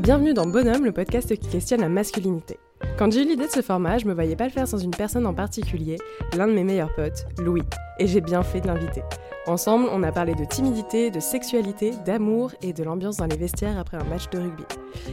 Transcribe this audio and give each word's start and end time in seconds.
Bienvenue 0.00 0.32
dans 0.32 0.46
Bonhomme, 0.46 0.86
le 0.86 0.92
podcast 0.92 1.28
qui 1.36 1.46
questionne 1.46 1.82
la 1.82 1.90
masculinité. 1.90 2.58
Quand 2.98 3.12
j'ai 3.12 3.20
eu 3.20 3.26
l'idée 3.26 3.46
de 3.46 3.52
ce 3.52 3.60
format, 3.60 3.98
je 3.98 4.06
me 4.06 4.14
voyais 4.14 4.34
pas 4.34 4.46
le 4.46 4.50
faire 4.50 4.66
sans 4.66 4.78
une 4.78 4.92
personne 4.92 5.26
en 5.26 5.34
particulier, 5.34 5.98
l'un 6.34 6.46
de 6.46 6.54
mes 6.54 6.64
meilleurs 6.64 6.94
potes, 6.94 7.26
Louis, 7.38 7.64
et 7.98 8.06
j'ai 8.06 8.22
bien 8.22 8.42
fait 8.42 8.62
de 8.62 8.66
l'inviter. 8.66 9.02
Ensemble, 9.46 9.90
on 9.92 10.02
a 10.02 10.10
parlé 10.10 10.34
de 10.34 10.46
timidité, 10.46 11.10
de 11.10 11.20
sexualité, 11.20 11.92
d'amour 12.06 12.52
et 12.62 12.72
de 12.72 12.82
l'ambiance 12.82 13.18
dans 13.18 13.26
les 13.26 13.36
vestiaires 13.36 13.78
après 13.78 13.98
un 13.98 14.04
match 14.04 14.30
de 14.30 14.38
rugby. 14.38 14.64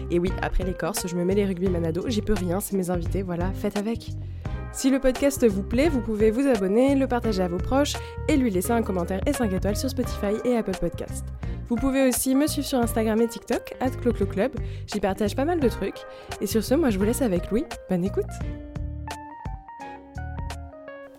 Et 0.10 0.20
oui, 0.20 0.32
après 0.42 0.64
les 0.64 0.74
Corses, 0.74 1.06
je 1.06 1.18
me 1.18 1.26
mets 1.26 1.36
les 1.36 1.46
rugby 1.46 1.68
manado, 1.68 2.06
j'y 2.08 2.22
peux 2.22 2.34
rien, 2.34 2.62
c'est 2.62 2.78
mes 2.78 2.90
invités, 2.90 3.24
voilà, 3.24 3.52
faites 3.52 3.76
avec. 3.76 4.12
Si 4.74 4.90
le 4.92 5.00
podcast 5.00 5.44
vous 5.48 5.64
plaît, 5.64 5.90
vous 5.90 6.02
pouvez 6.02 6.30
vous 6.30 6.48
abonner, 6.48 6.94
le 6.96 7.08
partager 7.08 7.42
à 7.42 7.48
vos 7.48 7.58
proches 7.58 7.94
et 8.28 8.38
lui 8.38 8.52
laisser 8.52 8.72
un 8.72 8.84
commentaire 8.84 9.22
et 9.26 9.34
5 9.34 9.52
étoiles 9.54 9.76
sur 9.76 9.90
Spotify 9.90 10.36
et 10.46 10.56
Apple 10.56 10.78
Podcast. 10.80 11.26
Vous 11.68 11.76
pouvez 11.76 12.08
aussi 12.08 12.36
me 12.36 12.48
suivre 12.48 12.68
sur 12.68 12.80
Instagram 12.80 13.20
et 13.22 13.28
TikTok, 13.28 13.76
club. 14.30 14.52
J'y 14.86 15.00
partage 15.00 15.36
pas 15.36 15.46
mal 15.46 15.60
de 15.60 15.68
trucs. 15.68 16.00
Et 16.42 16.48
sur 16.48 16.64
ce, 16.64 16.76
moi 16.76 16.92
je 16.92 17.00
vous 17.00 17.06
laisse 17.06 17.22
avec 17.22 17.50
Louis. 17.50 17.66
Bonne 17.90 18.06
écoute 18.06 18.26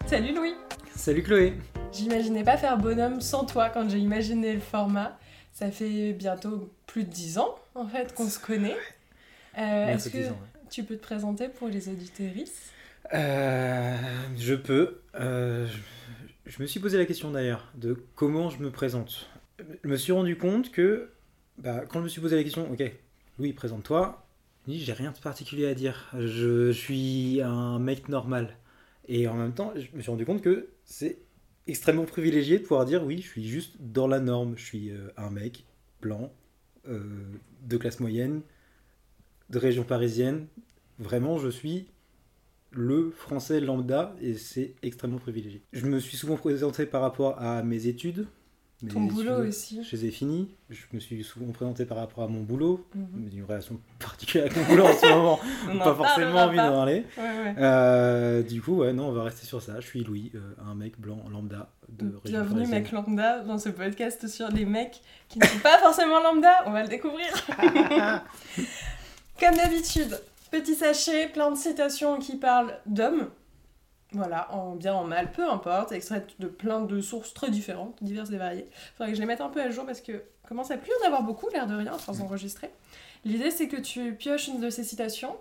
Salut 0.06 0.34
Louis 0.34 0.54
Salut 0.94 1.22
Chloé 1.22 1.54
J'imaginais 1.92 2.44
pas 2.44 2.56
faire 2.56 2.78
bonhomme 2.78 3.20
sans 3.20 3.44
toi 3.44 3.70
quand 3.70 3.88
j'ai 3.90 3.98
imaginé 3.98 4.54
le 4.54 4.60
format. 4.60 5.18
Ça 5.52 5.70
fait 5.70 6.12
bientôt 6.12 6.70
plus 6.86 7.04
de 7.04 7.10
10 7.10 7.38
ans 7.38 7.56
en 7.74 7.86
fait 7.86 8.14
qu'on 8.14 8.28
se 8.28 8.38
connaît. 8.38 8.76
Euh, 9.58 9.88
Est-ce 9.88 10.10
que 10.10 10.18
tu 10.70 10.84
peux 10.84 10.96
te 10.96 11.02
présenter 11.02 11.48
pour 11.48 11.68
les 11.68 11.88
auditorices 11.88 12.72
euh, 13.14 13.96
Je 14.36 14.54
peux. 14.54 15.00
Euh, 15.14 15.66
je 16.46 16.62
me 16.62 16.66
suis 16.66 16.80
posé 16.80 16.98
la 16.98 17.06
question 17.06 17.30
d'ailleurs 17.30 17.70
de 17.74 17.96
comment 18.14 18.50
je 18.50 18.58
me 18.58 18.70
présente 18.70 19.28
je 19.82 19.88
me 19.88 19.96
suis 19.96 20.12
rendu 20.12 20.36
compte 20.36 20.70
que 20.70 21.10
bah, 21.58 21.84
quand 21.88 21.98
je 21.98 22.04
me 22.04 22.08
suis 22.08 22.20
posé 22.20 22.36
la 22.36 22.44
question, 22.44 22.70
ok, 22.70 22.92
Louis, 23.38 23.52
présente-toi, 23.52 24.26
j'ai 24.66 24.92
rien 24.92 25.12
de 25.12 25.18
particulier 25.18 25.66
à 25.66 25.74
dire. 25.74 26.10
Je, 26.18 26.70
suis 26.72 27.40
un 27.42 27.78
mec 27.78 28.08
normal. 28.08 28.56
Et 29.08 29.26
en 29.26 29.34
même 29.34 29.54
temps, 29.54 29.72
je 29.74 29.96
me 29.96 30.02
suis 30.02 30.10
rendu 30.10 30.26
compte 30.26 30.42
que 30.42 30.68
c'est 30.84 31.18
extrêmement 31.66 32.04
privilégié 32.04 32.58
de 32.58 32.62
pouvoir 32.62 32.84
dire 32.84 33.02
oui, 33.04 33.20
je 33.22 33.28
suis 33.28 33.48
juste 33.48 33.76
dans 33.80 34.06
la 34.06 34.20
norme. 34.20 34.56
Je 34.56 34.64
suis 34.64 34.90
euh, 34.90 35.08
un 35.16 35.30
mec 35.30 35.64
blanc, 36.00 36.32
de 36.86 37.76
classe 37.76 38.00
moyenne, 38.00 38.40
de 39.50 39.58
région 39.58 39.84
parisienne. 39.84 40.46
Vraiment, 40.98 41.38
je 41.38 41.48
suis 41.48 41.88
le 42.70 43.10
français 43.10 43.60
lambda 43.60 44.14
et 44.20 44.34
c'est 44.34 44.74
extrêmement 44.82 45.18
privilégié. 45.18 45.62
Je 45.72 45.86
me 45.86 45.98
suis 45.98 46.16
souvent 46.16 46.36
présenté 46.36 46.86
par 46.86 47.00
rapport 47.00 47.40
à 47.40 47.62
mes 47.62 47.86
études, 47.86 48.26
ton 48.86 49.00
boulot 49.00 49.44
aussi. 49.48 49.82
Je 49.82 49.96
les 49.96 50.06
ai 50.06 50.10
finis. 50.12 50.54
Je 50.70 50.84
me 50.92 51.00
suis 51.00 51.24
souvent 51.24 51.50
présenté 51.50 51.84
par 51.84 51.98
rapport 51.98 52.22
à 52.22 52.28
mon 52.28 52.42
boulot. 52.42 52.86
Mhm. 52.94 53.28
Une 53.32 53.42
relation 53.42 53.80
particulière 53.98 54.46
avec 54.46 54.56
mon 54.56 54.64
boulot 54.68 54.84
en 54.84 54.92
ce 54.92 55.06
moment. 55.08 55.40
pas 55.78 55.94
forcément 55.96 56.38
envie 56.38 56.58
d'en 56.58 56.70
parler. 56.70 57.04
Euh, 57.18 58.42
du 58.42 58.62
coup, 58.62 58.76
ouais, 58.76 58.92
non, 58.92 59.08
on 59.08 59.12
va 59.12 59.24
rester 59.24 59.46
sur 59.46 59.60
ça. 59.60 59.80
Je 59.80 59.86
suis 59.86 60.04
Louis, 60.04 60.30
euh, 60.36 60.54
un 60.64 60.76
mec 60.76 61.00
blanc 61.00 61.24
lambda 61.28 61.70
de 61.88 62.20
Bienvenue, 62.24 62.68
mec 62.68 62.92
lambda, 62.92 63.40
dans 63.40 63.58
ce 63.58 63.70
podcast 63.70 64.28
sur 64.28 64.48
les 64.50 64.64
mecs 64.64 65.00
qui 65.28 65.40
ne 65.40 65.44
sont 65.44 65.58
pas 65.58 65.78
forcément 65.78 66.20
lambda. 66.22 66.62
On 66.66 66.70
va 66.70 66.82
le 66.82 66.88
découvrir. 66.88 67.26
Comme 69.40 69.56
d'habitude, 69.56 70.20
petit 70.50 70.74
sachet, 70.74 71.28
plein 71.28 71.50
de 71.50 71.56
citations 71.56 72.18
qui 72.18 72.36
parlent 72.36 72.78
d'hommes. 72.86 73.30
Voilà, 74.12 74.50
en 74.54 74.74
bien, 74.74 74.94
en 74.94 75.04
mal, 75.04 75.32
peu 75.32 75.48
importe, 75.48 75.92
extraites 75.92 76.28
de 76.38 76.46
plein 76.46 76.80
de 76.80 77.00
sources 77.00 77.34
très 77.34 77.50
différentes, 77.50 78.02
diverses 78.02 78.30
et 78.30 78.38
variées. 78.38 78.68
Faudrait 78.96 79.10
que 79.10 79.16
je 79.16 79.20
les 79.20 79.26
mette 79.26 79.42
un 79.42 79.50
peu 79.50 79.60
à 79.60 79.70
jour 79.70 79.84
parce 79.84 80.00
que 80.00 80.22
commence 80.48 80.70
à 80.70 80.78
plus 80.78 80.92
en 81.02 81.06
avoir 81.06 81.22
beaucoup, 81.22 81.48
l'air 81.50 81.66
de 81.66 81.74
rien, 81.74 81.98
sans 81.98 82.22
enregistrer. 82.22 82.70
L'idée, 83.24 83.50
c'est 83.50 83.68
que 83.68 83.76
tu 83.76 84.14
pioches 84.14 84.48
une 84.48 84.60
de 84.60 84.70
ces 84.70 84.82
citations, 84.82 85.36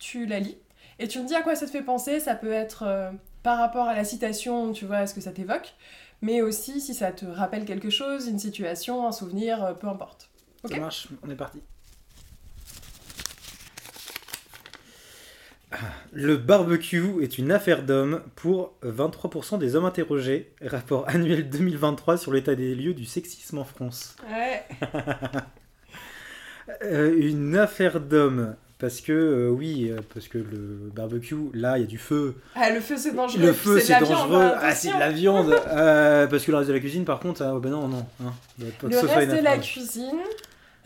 tu 0.00 0.26
la 0.26 0.40
lis, 0.40 0.58
et 0.98 1.06
tu 1.06 1.20
me 1.20 1.28
dis 1.28 1.34
à 1.36 1.42
quoi 1.42 1.54
ça 1.54 1.66
te 1.66 1.70
fait 1.70 1.82
penser. 1.82 2.18
Ça 2.18 2.34
peut 2.34 2.52
être 2.52 2.82
euh, 2.82 3.12
par 3.44 3.58
rapport 3.58 3.86
à 3.86 3.94
la 3.94 4.04
citation, 4.04 4.72
tu 4.72 4.84
vois, 4.84 5.06
ce 5.06 5.14
que 5.14 5.20
ça 5.20 5.30
t'évoque, 5.30 5.74
mais 6.20 6.42
aussi 6.42 6.80
si 6.80 6.94
ça 6.94 7.12
te 7.12 7.24
rappelle 7.24 7.64
quelque 7.64 7.90
chose, 7.90 8.26
une 8.26 8.38
situation, 8.38 9.06
un 9.06 9.12
souvenir, 9.12 9.62
euh, 9.62 9.74
peu 9.74 9.86
importe. 9.86 10.28
ça 10.64 10.76
marche, 10.78 11.08
on 11.22 11.30
est 11.30 11.36
parti. 11.36 11.62
Le 16.12 16.36
barbecue 16.36 17.22
est 17.22 17.38
une 17.38 17.52
affaire 17.52 17.82
d'hommes 17.82 18.22
pour 18.36 18.74
23% 18.84 19.58
des 19.58 19.76
hommes 19.76 19.84
interrogés. 19.84 20.52
Rapport 20.64 21.08
annuel 21.08 21.48
2023 21.50 22.16
sur 22.16 22.32
l'état 22.32 22.54
des 22.54 22.74
lieux 22.74 22.94
du 22.94 23.04
sexisme 23.04 23.58
en 23.58 23.64
France. 23.64 24.16
Ouais. 24.30 24.64
Euh, 26.82 27.16
une 27.18 27.56
affaire 27.56 27.98
d'hommes. 27.98 28.54
Parce 28.78 29.00
que, 29.00 29.12
euh, 29.12 29.48
oui, 29.48 29.88
euh, 29.90 30.00
parce 30.14 30.28
que 30.28 30.38
le 30.38 30.90
barbecue, 30.94 31.34
là, 31.52 31.78
il 31.78 31.80
y 31.80 31.84
a 31.84 31.86
du 31.86 31.98
feu. 31.98 32.36
Ah, 32.54 32.70
le 32.70 32.80
feu, 32.80 32.96
c'est 32.96 33.12
dangereux. 33.12 33.46
Le 33.46 33.52
feu, 33.52 33.80
c'est 33.80 33.98
dangereux. 33.98 34.40
Hein, 34.40 34.54
ah, 34.60 34.72
c'est 34.72 34.92
de 34.92 34.98
la 34.98 35.10
viande. 35.10 35.50
parce 36.30 36.44
que 36.44 36.50
le 36.52 36.58
reste 36.58 36.68
de 36.68 36.74
la 36.74 36.80
cuisine, 36.80 37.04
par 37.04 37.18
contre, 37.18 37.42
ah, 37.42 37.58
ben 37.60 37.70
non, 37.70 37.88
non. 37.88 38.06
Hein. 38.22 38.32
le 38.58 38.98
reste 38.98 39.34
de 39.34 39.42
la 39.42 39.58
cuisine, 39.58 40.20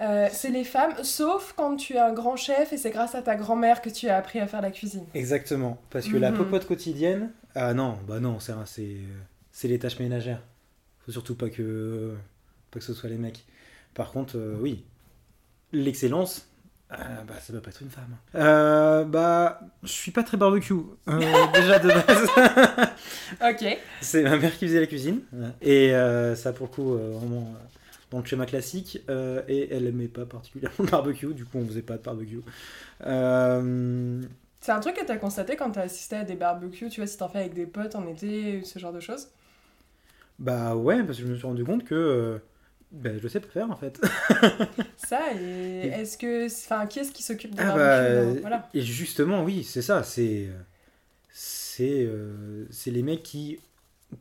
euh, 0.01 0.29
c'est 0.33 0.51
les 0.51 0.65
femmes, 0.65 0.95
sauf 1.03 1.55
quand 1.57 1.77
tu 1.77 1.95
es 1.95 1.99
un 1.99 2.13
grand 2.13 2.37
chef 2.37 2.73
et 2.73 2.77
c'est 2.77 2.91
grâce 2.91 3.15
à 3.15 3.23
ta 3.23 3.37
grand-mère 3.37 3.83
que 3.83 3.91
tu 3.91 4.09
as 4.09 4.17
appris 4.17 4.41
à 4.41 4.47
faire 4.47 4.63
la 4.63 4.71
cuisine. 4.71 5.05
Exactement, 5.15 5.81
parce 5.91 6.09
que 6.09 6.17
la 6.17 6.31
mhm. 6.31 6.39
popote 6.39 6.67
quotidienne, 6.67 7.31
ah 7.55 7.75
non, 7.75 7.99
bah 8.07 8.19
non, 8.19 8.39
c'est 8.41 9.69
les 9.69 9.79
tâches 9.79 9.99
ménagères. 9.99 10.43
Faut 11.05 11.13
surtout 11.13 11.35
pas 11.35 11.51
que 11.51 12.15
pas 12.71 12.79
que 12.79 12.85
ce 12.85 12.95
soit 12.95 13.11
les 13.11 13.19
mecs. 13.19 13.45
Par 13.95 14.13
contre, 14.13 14.39
euh, 14.39 14.57
oui, 14.59 14.85
l'excellence, 15.73 16.49
euh, 16.93 16.97
bah 17.27 17.35
ça 17.41 17.53
peut 17.53 17.61
pas 17.61 17.71
être 17.71 17.83
une 17.83 17.91
femme. 17.91 18.17
bah, 19.11 19.61
je 19.83 19.89
suis 19.93 20.11
pas 20.11 20.23
très 20.23 20.37
barbecue 20.37 20.75
déjà 21.55 21.79
de 21.79 21.89
base. 21.89 22.29
ok. 23.41 23.79
C'est 24.01 24.23
ma 24.23 24.37
mère 24.37 24.57
qui 24.57 24.67
faisait 24.67 24.81
la 24.81 24.87
cuisine 24.87 25.21
et 25.61 25.93
ça 26.35 26.53
pour 26.53 26.67
le 26.67 26.73
coup 26.73 26.95
vraiment 26.95 27.55
dans 28.13 28.21
le 28.21 28.27
schéma 28.27 28.45
classique, 28.45 29.03
euh, 29.09 29.43
et 29.49 29.75
elle 29.75 29.87
aimait 29.87 30.07
pas 30.07 30.27
particulièrement 30.27 30.77
le 30.81 30.91
barbecue, 30.91 31.33
du 31.33 31.45
coup 31.45 31.59
on 31.59 31.67
faisait 31.67 31.83
pas 31.83 31.97
de 31.97 32.03
barbecue. 32.03 32.41
Euh, 33.07 34.23
c'est 34.61 34.71
un 34.71 34.81
truc 34.81 34.95
que 34.97 35.05
tu 35.05 35.11
as 35.11 35.17
constaté 35.17 35.57
quand 35.57 35.71
tu 35.73 35.79
as 35.79 35.83
assisté 35.83 36.17
à 36.17 36.25
des 36.25 36.37
barbecues, 36.37 36.91
tu 36.91 37.01
vois, 37.01 37.07
si 37.07 37.17
t'en 37.17 37.29
fais 37.29 37.39
avec 37.39 37.55
des 37.55 37.67
potes 37.67 37.97
en 37.97 38.07
été, 38.07 38.63
ce 38.65 38.79
genre 38.79 38.93
de 38.93 39.01
choses? 39.01 39.29
Bah 40.39 40.77
ouais, 40.77 41.03
parce 41.03 41.19
que 41.19 41.25
je 41.25 41.31
me 41.31 41.37
suis 41.37 41.47
rendu 41.47 41.65
compte 41.65 41.85
que 41.85 42.39
ben, 42.91 43.19
je 43.21 43.29
sais 43.29 43.41
pas 43.41 43.49
faire 43.49 43.71
en 43.71 43.77
fait. 43.77 43.99
ça, 44.97 45.21
et 45.35 45.89
est-ce 45.89 46.19
que. 46.19 46.47
Enfin, 46.47 46.87
qui 46.87 46.99
est-ce 46.99 47.13
qui 47.13 47.23
s'occupe 47.23 47.55
des 47.55 47.63
ah 47.63 47.75
barbecues 47.75 48.35
bah, 48.35 48.41
voilà. 48.43 48.69
Et 48.75 48.83
justement, 48.83 49.43
oui, 49.43 49.65
c'est 49.65 49.83
ça, 49.83 50.03
c'est. 50.03 50.49
C'est 51.31 52.07
c'est 52.71 52.91
les 52.91 53.03
mecs 53.03 53.23
qui 53.23 53.59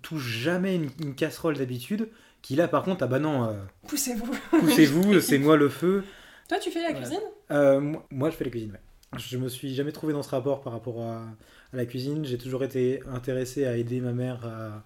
touchent 0.02 0.38
jamais 0.40 0.76
une 0.76 1.14
casserole 1.14 1.58
d'habitude, 1.58 2.08
qui 2.42 2.56
là, 2.56 2.68
par 2.68 2.84
contre, 2.84 3.04
ah 3.04 3.08
bah 3.08 3.20
non. 3.20 3.46
Euh, 3.46 3.54
poussez-vous. 3.88 4.32
poussez-vous, 4.50 5.20
c'est 5.22 5.38
moi 5.38 5.58
le 5.58 5.70
feu. 5.70 6.04
Toi, 6.48 6.60
tu 6.60 6.72
fais 6.72 6.82
la 6.82 6.94
cuisine? 6.94 7.22
Euh, 7.52 7.96
moi, 8.10 8.30
je 8.30 8.36
fais 8.36 8.44
la 8.44 8.50
cuisine, 8.50 8.72
ouais. 8.72 9.20
Je 9.20 9.38
me 9.38 9.50
suis 9.50 9.74
jamais 9.76 9.92
trouvé 9.92 10.14
dans 10.14 10.24
ce 10.24 10.30
rapport 10.30 10.62
par 10.62 10.74
rapport 10.74 11.02
à, 11.02 11.26
la 11.74 11.86
cuisine. 11.86 12.26
J'ai 12.26 12.38
toujours 12.38 12.64
été 12.64 13.02
intéressé 13.12 13.66
à 13.66 13.76
aider 13.76 14.00
ma 14.00 14.14
mère 14.14 14.46
à, 14.46 14.84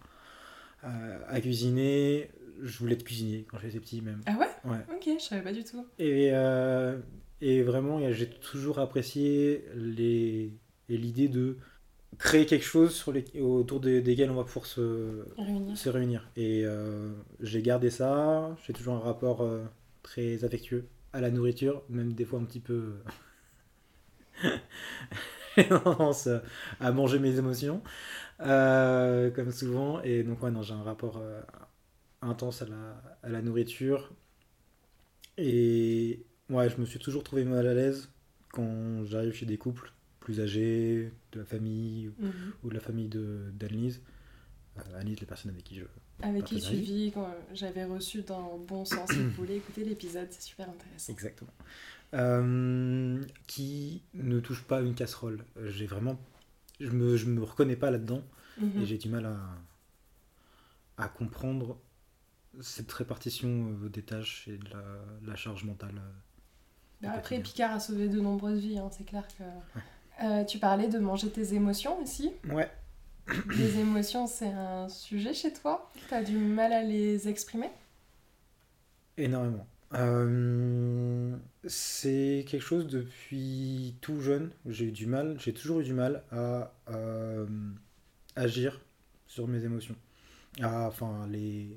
à, 1.28 1.42
cuisiner. 1.42 2.30
Je 2.62 2.78
voulais 2.80 2.94
être 2.94 3.04
cuisinier 3.04 3.46
quand 3.50 3.60
j'étais 3.60 3.80
petit, 3.80 4.02
même. 4.02 4.22
Ah 4.26 4.36
ouais? 4.40 4.48
Ouais. 4.72 4.80
Ok, 4.96 5.10
je 5.20 5.24
savais 5.24 5.44
pas 5.44 5.52
du 5.52 5.64
tout. 5.64 5.86
Et, 6.00 6.32
euh, 6.34 6.98
et 7.42 7.62
vraiment, 7.62 8.12
j'ai 8.12 8.28
toujours 8.28 8.80
apprécié 8.80 9.66
l'idée 9.76 11.28
de 11.28 11.58
créer 12.18 12.46
quelque 12.46 12.66
chose 12.66 12.94
sur 12.94 13.12
les, 13.12 13.26
autour 13.40 13.80
desquels 13.80 14.30
on 14.30 14.36
va 14.36 14.44
pouvoir 14.44 14.66
se 14.66 15.26
réunir. 15.38 15.78
Se 15.78 15.90
réunir. 15.90 16.30
Et 16.36 16.64
euh, 16.66 17.12
j'ai 17.40 17.62
gardé 17.62 17.90
ça, 17.90 18.56
j'ai 18.66 18.74
toujours 18.74 18.96
un 18.96 19.00
rapport 19.00 19.42
euh, 19.42 19.64
très 20.04 20.44
affectueux 20.44 20.88
à 21.14 21.22
la 21.22 21.32
nourriture, 21.32 21.84
même 21.90 22.14
des 22.14 22.26
fois 22.26 22.40
un 22.40 22.46
petit 22.46 22.60
peu... 22.60 22.96
tendance 25.70 26.28
à 26.82 26.92
manger 26.92 27.18
mes 27.18 27.38
émotions, 27.38 27.82
euh, 28.42 29.32
comme 29.32 29.52
souvent. 29.52 30.02
Et 30.02 30.24
donc, 30.24 30.44
ouais, 30.44 30.52
non, 30.52 30.62
j'ai 30.62 30.74
un 30.74 30.84
rapport 30.84 31.22
intense 32.22 32.62
à 32.62 32.66
la, 32.66 33.02
à 33.24 33.30
la 33.30 33.42
nourriture. 33.42 34.12
Et 35.38 36.26
ouais, 36.50 36.70
je 36.70 36.78
me 36.78 36.86
suis 36.86 37.00
toujours 37.00 37.24
trouvé 37.24 37.46
mal 37.46 37.66
à 37.68 37.74
l'aise 37.74 38.10
quand 38.52 39.06
j'arrive 39.06 39.34
chez 39.34 39.46
des 39.46 39.58
couples 39.58 39.95
plus 40.26 40.42
âgés, 40.42 41.12
de 41.32 41.40
la 41.40 41.46
famille 41.46 42.10
ou 42.10 42.26
mhm. 42.26 42.70
de 42.70 42.74
la 42.74 42.80
famille 42.80 43.08
d'Annelise. 43.08 44.02
Euh, 44.78 45.00
Annelise, 45.00 45.20
les 45.20 45.26
personnes 45.28 45.52
avec 45.52 45.64
qui 45.64 45.76
je. 45.76 45.86
Avec 46.22 46.46
qui 46.46 46.60
tu 46.60 46.76
vis, 46.76 47.12
quand 47.14 47.30
j'avais 47.54 47.86
reçu 47.86 48.24
dans 48.24 48.58
Bon 48.58 48.84
Sens, 48.86 49.10
si 49.12 49.22
vous 49.22 49.30
voulez 49.38 49.58
écouter 49.58 49.86
l'épisode, 49.86 50.28
c'est 50.32 50.42
super 50.42 50.68
intéressant. 50.68 51.14
Exactement. 51.14 51.54
Euh, 52.14 53.24
qui 53.48 54.02
ne 54.14 54.40
touche 54.40 54.64
pas 54.64 54.82
une 54.82 54.96
casserole. 54.96 55.46
J'ai 55.66 55.86
vraiment. 55.86 56.20
Je 56.80 56.90
me, 56.90 57.16
je 57.16 57.28
me 57.28 57.42
reconnais 57.44 57.76
pas 57.76 57.92
là-dedans 57.92 58.24
mhm. 58.60 58.82
et 58.82 58.86
j'ai 58.86 58.98
du 58.98 59.08
mal 59.08 59.26
à, 59.28 61.04
à 61.04 61.08
comprendre 61.08 61.78
cette 62.62 62.92
répartition 62.92 63.78
euh, 63.84 63.90
des 63.90 64.02
tâches 64.02 64.48
et 64.48 64.58
de 64.58 64.70
la, 64.72 64.84
la 65.26 65.36
charge 65.36 65.64
mentale 65.64 66.02
Bah, 67.02 67.12
après, 67.14 67.40
Picard 67.40 67.74
a 67.74 67.80
sauvé 67.80 68.10
de 68.10 68.20
nombreuses 68.20 68.60
vies, 68.60 68.80
hein, 68.80 68.90
c'est 68.92 69.06
clair 69.06 69.28
que. 69.38 69.44
Euh, 70.24 70.44
tu 70.44 70.60
parlais 70.60 70.88
de 70.88 71.00
manger 71.00 71.30
tes 71.30 71.54
émotions 71.54 72.02
aussi. 72.02 72.32
Ouais. 72.50 72.70
Les 73.58 73.80
émotions, 73.80 74.28
c'est 74.28 74.52
un 74.52 74.88
sujet 74.88 75.34
chez 75.34 75.52
toi? 75.52 75.92
Tu 76.08 76.14
as 76.14 76.24
du 76.24 76.38
mal 76.38 76.72
à 76.74 76.84
les 76.84 77.28
exprimer? 77.28 77.70
Énormément. 79.18 79.68
Euh, 79.94 81.36
c'est 81.66 82.46
quelque 82.48 82.64
chose 82.64 82.88
depuis 82.88 83.96
tout 84.02 84.20
jeune. 84.20 84.52
J'ai 84.66 84.86
eu 84.86 84.92
du 84.92 85.06
mal, 85.06 85.38
j'ai 85.40 85.54
toujours 85.54 85.80
eu 85.80 85.84
du 85.84 85.94
mal 85.94 86.24
à 86.32 86.74
euh, 86.90 87.46
agir 88.36 88.82
sur 89.28 89.48
mes 89.48 89.64
émotions, 89.64 89.96
à 90.62 90.88
enfin 90.88 91.28
les 91.30 91.76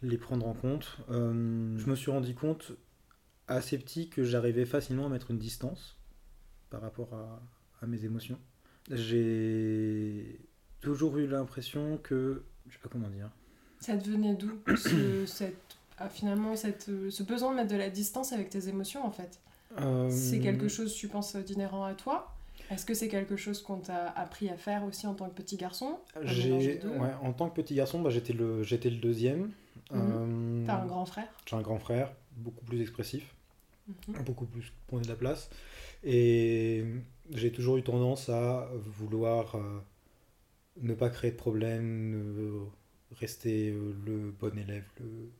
les 0.00 0.16
prendre 0.16 0.46
en 0.46 0.54
compte. 0.54 0.98
Euh, 1.10 1.76
je 1.76 1.86
me 1.86 1.96
suis 1.96 2.10
rendu 2.10 2.34
compte 2.34 2.72
assez 3.48 3.76
petit 3.78 4.08
que 4.08 4.24
j'arrivais 4.24 4.64
facilement 4.64 5.06
à 5.06 5.08
mettre 5.08 5.30
une 5.30 5.38
distance 5.38 5.97
par 6.70 6.80
rapport 6.80 7.12
à, 7.14 7.40
à 7.82 7.86
mes 7.86 8.04
émotions. 8.04 8.38
J'ai 8.90 10.40
toujours 10.80 11.18
eu 11.18 11.26
l'impression 11.26 11.98
que 12.02 12.42
je 12.68 12.74
sais 12.74 12.80
pas 12.82 12.88
comment 12.88 13.08
dire. 13.08 13.30
Ça 13.80 13.96
devenait 13.96 14.34
d'où 14.34 14.58
ce, 14.76 15.26
cette 15.26 15.78
ah, 15.98 16.08
finalement 16.08 16.54
cette, 16.54 16.88
euh, 16.88 17.10
ce 17.10 17.22
besoin 17.22 17.50
de 17.52 17.56
mettre 17.56 17.72
de 17.72 17.76
la 17.76 17.90
distance 17.90 18.32
avec 18.32 18.50
tes 18.50 18.68
émotions 18.68 19.04
en 19.04 19.10
fait. 19.10 19.40
Euh, 19.80 20.08
C'est 20.10 20.38
quelque 20.40 20.68
chose, 20.68 20.94
tu 20.94 21.08
penses, 21.08 21.36
d'inhérent 21.36 21.84
à 21.84 21.94
toi? 21.94 22.34
Est-ce 22.70 22.84
que 22.84 22.94
c'est 22.94 23.08
quelque 23.08 23.36
chose 23.36 23.62
qu'on 23.62 23.78
t'a 23.78 24.08
appris 24.10 24.48
à 24.50 24.56
faire 24.56 24.84
aussi 24.84 25.06
en 25.06 25.14
tant 25.14 25.28
que 25.28 25.34
petit 25.34 25.56
garçon? 25.56 25.98
Ouais, 26.16 27.14
en 27.22 27.32
tant 27.32 27.48
que 27.48 27.54
petit 27.54 27.74
garçon, 27.74 28.00
bah, 28.00 28.10
j'étais 28.10 28.32
le, 28.32 28.62
j'étais 28.62 28.90
le 28.90 28.96
deuxième. 28.96 29.50
Euh, 29.92 30.64
T'as 30.66 30.82
un 30.82 30.86
grand 30.86 31.06
frère? 31.06 31.28
J'ai 31.46 31.56
un 31.56 31.62
grand 31.62 31.78
frère, 31.78 32.12
beaucoup 32.36 32.64
plus 32.64 32.80
expressif, 32.80 33.34
Mhm. 33.88 34.14
beaucoup 34.24 34.46
plus 34.46 34.72
prenait 34.86 35.02
de 35.04 35.08
la 35.08 35.16
place. 35.16 35.50
Et 36.04 36.84
j'ai 37.32 37.52
toujours 37.52 37.76
eu 37.78 37.82
tendance 37.82 38.28
à 38.28 38.70
vouloir 38.76 39.56
euh, 39.56 39.80
ne 40.80 40.94
pas 40.94 41.10
créer 41.10 41.30
de 41.32 41.36
problème, 41.36 42.66
rester 43.20 43.70
euh, 43.70 43.94
le 44.06 44.30
bon 44.30 44.56
élève, 44.58 44.84
le, 45.00 45.30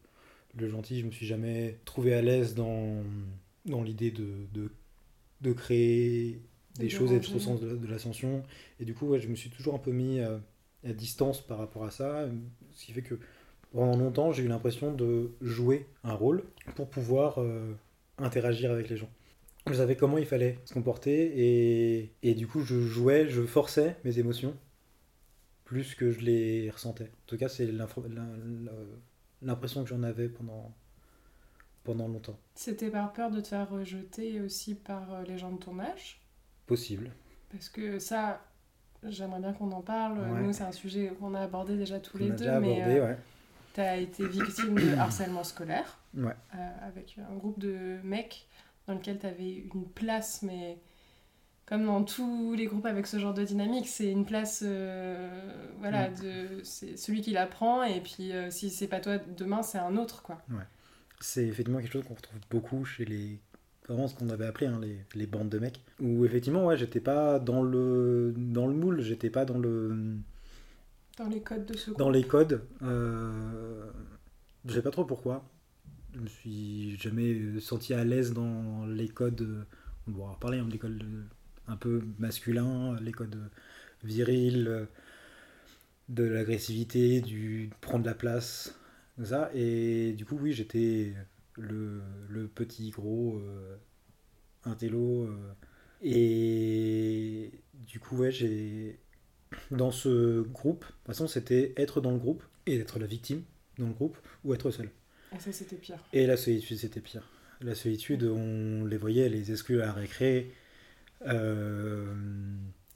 le 0.63 0.69
gentil. 0.71 1.01
Je 1.01 1.07
me 1.07 1.11
suis 1.11 1.27
jamais 1.27 1.79
trouvé 1.85 2.15
à 2.15 2.23
l'aise 2.23 2.55
dans, 2.55 3.03
dans 3.67 3.83
l'idée 3.83 4.11
de, 4.11 4.29
de, 4.55 4.71
de 5.43 5.53
créer 5.53 6.41
De 6.81 6.85
des 6.85 6.91
choses 6.91 7.13
et 7.13 7.17
d'être 7.17 7.35
au 7.37 7.41
sens 7.41 7.61
de, 7.61 7.77
de 7.77 7.87
l'ascension. 7.89 8.45
Et 8.81 8.85
du 8.85 8.95
coup, 8.95 9.09
ouais, 9.09 9.21
je 9.21 9.29
me 9.29 9.37
suis 9.37 9.51
toujours 9.51 9.75
un 9.75 9.79
peu 9.81 9.93
mis 9.93 10.21
à, 10.21 10.41
à 10.87 10.93
distance 10.93 11.41
par 11.41 11.59
rapport 11.59 11.85
à 11.85 11.91
ça. 11.91 12.29
Ce 12.75 12.87
qui 12.87 12.93
fait 12.93 13.03
que 13.03 13.17
pendant 13.73 13.97
longtemps, 13.97 14.33
j'ai 14.33 14.45
eu 14.45 14.49
l'impression 14.49 14.95
de 14.95 15.33
jouer 15.43 15.87
un 16.05 16.15
rôle 16.15 16.45
pour 16.77 16.89
pouvoir 16.91 17.41
euh, 17.41 17.75
interagir 18.19 18.71
avec 18.71 18.89
les 18.89 18.97
gens. 18.97 19.11
Je 19.67 19.75
savais 19.75 19.97
comment 19.97 20.19
il 20.19 20.27
fallait 20.27 20.59
se 20.65 20.73
comporter 20.73 21.33
et, 21.37 22.15
et 22.23 22.35
du 22.35 22.47
coup, 22.47 22.63
je 22.63 22.81
jouais, 22.81 23.29
je 23.29 23.43
forçais 23.43 23.97
mes 24.05 24.19
émotions 24.19 24.57
plus 25.65 25.95
que 25.95 26.11
je 26.11 26.21
les 26.21 26.71
ressentais. 26.71 27.05
En 27.05 27.27
tout 27.27 27.37
cas, 27.37 27.49
c'est 27.49 27.71
l'impression 29.43 29.83
que 29.83 29.91
j'en 29.91 30.03
avais 30.03 30.31
pendant, 30.31 30.75
pendant 31.85 32.09
longtemps. 32.09 32.39
C'était 32.55 32.91
par 32.91 33.13
peur 33.13 33.31
de 33.31 33.41
te 33.43 33.49
faire 33.49 33.69
rejeter 33.69 34.41
aussi 34.41 34.75
par 34.75 35.13
euh, 35.13 35.25
les 35.25 35.37
gens 35.37 35.53
de 35.53 35.59
ton 35.59 35.79
âge? 35.79 36.23
Possible. 36.67 37.11
Parce 37.51 37.69
que 37.69 37.99
ça, 37.99 38.43
j'aimerais 39.03 39.41
bien 39.41 39.53
qu'on 39.53 39.71
en 39.73 39.83
parle. 39.83 40.19
Ouais. 40.19 40.43
Nous, 40.43 40.53
c'est 40.55 40.65
un 40.65 40.73
sujet 40.73 41.13
qu'on 41.21 41.35
a 41.35 41.41
abordé 41.41 41.77
déjà 41.77 42.01
tous 42.01 42.17
On 42.17 42.21
les 42.21 42.31
a 42.31 42.31
deux, 42.31 42.37
déjà 42.37 42.61
mais 42.61 42.81
abordé, 42.81 43.01
euh, 43.01 43.07
ouais. 43.09 43.19
Tu 43.79 43.85
as 43.85 43.97
été 43.97 44.27
victime 44.27 44.75
de 44.75 44.95
harcèlement 44.97 45.45
scolaire 45.45 45.99
Ouais. 46.17 46.35
euh, 46.55 46.89
avec 46.89 47.17
un 47.31 47.37
groupe 47.37 47.59
de 47.59 47.99
mecs 48.03 48.49
dans 48.87 48.95
lequel 48.95 49.19
tu 49.19 49.27
avais 49.27 49.65
une 49.73 49.85
place, 49.87 50.43
mais 50.43 50.79
comme 51.67 51.85
dans 51.85 52.03
tous 52.03 52.55
les 52.55 52.65
groupes 52.67 52.87
avec 52.87 53.07
ce 53.07 53.19
genre 53.19 53.35
de 53.35 53.45
dynamique, 53.45 53.87
c'est 53.87 54.11
une 54.11 54.25
place, 54.25 54.63
euh, 54.67 55.69
voilà, 55.79 56.09
de, 56.09 56.61
c'est 56.65 56.97
celui 56.97 57.21
qui 57.21 57.31
la 57.33 57.47
prend, 57.47 57.83
et 57.85 58.01
puis 58.01 58.33
euh, 58.33 58.51
si 58.51 58.71
c'est 58.71 58.89
pas 58.89 59.01
toi 59.01 59.19
demain, 59.19 59.63
c'est 59.63 59.79
un 59.79 59.97
autre, 59.99 60.23
quoi. 60.23 60.43
C'est 61.21 61.47
effectivement 61.47 61.81
quelque 61.81 61.93
chose 61.93 62.05
qu'on 62.07 62.15
retrouve 62.15 62.41
beaucoup 62.51 62.85
chez 62.85 63.05
les. 63.05 63.39
Vraiment 63.89 64.07
ce 64.09 64.15
qu'on 64.15 64.29
avait 64.31 64.47
appelé 64.47 64.67
hein, 64.67 64.79
les, 64.83 64.99
les 65.15 65.27
bandes 65.27 65.49
de 65.49 65.59
mecs. 65.59 65.81
Où 66.01 66.25
effectivement, 66.25 66.67
ouais, 66.67 66.77
j'étais 66.77 67.01
pas 67.01 67.39
dans 67.39 67.63
le, 67.63 68.35
dans 68.37 68.67
le 68.67 68.75
moule, 68.75 69.01
j'étais 69.03 69.31
pas 69.31 69.45
dans 69.45 69.59
le. 69.59 70.17
Dans 71.19 71.29
les 71.29 71.41
codes 71.43 71.67
de 71.67 71.77
ce 71.77 71.91
Dans 71.91 72.11
groupe. 72.11 72.15
les 72.15 72.25
codes. 72.25 72.63
Euh... 72.83 73.91
Je 74.65 74.75
sais 74.75 74.83
pas 74.83 74.91
trop 74.91 75.05
pourquoi. 75.05 75.49
Je 76.15 76.21
me 76.21 76.29
suis 76.29 76.97
jamais 76.97 77.61
senti 77.61 77.93
à 77.95 78.05
l'aise 78.05 78.33
dans 78.33 78.87
les 78.87 79.09
codes. 79.09 79.41
euh, 79.43 79.65
On 80.07 80.13
pourra 80.13 80.31
en 80.31 80.35
reparler, 80.35 80.59
hein, 80.59 80.69
les 80.71 80.79
codes 80.79 81.03
euh, 81.03 81.23
un 81.67 81.77
peu 81.77 82.03
masculins, 82.19 82.97
les 83.01 83.13
codes 83.13 83.51
virils, 84.05 84.67
euh, 84.69 84.85
de 86.09 86.25
l'agressivité, 86.25 87.21
du 87.21 87.71
prendre 87.81 88.07
la 88.07 88.15
place, 88.15 88.75
ça. 89.23 89.51
Et 89.55 90.13
du 90.15 90.25
coup, 90.25 90.39
oui, 90.41 90.53
j'étais 90.53 91.15
le, 91.59 92.01
petit 92.55 92.91
gros 92.91 93.39
euh, 93.39 93.77
intello. 94.65 95.29
et 96.03 97.51
du 97.75 98.01
coup, 98.01 98.17
ouais, 98.19 98.31
j'ai. 98.31 98.99
Dans 99.71 99.91
ce 99.91 100.41
groupe, 100.43 100.81
de 100.85 100.87
toute 100.87 101.07
façon, 101.07 101.27
c'était 101.27 101.73
être 101.77 102.01
dans 102.01 102.11
le 102.11 102.19
groupe 102.19 102.43
et 102.67 102.79
être 102.79 102.99
la 102.99 103.07
victime 103.07 103.43
dans 103.79 103.87
le 103.87 103.93
groupe 103.93 104.17
ou 104.45 104.55
être 104.55 104.71
seul. 104.71 104.91
Et 105.35 105.39
ça, 105.39 105.53
c'était 105.53 105.77
pire. 105.77 105.99
Et 106.13 106.27
la 106.27 106.37
solitude, 106.37 106.77
c'était 106.79 107.01
pire. 107.01 107.23
La 107.61 107.75
solitude, 107.75 108.25
on 108.25 108.85
les 108.85 108.97
voyait, 108.97 109.29
les 109.29 109.51
exclus 109.51 109.83
à 109.83 109.87
la 109.87 109.93
récré. 109.93 110.53
Euh, 111.27 112.15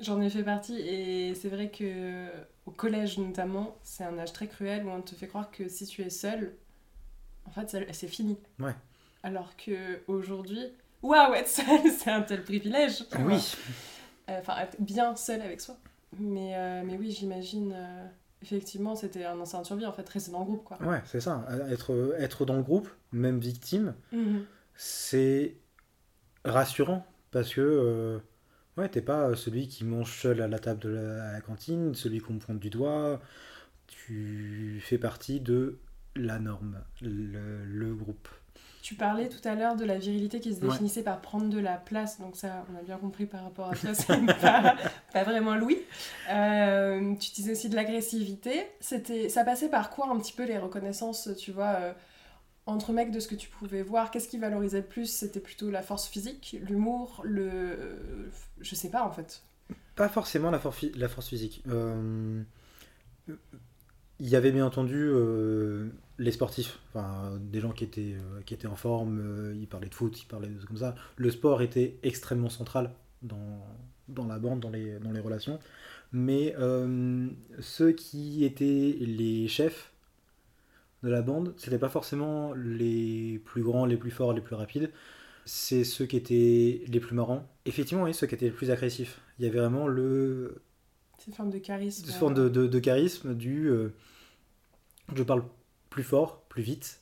J'en 0.00 0.20
ai 0.20 0.30
fait 0.30 0.42
partie 0.44 0.78
et 0.80 1.34
c'est 1.34 1.48
vrai 1.48 1.70
que 1.70 2.28
au 2.66 2.70
collège 2.70 3.18
notamment, 3.18 3.76
c'est 3.82 4.04
un 4.04 4.18
âge 4.18 4.32
très 4.32 4.48
cruel 4.48 4.84
où 4.84 4.90
on 4.90 5.02
te 5.02 5.14
fait 5.14 5.26
croire 5.28 5.50
que 5.50 5.68
si 5.68 5.86
tu 5.86 6.02
es 6.02 6.10
seul, 6.10 6.54
en 7.44 7.50
fait 7.50 7.76
c'est 7.92 8.08
fini. 8.08 8.36
Ouais. 8.58 8.74
Alors 9.22 9.56
que 9.56 10.00
aujourd'hui, 10.08 10.60
waouh, 11.02 11.34
être 11.34 11.48
seul, 11.48 11.80
c'est 11.98 12.10
un 12.10 12.22
tel 12.22 12.42
privilège. 12.42 13.04
Oui, 13.20 13.40
Enfin, 14.28 14.56
être 14.60 14.76
bien 14.80 15.14
seul 15.16 15.42
avec 15.42 15.60
soi. 15.60 15.76
Mais, 16.18 16.56
euh, 16.56 16.82
mais 16.84 16.96
oui, 16.98 17.10
j'imagine. 17.10 17.72
euh, 17.74 18.06
effectivement, 18.42 18.94
c'était 18.94 19.24
un 19.24 19.40
instinct 19.40 19.60
de 19.62 19.66
survie 19.66 19.86
en 19.86 19.92
fait, 19.92 20.08
rester 20.08 20.30
dans 20.32 20.40
le 20.40 20.44
groupe 20.46 20.64
quoi. 20.64 20.78
ouais, 20.82 21.00
c'est 21.06 21.20
ça. 21.20 21.46
Être, 21.70 22.14
être 22.18 22.44
dans 22.44 22.56
le 22.56 22.62
groupe, 22.62 22.88
même 23.12 23.38
victime, 23.38 23.94
Mhm. 24.12 24.44
c'est 24.74 25.56
rassurant 26.44 27.06
parce 27.30 27.54
que 27.54 27.60
euh, 27.60 28.18
ouais, 28.76 28.88
t'es 28.88 29.00
pas 29.02 29.34
celui 29.36 29.68
qui 29.68 29.84
mange 29.84 30.12
seul 30.20 30.40
à 30.42 30.48
la 30.48 30.58
table 30.58 30.80
de 30.80 30.88
la, 30.90 31.28
à 31.30 31.32
la 31.32 31.40
cantine, 31.40 31.94
celui 31.94 32.20
qu'on 32.20 32.38
pointe 32.38 32.58
du 32.60 32.70
doigt. 32.70 33.20
Tu 33.86 34.80
fais 34.84 34.98
partie 34.98 35.40
de 35.40 35.78
la 36.16 36.38
norme, 36.38 36.80
le, 37.02 37.64
le 37.64 37.94
groupe. 37.94 38.28
Tu 38.82 38.96
parlais 38.96 39.28
tout 39.28 39.46
à 39.48 39.54
l'heure 39.54 39.76
de 39.76 39.84
la 39.84 39.96
virilité 39.96 40.40
qui 40.40 40.52
se 40.54 40.60
Ouais. 40.60 40.68
définissait 40.68 41.04
par 41.04 41.20
prendre 41.20 41.48
de 41.48 41.58
la 41.60 41.76
place, 41.76 42.18
donc 42.20 42.34
ça, 42.36 42.66
on 42.72 42.76
a 42.78 42.82
bien 42.82 42.98
compris 42.98 43.26
par 43.26 43.44
rapport 43.44 43.70
à 43.70 43.76
toi, 43.76 43.94
c'est 43.94 44.26
pas, 44.40 44.76
pas 45.12 45.22
vraiment 45.22 45.54
Louis. 45.54 45.78
Euh, 46.30 47.14
tu 47.14 47.30
disais 47.30 47.52
aussi 47.52 47.68
de 47.68 47.76
l'agressivité. 47.76 48.66
C'était, 48.80 49.28
ça 49.28 49.44
passait 49.44 49.68
par 49.70 49.88
quoi 49.90 50.08
un 50.10 50.18
petit 50.18 50.32
peu 50.32 50.44
les 50.44 50.58
reconnaissances, 50.58 51.28
tu 51.38 51.52
vois, 51.52 51.76
euh, 51.80 51.92
entre 52.66 52.92
mecs 52.92 53.12
de 53.12 53.20
ce 53.20 53.28
que 53.28 53.36
tu 53.36 53.48
pouvais 53.48 53.82
voir? 53.82 54.10
Qu'est-ce 54.10 54.28
qui 54.28 54.38
valorisait 54.38 54.80
le 54.80 54.86
plus? 54.86 55.06
C'était 55.06 55.40
plutôt 55.40 55.70
la 55.70 55.82
force 55.82 56.08
physique, 56.08 56.56
l'humour, 56.68 57.20
le, 57.24 57.48
euh, 57.50 58.28
je 58.60 58.74
sais 58.74 58.90
pas 58.90 59.04
en 59.04 59.12
fait. 59.12 59.42
Pas 59.94 60.08
forcément 60.08 60.50
la, 60.50 60.58
for- 60.58 60.74
la 60.96 61.08
force 61.08 61.28
physique. 61.28 61.62
Il 64.20 64.28
y 64.28 64.36
avait 64.36 64.52
bien 64.52 64.66
entendu 64.66 65.08
les 66.18 66.30
sportifs, 66.32 66.78
enfin, 66.88 67.38
des 67.40 67.60
gens 67.60 67.72
qui 67.72 67.84
étaient, 67.84 68.14
euh, 68.14 68.40
qui 68.44 68.54
étaient 68.54 68.66
en 68.68 68.76
forme, 68.76 69.18
euh, 69.20 69.54
ils 69.56 69.66
parlaient 69.66 69.88
de 69.88 69.94
foot, 69.94 70.20
ils 70.22 70.26
parlaient 70.26 70.48
de 70.48 70.54
choses 70.56 70.66
comme 70.66 70.76
ça. 70.76 70.94
Le 71.16 71.30
sport 71.30 71.62
était 71.62 71.98
extrêmement 72.02 72.50
central 72.50 72.90
dans, 73.22 73.64
dans 74.08 74.26
la 74.26 74.38
bande, 74.38 74.60
dans 74.60 74.70
les, 74.70 74.98
dans 75.00 75.12
les 75.12 75.20
relations. 75.20 75.58
Mais 76.12 76.54
euh, 76.58 77.28
ceux 77.60 77.92
qui 77.92 78.44
étaient 78.44 78.96
les 79.00 79.48
chefs 79.48 79.92
de 81.02 81.08
la 81.08 81.22
bande, 81.22 81.54
c'était 81.56 81.78
pas 81.78 81.88
forcément 81.88 82.52
les 82.54 83.40
plus 83.44 83.62
grands, 83.62 83.86
les 83.86 83.96
plus 83.96 84.10
forts, 84.12 84.32
les 84.32 84.40
plus 84.40 84.54
rapides. 84.54 84.90
C'est 85.44 85.82
ceux 85.82 86.06
qui 86.06 86.16
étaient 86.16 86.84
les 86.86 87.00
plus 87.00 87.16
marrants. 87.16 87.48
Effectivement, 87.66 88.04
oui, 88.04 88.14
ceux 88.14 88.28
qui 88.28 88.36
étaient 88.36 88.44
les 88.46 88.50
plus 88.52 88.70
agressifs. 88.70 89.20
Il 89.38 89.44
y 89.44 89.48
avait 89.48 89.58
vraiment 89.58 89.88
le, 89.88 90.62
C'est 91.18 91.28
une 91.28 91.32
forme 91.34 91.50
de 91.50 91.58
charisme. 91.58 92.04
cette 92.06 92.14
forme 92.14 92.34
de, 92.34 92.48
de- 92.48 92.68
de 92.68 92.78
charisme 92.78 93.34
du 93.34 93.68
euh, 93.68 93.92
je 95.14 95.22
parle 95.22 95.44
plus 95.92 96.02
fort, 96.04 96.42
plus 96.48 96.62
vite. 96.62 97.00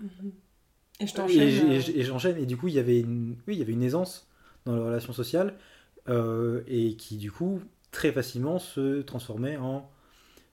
Mhm. 0.00 0.32
Et 1.00 1.06
je 1.06 1.12
Et, 1.12 1.14
t'enchaîne. 1.14 1.48
j- 1.50 1.62
euh, 1.94 1.98
et 2.00 2.04
j'enchaîne. 2.04 2.36
Et 2.38 2.46
du 2.46 2.56
coup, 2.56 2.68
il 2.68 2.74
y 2.74 2.78
avait 2.78 3.00
une, 3.00 3.36
oui, 3.48 3.54
il 3.56 3.58
y 3.58 3.62
avait 3.62 3.72
une 3.72 3.82
aisance 3.82 4.28
dans 4.66 4.74
les 4.76 4.82
relations 4.82 5.12
sociales 5.12 5.54
euh, 6.08 6.62
et 6.68 6.96
qui, 6.96 7.16
du 7.16 7.32
coup, 7.32 7.60
très 7.90 8.12
facilement 8.12 8.58
se 8.58 9.02
transformait 9.02 9.56
en 9.56 9.90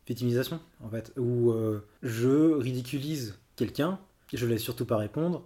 victimisation, 0.07 0.59
en 0.83 0.89
fait, 0.89 1.13
où 1.17 1.51
euh, 1.51 1.85
je 2.03 2.53
ridiculise 2.53 3.37
quelqu'un, 3.57 3.99
je 4.33 4.45
laisse 4.45 4.61
surtout 4.63 4.85
pas 4.85 4.97
répondre, 4.97 5.45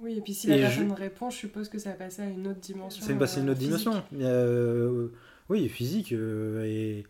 Oui, 0.00 0.16
et 0.18 0.20
puis 0.20 0.34
si 0.34 0.46
la 0.46 0.56
personne 0.56 0.92
répond, 0.92 1.30
je 1.30 1.36
suppose 1.36 1.68
que 1.68 1.78
ça 1.78 1.90
va 1.90 1.96
passer 1.96 2.22
à 2.22 2.26
une 2.26 2.46
autre 2.48 2.60
dimension. 2.60 3.04
C'est 3.04 3.14
passé 3.14 3.40
une 3.40 3.48
euh, 3.48 3.52
autre 3.52 3.60
physique. 3.60 3.78
dimension. 3.78 4.04
Euh, 4.20 5.08
oui, 5.50 5.68
physique. 5.68 6.12
et 6.12 7.04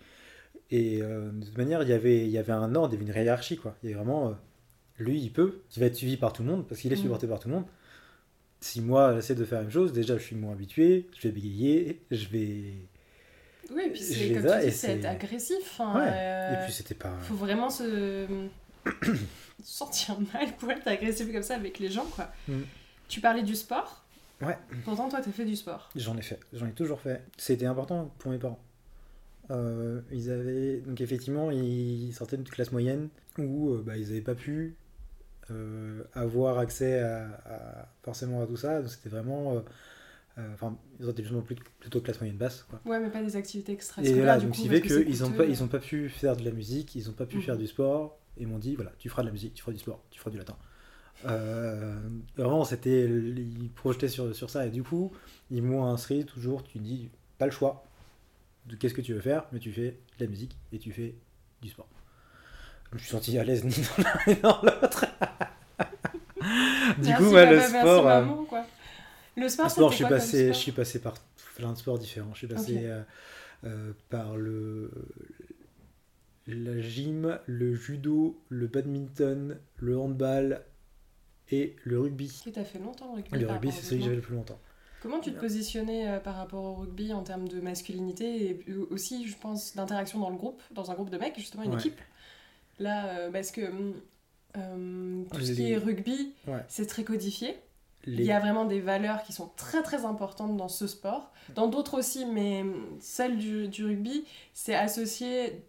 et 0.70 1.00
euh, 1.02 1.30
de 1.30 1.44
toute 1.44 1.58
manière, 1.58 1.82
il 1.82 1.88
y 1.88 1.92
avait, 1.92 2.24
il 2.24 2.30
y 2.30 2.38
avait 2.38 2.52
un 2.52 2.74
ordre, 2.74 2.94
il 2.94 2.98
y 2.98 3.02
avait 3.02 3.10
une 3.12 3.24
hiérarchie. 3.24 3.56
Quoi. 3.56 3.76
Il 3.82 3.90
y 3.90 3.92
avait 3.92 4.02
vraiment. 4.02 4.28
euh, 4.28 4.32
lui, 4.98 5.20
il 5.20 5.30
peut, 5.32 5.60
il 5.76 5.80
va 5.80 5.86
être 5.86 5.96
suivi 5.96 6.16
par 6.16 6.32
tout 6.32 6.42
le 6.42 6.50
monde, 6.50 6.66
parce 6.68 6.80
qu'il 6.80 6.92
est 6.92 6.96
Mm. 6.96 7.02
supporté 7.02 7.26
par 7.26 7.38
tout 7.40 7.48
le 7.48 7.54
monde. 7.54 7.64
Si 8.60 8.80
moi, 8.80 9.14
j'essaie 9.14 9.34
de 9.34 9.44
faire 9.44 9.58
la 9.58 9.64
même 9.64 9.72
chose, 9.72 9.92
déjà, 9.92 10.16
je 10.16 10.22
suis 10.22 10.36
moins 10.36 10.52
habitué, 10.52 11.08
je 11.18 11.28
vais 11.28 11.32
bégayer, 11.34 12.00
je 12.10 12.28
vais. 12.28 12.62
Oui, 13.74 13.82
et 13.86 13.90
puis 13.90 14.00
c'est 14.00 14.32
comme 14.34 14.48
ça, 14.48 14.60
tu 14.60 14.66
dis, 14.66 14.72
c'est 14.72 15.04
agressif. 15.04 15.80
hein, 15.80 15.94
Ouais. 15.96 16.08
euh, 16.12 16.52
Et 16.62 16.64
puis, 16.64 16.72
c'était 16.72 16.94
pas. 16.94 17.12
faut 17.22 17.34
vraiment 17.34 17.70
se 17.70 18.26
se 18.84 19.12
sentir 19.62 20.18
mal 20.32 20.54
pour 20.58 20.70
être 20.70 20.86
agressif 20.86 21.30
comme 21.32 21.42
ça 21.42 21.56
avec 21.56 21.78
les 21.78 21.90
gens, 21.90 22.06
quoi. 22.06 22.30
Mm. 22.48 22.60
Tu 23.08 23.20
parlais 23.20 23.42
du 23.42 23.54
sport. 23.54 24.04
Ouais. 24.40 24.56
Pourtant, 24.84 25.08
toi, 25.08 25.20
t'as 25.22 25.30
fait 25.30 25.44
du 25.44 25.56
sport. 25.56 25.90
J'en 25.96 26.16
ai 26.16 26.22
fait, 26.22 26.40
j'en 26.52 26.66
ai 26.66 26.72
toujours 26.72 27.00
fait. 27.00 27.22
C'était 27.36 27.66
important 27.66 28.12
pour 28.18 28.30
mes 28.30 28.38
parents. 28.38 28.60
Euh, 29.50 30.00
ils 30.10 30.30
avaient 30.30 30.80
donc 30.80 31.00
effectivement 31.02 31.50
ils 31.50 32.12
sortaient 32.14 32.36
d'une 32.38 32.48
classe 32.48 32.72
moyenne 32.72 33.08
où 33.38 33.70
euh, 33.74 33.82
bah, 33.84 33.96
ils 33.98 34.08
n'avaient 34.08 34.22
pas 34.22 34.34
pu 34.34 34.74
euh, 35.50 36.02
avoir 36.14 36.58
accès 36.58 37.00
à, 37.00 37.26
à- 37.46 37.88
forcément 38.02 38.42
à 38.42 38.46
tout 38.46 38.56
ça. 38.56 38.80
Donc 38.80 38.90
c'était 38.90 39.10
vraiment, 39.10 39.62
enfin 40.54 40.76
ils 40.98 41.04
sortaient 41.04 41.22
justement 41.22 41.42
plutôt 41.42 42.00
classe 42.00 42.20
moyenne 42.20 42.38
basse. 42.38 42.64
Quoi. 42.70 42.80
Ouais, 42.86 43.00
mais 43.00 43.10
pas 43.10 43.22
des 43.22 43.36
activités 43.36 43.72
Et 43.72 43.74
extrascolaires. 43.74 44.16
voilà, 44.16 44.38
du 44.38 44.46
donc 44.46 44.54
coup, 44.54 44.60
ce 44.62 44.62
qui 44.62 44.68
parce 44.68 44.80
fait 44.80 45.04
qu'ils 45.04 45.20
n'ont 45.22 45.32
pas, 45.32 45.44
ils 45.46 45.62
ont 45.62 45.68
pas 45.68 45.78
pu 45.78 46.08
faire 46.08 46.36
de 46.36 46.44
la 46.44 46.50
musique, 46.50 46.94
ils 46.94 47.06
n'ont 47.06 47.12
pas 47.12 47.26
pu 47.26 47.36
Mhm. 47.36 47.42
faire 47.42 47.56
du 47.58 47.66
sport. 47.66 48.18
Et 48.36 48.42
ils 48.42 48.48
m'ont 48.48 48.58
dit 48.58 48.74
voilà, 48.74 48.92
tu 48.98 49.08
feras 49.08 49.22
de 49.22 49.26
la 49.28 49.32
musique, 49.32 49.54
tu 49.54 49.62
feras 49.62 49.72
du 49.72 49.78
sport, 49.78 50.02
tu 50.10 50.18
feras 50.18 50.30
du 50.30 50.38
latin. 50.38 50.56
Euh, 51.26 51.96
vraiment, 52.36 52.64
c'était, 52.64 53.04
ils 53.06 53.70
projetaient 53.74 54.08
sur, 54.08 54.34
sur 54.34 54.50
ça 54.50 54.66
et 54.66 54.70
du 54.70 54.82
coup, 54.82 55.12
ils 55.50 55.62
m'ont 55.62 55.86
inscrit 55.86 56.24
toujours. 56.26 56.62
Tu 56.64 56.78
dis 56.78 57.10
pas 57.38 57.46
le 57.46 57.52
choix 57.52 57.84
de 58.66 58.76
qu'est-ce 58.76 58.94
que 58.94 59.00
tu 59.00 59.12
veux 59.14 59.20
faire, 59.20 59.44
mais 59.52 59.58
tu 59.58 59.72
fais 59.72 59.98
de 60.18 60.24
la 60.24 60.26
musique 60.26 60.56
et 60.72 60.78
tu 60.78 60.92
fais 60.92 61.14
du 61.62 61.68
sport. 61.68 61.88
Je 62.90 62.94
me 62.94 62.98
suis 63.00 63.10
senti 63.10 63.38
à 63.38 63.44
l'aise 63.44 63.64
ni 63.64 63.72
dans 63.72 64.02
l'un 64.04 64.18
ni 64.34 64.40
dans 64.40 64.62
l'autre. 64.62 65.04
du 66.98 67.08
Merci, 67.08 67.24
coup, 67.24 67.30
ouais, 67.30 67.50
le 67.50 67.60
sport. 67.60 68.08
euh, 68.08 68.20
maman, 68.20 68.44
quoi. 68.44 68.66
Le 69.36 69.48
sport, 69.48 69.66
le 69.66 69.70
sport, 69.70 69.90
je 69.90 69.96
suis, 69.96 70.04
quoi 70.04 70.16
passé, 70.16 70.48
je 70.48 70.52
suis 70.58 70.72
passé 70.72 71.00
par 71.00 71.14
plein 71.56 71.72
de 71.72 71.78
sports 71.78 71.98
différents. 71.98 72.32
Je 72.34 72.38
suis 72.38 72.46
passé 72.46 72.82
euh, 72.84 73.02
euh, 73.64 73.92
par 74.10 74.36
le 74.36 74.90
la 76.46 76.78
gym, 76.80 77.38
le 77.46 77.74
judo, 77.74 78.38
le 78.50 78.66
badminton, 78.66 79.58
le 79.76 79.98
handball 79.98 80.62
et 81.50 81.74
le 81.84 81.98
rugby. 82.00 82.28
Qui 82.28 82.52
t'a 82.52 82.64
fait 82.64 82.78
longtemps 82.78 83.08
le 83.08 83.22
rugby 83.22 83.38
Le 83.38 83.46
rugby, 83.50 83.72
c'est 83.72 83.82
celui 83.82 83.98
que 83.98 84.04
j'avais 84.04 84.16
le 84.16 84.22
plus 84.22 84.34
longtemps. 84.36 84.60
Comment 85.04 85.20
tu 85.20 85.32
te 85.34 85.38
positionnais 85.38 86.08
euh, 86.08 86.18
par 86.18 86.34
rapport 86.34 86.64
au 86.64 86.72
rugby 86.72 87.12
en 87.12 87.22
termes 87.22 87.46
de 87.46 87.60
masculinité 87.60 88.46
et 88.66 88.72
aussi, 88.90 89.28
je 89.28 89.36
pense, 89.36 89.76
d'interaction 89.76 90.18
dans 90.18 90.30
le 90.30 90.36
groupe, 90.36 90.62
dans 90.70 90.90
un 90.90 90.94
groupe 90.94 91.10
de 91.10 91.18
mecs, 91.18 91.38
justement, 91.38 91.62
une 91.62 91.72
Ouais. 91.72 91.76
équipe? 91.78 92.00
Là, 92.78 93.04
euh, 93.08 93.30
parce 93.30 93.50
que 93.50 93.60
hum, 93.68 93.94
hum, 94.56 95.26
tout 95.30 95.40
ce 95.42 95.52
qui 95.52 95.70
est 95.72 95.76
rugby, 95.76 96.32
Ouais. 96.46 96.64
c'est 96.68 96.86
très 96.86 97.04
codifié. 97.04 97.54
Les- 98.06 98.22
Il 98.22 98.24
y 98.26 98.32
a 98.32 98.40
vraiment 98.40 98.64
des 98.64 98.80
valeurs 98.80 99.22
qui 99.24 99.34
sont 99.34 99.50
très 99.56 99.82
très 99.82 100.06
importantes 100.06 100.56
dans 100.56 100.68
ce 100.68 100.86
sport. 100.86 101.30
Dans 101.54 101.66
d'autres 101.66 101.98
aussi, 101.98 102.24
mais 102.24 102.62
hum, 102.62 102.74
celle 102.98 103.36
du, 103.36 103.68
du 103.68 103.84
rugby, 103.84 104.24
c'est 104.54 104.74
associé, 104.74 105.62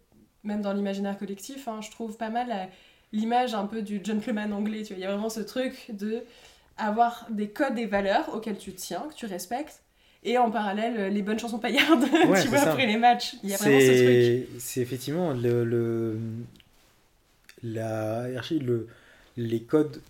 même 0.44 0.62
dans 0.62 0.72
l'imaginaire 0.72 1.18
collectif, 1.18 1.68
hein, 1.68 1.80
je 1.82 1.90
trouve 1.90 2.16
pas 2.16 2.30
mal 2.30 2.70
l'image 3.12 3.52
un 3.54 3.66
peu 3.66 3.82
du 3.82 4.00
gentleman 4.02 4.50
anglais. 4.54 4.82
Tu 4.82 4.94
vois. 4.94 4.96
Il 4.98 5.02
y 5.02 5.04
a 5.06 5.10
vraiment 5.12 5.28
ce 5.28 5.40
truc 5.40 5.90
de 5.90 6.22
avoir 6.76 7.26
des 7.30 7.48
codes 7.48 7.78
et 7.78 7.86
valeurs 7.86 8.34
auxquels 8.34 8.58
tu 8.58 8.72
tiens, 8.74 9.06
que 9.10 9.14
tu 9.14 9.26
respectes. 9.26 9.82
Et 10.24 10.38
en 10.38 10.50
parallèle, 10.50 10.94
euh, 10.98 11.08
les 11.08 11.22
bonnes 11.22 11.38
chansons 11.38 11.58
paillardes, 11.58 12.02
Ouais, 12.28 12.42
tu 12.42 12.48
vois, 12.48 12.58
ça. 12.58 12.72
après 12.72 12.86
les 12.86 12.96
matchs. 12.96 13.36
Il 13.44 13.50
y 13.50 13.54
a 13.54 13.56
vraiment 13.58 13.78
ce 13.80 14.44
truc. 14.46 14.60
C'est 14.60 14.80
effectivement 14.80 15.32
le, 15.32 15.64
le- 15.64 16.18
la 17.62 18.26
le, 18.50 18.88
les 19.36 19.62
codes 19.62 20.00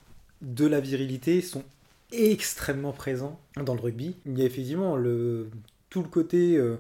de 0.43 0.67
la 0.67 0.81
virilité 0.81 1.41
sont 1.41 1.65
extrêmement 2.13 2.93
présents 2.93 3.39
dans 3.63 3.75
le 3.75 3.81
rugby. 3.81 4.17
Il 4.27 4.39
y 4.39 4.43
a 4.43 4.45
effectivement 4.45 4.97
le, 4.97 5.51
tout 5.91 6.03
le 6.03 6.09
côté 6.09 6.57
euh, 6.57 6.77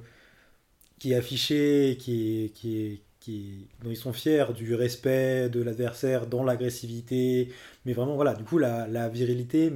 qui 0.99 1.13
est 1.13 1.17
affiché, 1.17 1.97
qui 2.01 2.45
est, 2.45 2.49
qui 2.51 2.79
est, 2.81 3.01
qui 3.27 3.67
dont 3.83 3.91
ils 3.91 3.97
sont 3.97 4.13
fiers 4.13 4.45
du 4.55 4.75
respect 4.77 5.49
de 5.49 5.61
l'adversaire 5.61 6.27
dans 6.29 6.45
l'agressivité. 6.45 7.49
Mais 7.85 7.93
vraiment, 7.93 8.15
voilà, 8.15 8.35
du 8.35 8.45
coup, 8.45 8.59
la, 8.59 8.87
la 8.87 9.09
virilité, 9.09 9.73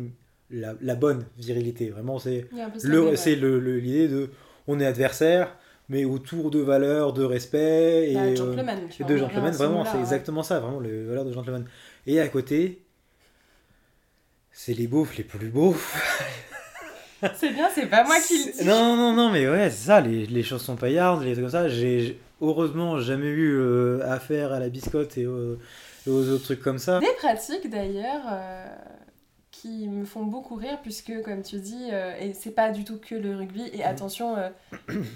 la, 0.52 0.74
la 0.80 0.94
bonne 0.94 1.24
virilité, 1.36 1.90
vraiment, 1.90 2.20
c'est 2.20 2.46
le- 2.84 3.16
c'est 3.16 3.34
l'idée 3.34 4.06
de 4.06 4.30
on 4.68 4.78
est 4.78 4.86
adversaire, 4.86 5.56
mais 5.88 6.04
autour 6.04 6.52
de 6.52 6.60
valeurs, 6.60 7.12
de 7.12 7.24
respect 7.24 8.12
et, 8.12 8.14
Bah, 8.14 8.34
gentleman, 8.36 8.78
de 9.08 9.16
gentleman. 9.16 9.52
Vraiment, 9.52 9.84
c'est 9.84 9.94
ouais. 9.94 10.00
exactement 10.00 10.44
ça, 10.44 10.60
vraiment 10.60 10.78
les 10.78 11.04
valeurs 11.04 11.24
de 11.24 11.32
gentleman. 11.32 11.64
Et 12.06 12.20
à 12.20 12.28
côté, 12.28 12.82
c'est 14.52 14.74
les 14.74 14.86
beaufs 14.86 15.16
les 15.18 15.24
plus 15.24 15.48
beaux. 15.48 15.74
C'est 17.36 17.50
bien, 17.52 17.68
c'est 17.74 17.84
pas 17.86 18.02
moi 18.04 18.16
qui 18.26 18.46
le 18.46 18.52
dis. 18.52 18.64
Non, 18.66 18.96
non, 18.96 19.12
non, 19.12 19.30
mais 19.30 19.46
ouais, 19.46 19.68
c'est 19.68 19.88
ça, 19.88 20.00
les, 20.00 20.24
les 20.24 20.42
chansons 20.42 20.74
paillardes, 20.76 21.22
les 21.22 21.32
trucs 21.32 21.44
comme 21.44 21.50
ça. 21.50 21.68
J'ai 21.68 22.18
heureusement 22.40 22.98
jamais 23.00 23.26
eu 23.26 23.52
euh, 23.58 24.00
affaire 24.10 24.52
à 24.52 24.58
la 24.60 24.68
biscotte 24.68 25.16
et 25.18 25.26
aux, 25.26 25.54
et 26.06 26.10
aux 26.10 26.28
autres 26.30 26.44
trucs 26.44 26.62
comme 26.62 26.78
ça. 26.78 27.00
Des 27.00 27.06
pratiques 27.18 27.68
d'ailleurs 27.70 28.22
euh, 28.30 28.66
qui 29.50 29.88
me 29.88 30.04
font 30.04 30.24
beaucoup 30.24 30.54
rire 30.54 30.78
puisque 30.82 31.22
comme 31.22 31.42
tu 31.42 31.58
dis, 31.58 31.88
euh, 31.92 32.14
et 32.18 32.32
c'est 32.34 32.52
pas 32.52 32.70
du 32.70 32.84
tout 32.84 32.98
que 32.98 33.14
le 33.14 33.36
rugby, 33.36 33.68
et 33.72 33.84
attention, 33.84 34.36
euh, 34.36 34.48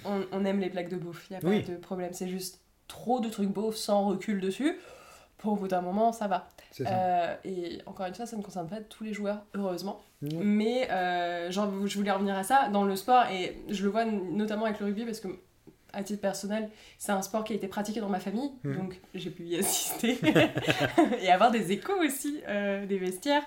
on, 0.04 0.20
on 0.32 0.44
aime 0.44 0.60
les 0.60 0.68
blagues 0.68 0.90
de 0.90 0.96
beauf, 0.96 1.26
il 1.30 1.34
y 1.34 1.36
a 1.36 1.40
pas 1.40 1.48
Oui. 1.48 1.62
de 1.62 1.76
problème, 1.76 2.12
c'est 2.12 2.28
juste 2.28 2.60
trop 2.88 3.20
de 3.20 3.28
trucs 3.28 3.48
beaufs 3.48 3.76
sans 3.76 4.06
recul 4.06 4.40
dessus. 4.40 4.78
Pour 5.38 5.54
au 5.54 5.56
bout 5.56 5.68
d'un 5.68 5.82
moment, 5.82 6.12
ça 6.12 6.26
va. 6.26 6.48
Ça. 6.70 7.38
Et 7.44 7.78
encore 7.84 8.06
une 8.06 8.14
fois, 8.14 8.24
ça 8.24 8.34
ne 8.36 8.42
concerne 8.42 8.66
pas 8.66 8.80
tous 8.80 9.04
les 9.04 9.12
joueurs, 9.12 9.44
heureusement. 9.52 10.00
Mm. 10.22 10.28
Mais 10.42 10.88
genre, 11.50 11.70
je 11.86 11.96
voulais 11.98 12.12
revenir 12.12 12.34
à 12.34 12.44
ça 12.44 12.68
dans 12.72 12.84
le 12.84 12.96
sport, 12.96 13.24
et 13.30 13.58
je 13.68 13.84
le 13.84 13.90
vois 13.90 14.06
notamment 14.06 14.64
avec 14.64 14.80
le 14.80 14.86
rugby 14.86 15.04
parce 15.04 15.20
que, 15.20 15.28
à 15.94 16.02
titre 16.02 16.20
personnel, 16.20 16.68
c'est 16.98 17.12
un 17.12 17.22
sport 17.22 17.44
qui 17.44 17.52
a 17.52 17.56
été 17.56 17.68
pratiqué 17.68 18.00
dans 18.00 18.08
ma 18.08 18.20
famille, 18.20 18.50
Mhm. 18.64 18.76
donc 18.76 19.00
j'ai 19.14 19.30
pu 19.30 19.44
y 19.44 19.56
assister 19.56 20.18
et 21.22 21.30
avoir 21.30 21.50
des 21.50 21.72
échos 21.72 22.00
aussi 22.04 22.40
euh, 22.48 22.86
des 22.86 22.98
vestiaires. 22.98 23.42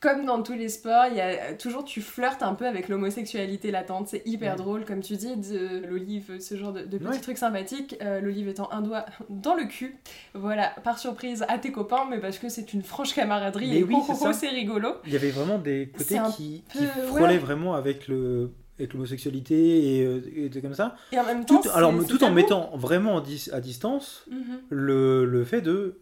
Comme 0.00 0.24
dans 0.24 0.42
tous 0.42 0.54
les 0.54 0.70
sports, 0.70 1.04
il 1.10 1.16
y 1.18 1.20
a 1.20 1.52
toujours 1.52 1.84
tu 1.84 2.00
flirtes 2.00 2.42
un 2.42 2.54
peu 2.54 2.66
avec 2.66 2.88
l'homosexualité 2.88 3.70
latente. 3.70 4.08
C'est 4.08 4.22
hyper 4.24 4.56
drôle, 4.56 4.86
comme 4.86 5.00
tu 5.02 5.14
dis, 5.16 5.36
de 5.36 5.84
l'olive, 5.86 6.40
ce 6.40 6.56
genre 6.56 6.72
de, 6.72 6.84
de 6.84 6.96
petits 6.96 7.10
Ouais. 7.10 7.20
trucs 7.20 7.36
sympathiques. 7.36 7.96
Euh, 8.00 8.18
l'olive 8.22 8.48
étant 8.48 8.72
un 8.72 8.80
doigt 8.80 9.04
dans 9.28 9.54
le 9.54 9.64
cul, 9.66 9.94
voilà, 10.32 10.70
par 10.84 10.98
surprise 10.98 11.44
à 11.48 11.58
tes 11.58 11.70
copains, 11.70 12.06
mais 12.08 12.16
parce 12.18 12.38
que 12.38 12.48
c'est 12.48 12.72
une 12.72 12.82
franche 12.82 13.12
camaraderie 13.12 13.68
Mais 13.68 13.78
et 13.80 13.82
oui, 13.84 13.94
oh, 13.98 14.02
c'est 14.06 14.12
oh, 14.24 14.28
oh, 14.30 14.32
c'est 14.32 14.48
rigolo. 14.48 14.88
Il 15.04 15.12
y 15.12 15.16
avait 15.16 15.28
vraiment 15.28 15.58
des 15.58 15.90
côtés 15.94 16.18
qui, 16.34 16.64
peu- 16.72 16.78
qui 16.78 16.84
ouais. 16.86 17.06
frôlaient 17.08 17.36
vraiment 17.36 17.74
avec 17.74 18.08
le 18.08 18.52
avec 18.80 18.92
l'homosexualité 18.94 19.98
et, 19.98 20.04
euh, 20.04 20.48
et 20.54 20.60
comme 20.60 20.74
ça. 20.74 20.96
Et 21.12 21.18
en 21.18 21.24
même 21.24 21.44
temps, 21.44 21.60
Tout, 21.60 21.68
alors, 21.74 21.92
tout 22.06 22.24
en 22.24 22.30
mettant 22.30 22.70
vraiment 22.76 23.22
à 23.52 23.60
distance 23.60 24.24
Mhm. 24.30 24.58
le, 24.70 25.24
le 25.24 25.44
fait 25.44 25.60
de. 25.60 25.98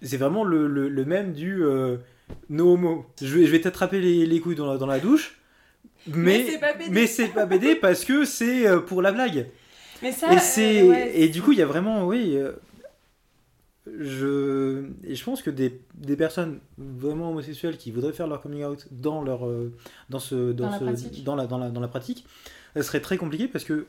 C'est 0.00 0.16
vraiment 0.16 0.44
le, 0.44 0.66
le, 0.66 0.88
le 0.88 1.04
même 1.04 1.32
du 1.32 1.62
euh, 1.64 1.96
no 2.48 2.72
homo. 2.72 3.06
Je 3.20 3.38
vais, 3.38 3.46
je 3.46 3.50
vais 3.52 3.60
t'attraper 3.60 4.00
les, 4.00 4.26
les 4.26 4.40
couilles 4.40 4.56
dans 4.56 4.66
la, 4.70 4.78
dans 4.78 4.86
la 4.86 4.98
douche, 4.98 5.38
mais, 6.08 6.44
Mais 6.90 7.06
c'est 7.06 7.28
pas 7.28 7.40
pas 7.40 7.46
BD 7.46 7.74
parce 7.80 8.04
que 8.04 8.24
c'est 8.24 8.66
euh, 8.66 8.80
pour 8.80 9.00
la 9.02 9.12
blague. 9.12 9.46
Mais 10.02 10.10
ça, 10.10 10.28
et, 10.58 10.82
euh, 10.82 10.88
ouais, 10.88 11.12
et 11.14 11.28
du 11.28 11.40
coup, 11.42 11.52
il 11.52 11.58
y 11.58 11.62
a 11.62 11.66
vraiment, 11.66 12.04
oui. 12.06 12.36
euh, 12.36 12.50
je, 14.00 14.84
et 15.04 15.14
je 15.14 15.24
pense 15.24 15.42
que 15.42 15.50
des, 15.50 15.80
des 15.94 16.16
personnes 16.16 16.60
vraiment 16.78 17.30
homosexuelles 17.30 17.76
qui 17.76 17.90
voudraient 17.90 18.12
faire 18.12 18.26
leur 18.28 18.40
coming 18.40 18.64
out 18.64 18.86
dans, 18.90 19.22
leur, 19.22 19.46
euh, 19.46 19.72
dans, 20.10 20.18
ce, 20.20 20.52
dans, 20.52 20.66
Dans 20.66 20.70
la 20.70 20.78
ce- 20.78 20.84
pratique. 20.84 21.24
dans, 21.24 21.34
la, 21.34 21.46
dans, 21.46 21.58
la, 21.58 21.70
dans 21.70 21.80
la 21.80 21.88
pratique, 21.88 22.24
ça 22.76 22.82
serait 22.82 23.00
très 23.00 23.16
compliqué 23.16 23.48
parce 23.48 23.64
que 23.64 23.86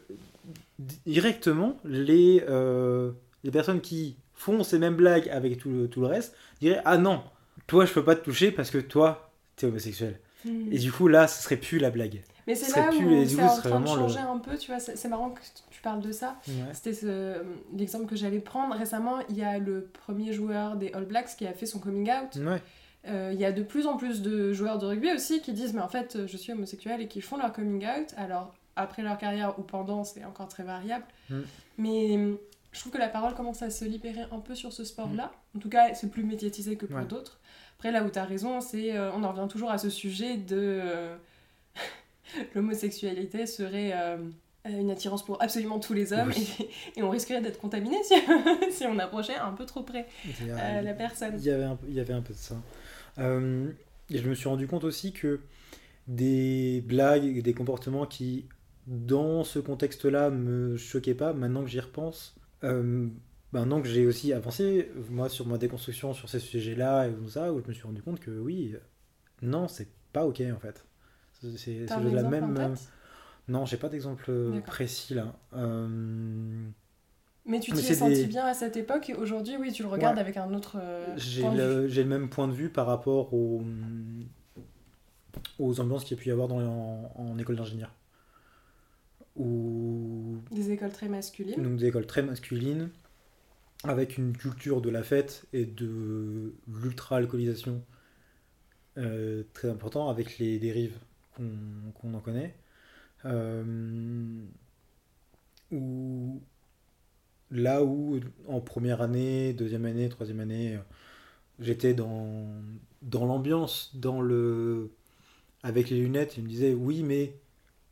directement, 1.06 1.78
les, 1.86 2.44
euh, 2.50 3.12
les 3.44 3.52
personnes 3.52 3.82
qui 3.82 4.16
font 4.34 4.64
ces 4.64 4.80
mêmes 4.80 4.96
blagues 4.96 5.30
avec 5.30 5.58
tout 5.58 5.70
le, 5.70 5.88
tout 5.88 6.02
le 6.02 6.08
reste 6.08 6.36
diraient 6.60 6.82
Ah 6.86 6.98
non, 6.98 7.22
toi 7.68 7.86
je 7.86 7.94
peux 7.94 8.04
pas 8.04 8.16
te 8.16 8.24
toucher 8.24 8.52
parce 8.52 8.72
que 8.72 8.78
toi 8.80 9.32
t'es 9.56 9.68
homosexuel. 9.68 10.20
Mhm. 10.46 10.70
Et 10.74 10.78
du 10.80 10.92
coup, 10.92 11.08
là, 11.08 11.28
ce 11.28 11.42
serait 11.44 11.56
plus 11.58 11.78
la 11.80 11.90
blague. 11.90 12.22
Mais 12.48 12.56
c'est 12.56 12.76
là 12.78 12.88
plus- 12.90 13.06
où 13.06 13.26
c'est 13.28 13.42
en 13.42 13.56
train 13.58 13.80
de 13.80 13.86
le- 13.86 13.88
changer 13.88 14.20
un 14.20 14.38
peu, 14.38 14.58
tu 14.58 14.70
vois. 14.72 14.80
C'est 14.80 15.08
marrant 15.08 15.30
que 15.30 15.42
tu 15.72 15.82
parles 15.82 16.02
de 16.02 16.12
ça. 16.12 16.36
Ouais. 16.48 16.54
C'était 16.74 16.94
ce- 16.94 17.42
l'exemple 17.78 18.06
que 18.06 18.16
j'allais 18.16 18.40
prendre. 18.40 18.76
Récemment, 18.76 19.20
il 19.30 19.38
y 19.38 19.44
a 19.44 19.60
le 19.60 19.90
premier 20.06 20.34
joueur 20.34 20.76
des 20.76 20.92
All 20.94 21.06
Blacks 21.06 21.36
qui 21.38 21.48
a 21.48 21.54
fait 21.54 21.66
son 21.66 21.80
coming 21.80 22.10
out. 22.12 22.36
Ouais. 22.38 22.62
Euh, 23.08 23.32
Il 23.34 23.40
y 23.40 23.46
a 23.46 23.52
de 23.52 23.64
plus 23.64 23.86
en 23.88 23.98
plus 23.98 24.22
de 24.22 24.54
joueurs 24.54 24.78
de 24.78 24.86
rugby 24.86 25.12
aussi 25.12 25.42
qui 25.42 25.52
disent 25.52 25.74
mais 25.74 25.82
en 25.82 25.90
fait 25.90 26.26
je 26.26 26.38
suis 26.38 26.54
homosexuel 26.54 27.02
et 27.02 27.08
qui 27.10 27.20
font 27.22 27.36
leur 27.38 27.52
coming 27.52 27.86
out. 27.86 28.14
Alors 28.18 28.54
après 28.78 29.02
leur 29.04 29.18
carrière 29.18 29.60
ou 29.60 29.62
pendant 29.62 30.04
c'est 30.06 30.24
encore 30.24 30.48
très 30.48 30.64
variable. 30.64 31.04
Mm. 31.30 31.40
Mais 31.78 32.18
je 32.72 32.80
trouve 32.80 32.92
que 32.94 32.98
la 32.98 33.10
parole 33.10 33.34
commence 33.36 33.62
à 33.62 33.70
se 33.70 33.84
libérer 33.86 34.22
un 34.32 34.40
peu 34.40 34.56
sur 34.56 34.72
ce 34.72 34.84
sport-là. 34.86 35.32
En 35.56 35.60
tout 35.60 35.70
cas, 35.70 35.94
c'est 35.94 36.10
plus 36.10 36.24
médiatisé 36.24 36.76
que 36.78 36.86
pour 36.86 36.98
Ouais. 36.98 37.06
d'autres. 37.06 37.40
Après, 37.78 37.92
là 37.92 38.04
où 38.04 38.10
tu 38.10 38.18
as 38.20 38.24
raison, 38.26 38.62
c'est 38.62 38.96
euh, 38.96 39.12
on 39.14 39.24
en 39.24 39.32
revient 39.34 39.48
toujours 39.50 39.70
à 39.72 39.78
ce 39.78 39.90
sujet 39.90 40.38
de 40.38 40.56
euh, 40.60 41.16
l'homosexualité 42.56 43.46
serait 43.46 43.92
euh, 43.94 44.18
une 44.66 44.92
attirance 44.92 45.24
pour 45.26 45.42
absolument 45.42 45.80
tous 45.80 45.94
les 45.94 46.14
hommes 46.14 46.32
Oui. 46.36 46.70
et, 46.96 47.00
et 47.00 47.04
on 47.04 47.10
risquerait 47.10 47.42
d'être 47.42 47.60
contaminé 47.60 47.98
si, 48.04 48.14
si 48.72 48.86
on 48.86 48.98
approchait 49.00 49.36
un 49.36 49.52
peu 49.54 49.66
trop 49.66 49.84
près 49.84 50.06
a- 50.42 50.78
euh, 50.78 50.82
la 50.82 50.94
personne. 50.94 51.36
Il 51.38 51.44
y 51.46 51.50
avait 51.52 51.64
un, 51.64 51.76
peu- 51.76 51.88
il 51.88 51.94
y 51.96 52.00
avait 52.00 52.14
un 52.14 52.22
peu 52.22 52.34
de 52.34 52.40
ça. 52.40 52.56
Euh, 53.20 53.70
et 54.10 54.18
je 54.18 54.28
me 54.30 54.36
suis 54.36 54.48
rendu 54.50 54.68
compte 54.68 54.84
aussi 54.84 55.12
que 55.14 55.40
des 56.08 56.84
blagues 56.86 57.26
et 57.38 57.42
des 57.42 57.54
comportements 57.54 58.06
qui, 58.06 58.46
dans 58.88 59.44
ce 59.44 59.60
contexte-là, 59.60 60.30
me 60.30 60.76
choquaient 60.78 61.14
pas, 61.16 61.34
maintenant 61.34 61.64
que 61.64 61.70
j'y 61.70 61.80
repense, 61.80 62.36
euh, 62.64 63.08
maintenant 63.54 63.82
que 63.82 63.88
j'ai 63.88 64.06
aussi 64.06 64.34
avancé, 64.34 64.90
moi, 65.10 65.30
sur 65.30 65.48
ma 65.48 65.58
déconstruction 65.58 66.14
sur 66.14 66.28
ces 66.30 66.40
sujets-là 66.40 67.08
et 67.08 67.14
tout 67.14 67.30
ça, 67.30 67.54
où 67.54 67.62
je 67.62 67.68
me 67.68 67.74
suis 67.74 67.84
rendu 67.84 68.02
compte 68.02 68.20
que 68.20 68.32
oui, 68.32 68.76
non, 69.42 69.68
c'est 69.68 69.88
pas 70.12 70.26
ok 70.26 70.42
en 70.54 70.60
fait. 70.60 70.84
C'est 71.58 71.86
de 71.86 72.16
la 72.16 72.24
en 72.26 72.30
même. 72.30 72.58
euh, 72.58 72.70
tête 72.70 72.90
Non, 73.48 73.66
j'ai 73.66 73.78
pas 73.78 73.90
d'exemple 73.90 74.26
euh, 74.30 74.62
précis 74.62 75.14
là. 75.16 75.34
Euh, 75.54 76.66
Mais 77.46 77.60
tu 77.60 77.72
t'y 77.74 77.80
es 77.92 77.94
senti 77.94 78.16
des- 78.16 78.26
bien 78.28 78.46
à 78.46 78.54
cette 78.54 78.78
époque 78.78 79.10
et 79.10 79.14
aujourd'hui, 79.16 79.56
oui, 79.60 79.72
tu 79.72 79.84
le 79.84 79.90
regardes 79.90 80.16
Ouais. 80.16 80.22
avec 80.22 80.38
un 80.38 80.54
autre 80.54 80.78
J'ai 81.18 81.44
le, 81.50 81.88
le 81.88 82.06
même 82.06 82.30
point 82.30 82.48
de 82.48 82.54
vue 82.54 82.70
par 82.70 82.88
rapport 82.88 83.34
aux, 83.34 83.62
aux 85.60 85.80
ambiances 85.80 86.04
qu'il 86.06 86.16
y 86.18 86.20
a 86.20 86.24
pu 86.24 86.30
y 86.30 86.32
avoir 86.32 86.48
dans, 86.48 86.60
en, 86.62 87.12
en 87.16 87.38
école 87.38 87.56
d'ingénieur. 87.58 87.94
Ou 89.36 90.38
Des 90.52 90.72
écoles 90.72 90.92
très 90.92 91.10
masculines. 91.10 91.62
donc 91.62 91.78
des 91.78 91.88
écoles 91.88 92.06
très 92.06 92.22
masculines, 92.22 92.90
avec 93.84 94.18
une 94.18 94.38
culture 94.38 94.80
de 94.82 94.90
la 94.92 95.02
fête 95.04 95.46
et 95.54 95.66
de 95.66 96.54
l'ultra-alcoolisation 96.68 97.82
euh, 99.00 99.44
très 99.54 99.70
important, 99.70 100.08
avec 100.10 100.38
les 100.38 100.60
dérives 100.60 100.98
qu'on 101.36 102.14
en 102.14 102.20
connaît. 102.20 102.56
Euh, 103.26 104.44
où, 105.72 106.42
là 107.52 107.84
où 107.84 108.20
en 108.48 108.62
première 108.62 109.02
année, 109.02 109.54
deuxième 109.54 109.86
année, 109.86 110.10
troisième 110.10 110.40
année, 110.40 110.76
euh, 110.76 110.80
j'étais 111.60 111.94
dans, 111.94 112.48
l'ambiance, 113.12 113.92
dans 113.96 114.22
le 114.22 114.92
avec 115.64 115.90
les 115.90 116.02
lunettes, 116.02 116.38
il 116.38 116.44
me 116.44 116.50
disait 116.50 116.74
oui 116.74 117.04
mais 117.04 117.40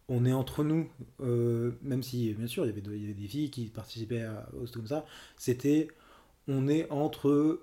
on 0.09 0.25
est 0.25 0.33
entre 0.33 0.63
nous, 0.63 0.89
Euh, 1.21 1.71
même 1.81 2.03
si 2.03 2.33
bien 2.33 2.47
sûr 2.47 2.65
il 2.65 2.69
y 2.69 2.71
avait, 2.71 2.81
il 2.81 3.01
y 3.01 3.05
avait 3.05 3.13
des 3.13 3.27
filles 3.27 3.51
qui 3.51 3.67
participaient 3.67 4.23
à, 4.23 4.49
au 4.61 4.65
comme 4.67 4.87
ça, 4.87 5.05
c'était 5.37 5.87
on 6.47 6.67
est 6.67 6.89
entre 6.91 7.61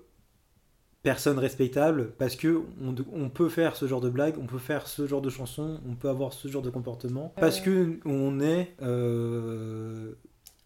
personnes 1.03 1.39
respectables 1.39 2.11
parce 2.17 2.35
que 2.35 2.61
on, 2.81 2.93
on 3.13 3.29
peut 3.29 3.49
faire 3.49 3.75
ce 3.75 3.87
genre 3.87 4.01
de 4.01 4.09
blague, 4.09 4.35
on 4.37 4.45
peut 4.45 4.57
faire 4.57 4.87
ce 4.87 5.07
genre 5.07 5.21
de 5.21 5.29
chanson, 5.29 5.79
on 5.87 5.95
peut 5.95 6.09
avoir 6.09 6.33
ce 6.33 6.47
genre 6.47 6.61
de 6.61 6.69
comportement 6.69 7.33
parce 7.39 7.61
que 7.61 7.99
on 8.05 8.39
est 8.41 8.75
euh, 8.81 10.13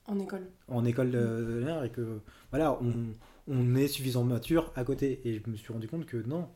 En 0.08 0.20
école. 0.20 0.48
en 0.68 0.86
école 0.86 1.12
de 1.12 1.62
l'air 1.64 1.84
et 1.84 1.90
que 1.92 2.20
voilà 2.52 2.80
on, 2.82 2.94
on 3.48 3.76
est 3.76 3.88
suffisamment 3.88 4.26
mature 4.26 4.72
à 4.76 4.84
côté. 4.84 5.22
Et 5.26 5.40
je 5.44 5.50
me 5.50 5.56
suis 5.56 5.72
rendu 5.72 5.88
compte 5.88 6.06
que 6.06 6.18
non 6.18 6.50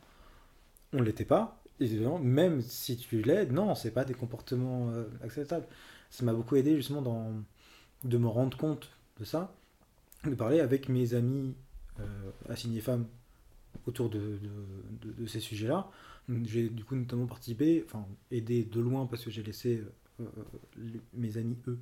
on 0.93 1.01
l'était 1.01 1.25
pas 1.25 1.61
évidemment 1.79 2.17
même 2.17 2.61
si 2.61 2.97
tu 2.97 3.21
l'es 3.21 3.45
non 3.45 3.75
c'est 3.75 3.91
pas 3.91 4.05
des 4.05 4.15
comportements 4.15 4.89
euh, 4.89 5.05
acceptables. 5.23 5.67
Ça 6.09 6.25
m'a 6.25 6.33
beaucoup 6.33 6.55
aidé 6.55 6.75
justement 6.77 7.01
dans 7.03 7.31
de 8.03 8.17
me 8.17 8.27
rendre 8.27 8.57
compte 8.57 8.89
de 9.19 9.25
ça 9.25 9.53
de 10.25 10.33
parler 10.33 10.61
avec 10.61 10.89
mes 10.89 11.13
amis 11.13 11.55
euh, 11.99 12.03
assignés 12.49 12.81
femmes 12.81 13.05
autour 13.85 14.09
de, 14.09 14.19
de, 14.19 15.07
de- 15.09 15.13
de 15.21 15.25
ces 15.27 15.39
sujets 15.39 15.67
là 15.67 15.89
j'ai 16.45 16.69
du 16.69 16.83
coup 16.83 16.95
notamment 16.95 17.25
participé 17.27 17.83
enfin 17.85 18.05
aidé 18.31 18.63
de 18.65 18.79
loin 18.81 19.05
parce 19.05 19.23
que 19.23 19.31
j'ai 19.31 19.43
laissé 19.43 19.81
euh, 20.19 20.25
les- 20.77 21.01
mes 21.13 21.37
amis 21.37 21.57
eux 21.67 21.77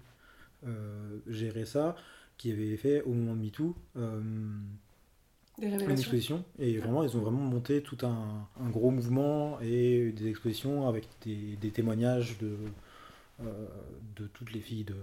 euh, 0.68 1.20
gérer 1.28 1.66
ça, 1.66 1.96
qui 2.38 2.52
avait 2.52 2.78
fait 2.78 3.02
au 3.04 3.14
moment 3.14 3.36
de 3.36 3.42
MeToo 3.42 3.76
euh, 3.98 4.22
une 5.92 6.00
exposition. 6.00 6.44
Et 6.60 6.78
vraiment, 6.80 7.04
ils 7.04 7.16
ont 7.16 7.22
vraiment 7.22 7.40
monté 7.44 7.82
tout 7.82 7.98
un, 8.06 8.48
un 8.60 8.70
gros 8.70 8.92
mouvement 8.92 9.60
et 9.62 10.12
des 10.12 10.28
expositions 10.30 10.88
avec 10.88 11.08
des, 11.24 11.56
des 11.58 11.72
témoignages 11.72 12.38
de, 12.40 12.58
de 14.16 14.28
toutes 14.28 14.52
les 14.54 14.60
filles 14.62 14.84
de, 14.86 14.96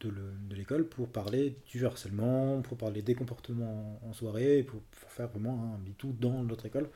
de 0.00 0.08
le- 0.10 0.32
de 0.48 0.54
l'école 0.56 0.88
pour 0.88 1.08
parler 1.08 1.56
du 1.66 1.84
harcèlement, 1.86 2.62
pour 2.62 2.76
parler 2.78 3.02
des 3.02 3.14
comportements 3.14 4.00
en 4.04 4.12
soirée, 4.12 4.62
pour, 4.62 4.80
pour 4.82 5.10
faire 5.10 5.28
vraiment 5.28 5.74
un 5.74 5.78
MeToo 5.78 6.12
dans 6.12 6.42
notre 6.44 6.66
école. 6.66 6.90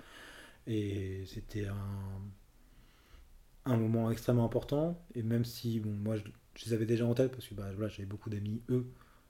Et 0.67 1.25
c'était 1.27 1.67
un, 1.67 1.77
un 3.65 3.77
moment 3.77 4.11
extrêmement 4.11 4.45
important. 4.45 5.01
Et 5.15 5.23
même 5.23 5.45
si, 5.45 5.81
bon, 5.81 5.91
moi, 5.93 6.17
je, 6.17 6.25
je 6.55 6.65
les 6.67 6.73
avais 6.73 6.87
déjà 6.87 7.07
en 7.07 7.15
tête 7.15 7.33
parce 7.33 7.47
que 7.49 7.55
bah, 7.55 7.71
voilà, 7.75 7.89
j'avais 7.89 8.07
beaucoup 8.07 8.31
d'amis, 8.31 8.63
eux, 8.71 8.87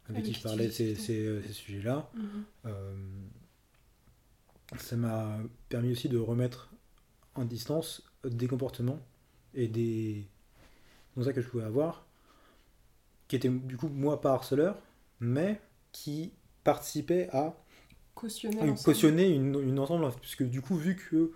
avec, 0.09 0.19
Avec 0.21 0.25
qui 0.25 0.39
je 0.39 0.43
parlais 0.43 0.67
de 0.67 0.73
ces, 0.73 0.95
ces, 0.95 1.43
ces 1.43 1.53
sujets-là. 1.53 2.11
Mhm. 2.15 2.45
Euh, 2.67 2.95
ça 4.79 4.97
m'a 4.97 5.39
permis 5.69 5.93
aussi 5.93 6.09
de 6.09 6.19
remettre 6.19 6.73
en 7.35 7.45
distance 7.45 8.03
des 8.25 8.47
comportements 8.49 9.01
et 9.55 9.69
des 9.69 10.29
comme 11.15 11.25
ça 11.25 11.33
que 11.33 11.43
je 11.43 11.49
pouvais 11.49 11.65
avoir 11.65 12.07
qui 13.33 13.37
étaient 13.37 13.49
du 13.49 13.79
coup 13.79 13.89
moi 13.89 14.21
pas 14.21 14.33
harceleur 14.35 14.77
mais 15.19 15.59
qui 15.91 16.35
participaient 16.65 17.31
à 17.33 17.57
Cautionner 18.15 18.61
une- 18.61 18.67
l'ensemble. 18.67 18.85
cautionner 18.85 19.29
une, 19.31 19.59
une 19.59 19.79
ensemble 19.79 20.11
puisque 20.21 20.43
du 20.43 20.61
coup 20.61 20.77
vu 20.77 20.97
que 20.97 21.33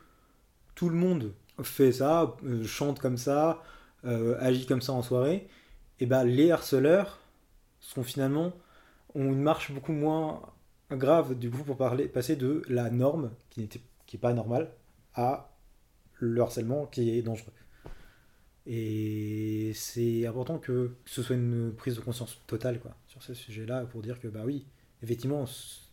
tout 0.74 0.90
le 0.90 0.96
monde 0.96 1.32
fait 1.62 1.92
ça 1.92 2.36
euh, 2.44 2.64
chante 2.64 2.98
comme 3.00 3.16
ça 3.16 3.62
euh, 4.04 4.36
agit 4.40 4.66
comme 4.66 4.82
ça 4.82 4.92
en 4.92 5.02
soirée 5.02 5.48
et 6.00 6.04
ben 6.06 6.24
les 6.24 6.50
harceleurs 6.50 7.18
sont 7.80 8.02
finalement 8.02 8.52
ont 9.14 9.24
une 9.32 9.40
marche 9.40 9.72
beaucoup 9.72 9.92
moins 9.92 10.42
grave 10.90 11.34
du 11.38 11.50
coup 11.50 11.64
pour 11.64 11.78
parler 11.78 12.08
passer 12.08 12.36
de 12.36 12.62
la 12.68 12.90
norme 12.90 13.30
qui 13.48 13.60
n'était 13.60 13.80
qui 14.06 14.16
est 14.16 14.20
pas 14.20 14.34
normale 14.34 14.70
à 15.14 15.50
le 16.20 16.40
harcèlement 16.42 16.86
qui 16.86 17.10
est 17.18 17.22
dangereux 17.22 17.52
et 18.66 19.72
c'est 19.74 20.26
important 20.26 20.58
que 20.58 20.92
ce 21.04 21.22
soit 21.22 21.36
une 21.36 21.72
prise 21.76 21.94
de 21.96 22.00
conscience 22.00 22.38
totale 22.46 22.80
quoi 22.80 22.96
sur 23.06 23.22
ce 23.22 23.34
sujet 23.34 23.64
là 23.66 23.84
pour 23.84 24.02
dire 24.02 24.20
que 24.20 24.28
bah 24.28 24.42
oui 24.44 24.64
effectivement 25.02 25.44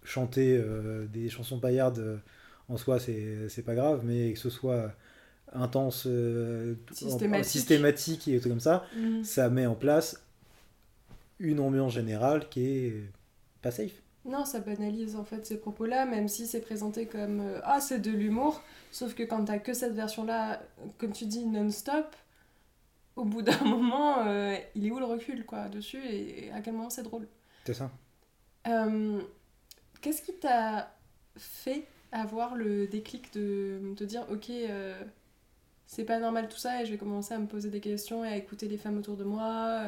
chanter 0.03 0.57
euh, 0.57 1.05
des 1.07 1.29
chansons 1.29 1.59
paillardes 1.59 1.99
euh, 1.99 2.17
en 2.69 2.77
soi 2.77 2.99
c'est 2.99 3.63
pas 3.65 3.75
grave 3.75 4.01
mais 4.03 4.33
que 4.33 4.39
ce 4.39 4.49
soit 4.49 4.91
intense 5.53 6.05
euh, 6.07 6.75
en- 6.89 6.93
Systématique. 6.95 7.51
systématique 7.51 8.27
et 8.27 8.39
tout 8.39 8.49
comme 8.49 8.59
ça 8.59 8.85
Mhm. 8.97 9.23
ça 9.23 9.49
met 9.49 9.65
en 9.67 9.75
place 9.75 10.23
une 11.39 11.59
ambiance 11.59 11.93
générale 11.93 12.47
qui 12.49 12.65
est 12.67 13.03
pas 13.61 13.71
safe. 13.71 14.01
Non, 14.25 14.45
ça 14.45 14.59
banalise 14.61 15.15
en 15.17 15.25
fait 15.25 15.45
ces 15.45 15.57
propos-là, 15.57 16.05
même 16.05 16.29
si 16.29 16.47
c'est 16.47 16.61
présenté 16.61 17.07
comme 17.07 17.41
ah 17.63 17.81
c'est 17.81 17.99
de 17.99 18.11
l'humour. 18.11 18.61
Sauf 18.91 19.13
que 19.15 19.23
quand 19.23 19.43
t'as 19.45 19.57
que 19.59 19.73
cette 19.73 19.93
version-là, 19.93 20.61
comme 20.97 21.11
tu 21.11 21.25
dis, 21.25 21.45
non-stop, 21.45 22.15
au 23.15 23.25
bout 23.25 23.41
d'un 23.41 23.57
moment, 23.63 24.25
euh, 24.25 24.55
il 24.75 24.85
est 24.85 24.91
où 24.91 24.99
le 24.99 25.05
recul 25.05 25.45
quoi 25.45 25.69
dessus 25.69 26.03
et 26.05 26.51
à 26.51 26.61
quel 26.61 26.73
moment 26.73 26.89
c'est 26.89 27.03
drôle? 27.03 27.27
C'est 27.65 27.73
ça. 27.73 27.91
Euh, 28.67 29.21
Qu'est-ce 30.01 30.21
qui 30.21 30.33
t'a 30.33 30.93
fait 31.37 31.85
avoir 32.11 32.55
le 32.55 32.87
déclic 32.87 33.33
de 33.33 33.93
te 33.95 34.03
dire 34.03 34.25
ok 34.29 34.49
euh, 34.49 35.01
c'est 35.87 36.03
pas 36.05 36.19
normal 36.19 36.47
tout 36.49 36.57
ça 36.57 36.81
et 36.81 36.85
je 36.85 36.91
vais 36.91 36.97
commencer 36.97 37.33
à 37.33 37.39
me 37.39 37.47
poser 37.47 37.69
des 37.69 37.79
questions 37.79 38.23
et 38.25 38.27
à 38.27 38.35
écouter 38.35 38.67
les 38.67 38.77
femmes 38.77 38.97
autour 38.97 39.17
de 39.17 39.23
moi 39.23 39.81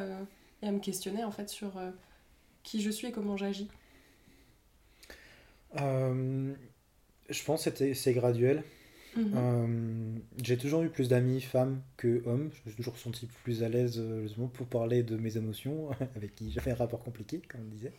et 0.61 0.67
à 0.67 0.71
me 0.71 0.79
questionner 0.79 1.23
en 1.23 1.31
fait 1.31 1.49
sur 1.49 1.73
qui 2.63 2.81
je 2.81 2.89
suis 2.89 3.07
et 3.07 3.11
comment 3.11 3.37
j'agis? 3.37 3.67
Je 5.75 7.43
pense 7.43 7.69
que 7.69 7.93
c'est 7.93 8.13
graduel. 8.13 8.63
Mhm. 9.15 9.35
Euh, 9.35 10.15
j'ai 10.43 10.57
toujours 10.57 10.83
eu 10.83 10.89
plus 10.89 11.09
d'amis 11.09 11.41
femmes 11.41 11.81
que 11.97 12.23
hommes. 12.27 12.49
Je 12.53 12.61
me 12.65 12.69
suis 12.71 12.75
toujours 12.77 12.97
senti 12.97 13.27
plus 13.43 13.63
à 13.63 13.69
l'aise 13.69 13.99
euh, 13.99 14.23
justement 14.23 14.47
pour 14.47 14.67
parler 14.67 15.03
de 15.03 15.17
mes 15.17 15.37
émotions, 15.37 15.89
avec 16.15 16.35
qui 16.35 16.51
j'avais 16.51 16.71
un 16.71 16.75
rapport 16.75 17.03
compliqué, 17.03 17.41
comme 17.49 17.61
on 17.61 17.69
disait, 17.69 17.93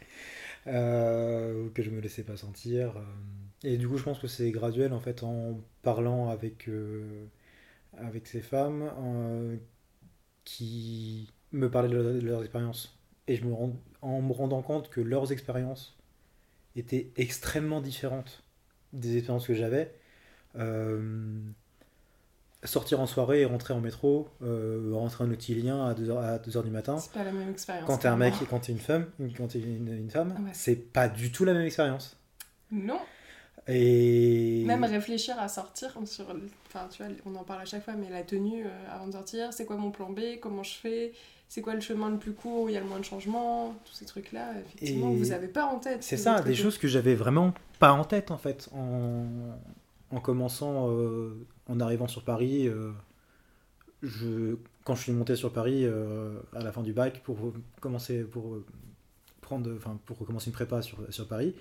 euh, 0.68 1.70
que 1.74 1.82
je 1.82 1.90
me 1.90 2.00
laissais 2.00 2.24
pas 2.24 2.36
sentir. 2.36 2.96
euh. 2.98 3.02
Et 3.64 3.78
du 3.78 3.88
coup, 3.88 3.98
je 3.98 4.04
pense 4.04 4.18
que 4.20 4.28
c'est 4.28 4.50
graduel 4.52 4.92
en 4.92 5.00
fait 5.00 5.22
en 5.24 5.60
parlant 5.82 6.30
avec, 6.30 6.68
avec 7.96 8.26
ces 8.26 8.40
femmes 8.40 8.90
qui 10.44 11.32
me 11.52 11.70
parlaient 11.70 11.88
de, 11.88 11.96
leur- 11.96 12.14
de 12.14 12.20
leurs 12.20 12.42
expériences. 12.42 12.98
Et 13.28 13.36
je 13.36 13.44
me 13.44 13.52
rends, 13.54 13.72
en 14.02 14.22
me 14.22 14.32
rendant 14.32 14.62
compte 14.62 14.90
que 14.90 15.00
leurs 15.00 15.32
expériences 15.32 15.96
étaient 16.76 17.10
extrêmement 17.16 17.80
différentes 17.80 18.44
des 18.92 19.18
expériences 19.18 19.46
que 19.46 19.54
j'avais. 19.54 19.94
Euh, 20.58 21.38
sortir 22.64 23.00
en 23.00 23.06
soirée 23.06 23.42
et 23.42 23.44
rentrer 23.44 23.74
en 23.74 23.80
métro, 23.80 24.28
euh, 24.42 24.90
rentrer 24.94 25.22
en 25.24 25.30
outil-lien 25.30 25.86
à 25.86 25.94
2h, 25.94 26.16
à 26.18 26.38
2h 26.38 26.64
du 26.64 26.70
matin, 26.70 26.98
C'est 26.98 27.12
pas 27.12 27.22
la 27.22 27.30
même 27.32 27.50
expérience. 27.50 27.86
quand 27.86 27.98
t'es 27.98 28.08
un 28.08 28.16
mec 28.16 28.34
et 28.42 28.46
quand 28.46 28.58
t'es 28.60 28.72
une 28.72 28.78
femme, 28.80 29.06
quand 29.36 29.48
t'es 29.48 29.60
une, 29.60 29.92
une 29.92 30.10
femme, 30.10 30.30
Ouais. 30.44 30.50
c'est 30.52 30.74
pas 30.74 31.08
du 31.08 31.30
tout 31.30 31.44
la 31.44 31.52
même 31.52 31.66
expérience. 31.66 32.16
Non. 32.72 32.98
Et. 33.68 34.64
Même 34.66 34.84
réfléchir 34.84 35.38
à 35.38 35.48
sortir 35.48 35.96
sur. 36.06 36.24
Enfin, 36.66 36.86
tu 36.90 37.02
vois, 37.04 37.12
on 37.26 37.34
en 37.36 37.44
parle 37.44 37.62
à 37.62 37.64
chaque 37.64 37.84
fois, 37.84 37.94
mais 37.94 38.08
la 38.10 38.22
tenue 38.22 38.64
euh, 38.64 38.68
avant 38.92 39.06
de 39.08 39.12
sortir, 39.12 39.52
c'est 39.52 39.64
quoi 39.64 39.76
mon 39.76 39.90
plan 39.90 40.10
B 40.10 40.20
Comment 40.40 40.62
je 40.62 40.74
fais 40.74 41.12
C'est 41.48 41.62
quoi 41.62 41.74
le 41.74 41.80
chemin 41.80 42.10
le 42.10 42.16
plus 42.18 42.32
court 42.32 42.62
où 42.62 42.68
il 42.68 42.74
y 42.74 42.76
a 42.76 42.80
le 42.80 42.86
moins 42.86 42.98
de 43.00 43.04
changements 43.04 43.74
Tous 43.84 43.92
ces 43.92 44.04
trucs-là, 44.06 44.52
effectivement, 44.60 45.10
Et 45.10 45.16
vous 45.16 45.32
avez 45.32 45.48
pas 45.48 45.66
en 45.66 45.78
tête. 45.78 46.02
C'est 46.02 46.16
ça, 46.16 46.40
des 46.42 46.54
choses 46.54 46.78
que 46.78 46.86
j'avais 46.88 47.14
vraiment 47.14 47.54
pas 47.78 47.92
en 47.92 48.04
tête 48.04 48.30
en 48.30 48.38
fait 48.38 48.68
en, 48.72 49.24
en 50.10 50.20
commençant, 50.20 50.90
euh, 50.90 51.34
en 51.68 51.80
arrivant 51.80 52.08
sur 52.08 52.24
Paris. 52.24 52.68
euh, 52.68 52.92
je, 54.02 54.56
quand 54.84 54.94
je 54.94 55.02
suis 55.02 55.12
monté 55.12 55.36
sur 55.36 55.52
Paris 55.52 55.84
euh, 55.84 56.38
à 56.54 56.62
la 56.62 56.72
fin 56.72 56.82
du 56.82 56.92
bac 56.92 57.22
pour 57.24 57.52
commencer, 57.80 58.22
pour 58.22 58.58
prendre, 59.40 59.72
enfin 59.76 59.98
pour 60.06 60.18
recommencer 60.18 60.48
une 60.48 60.54
prépa 60.54 60.82
sur, 60.82 60.98
sur 61.10 61.26
Paris, 61.26 61.54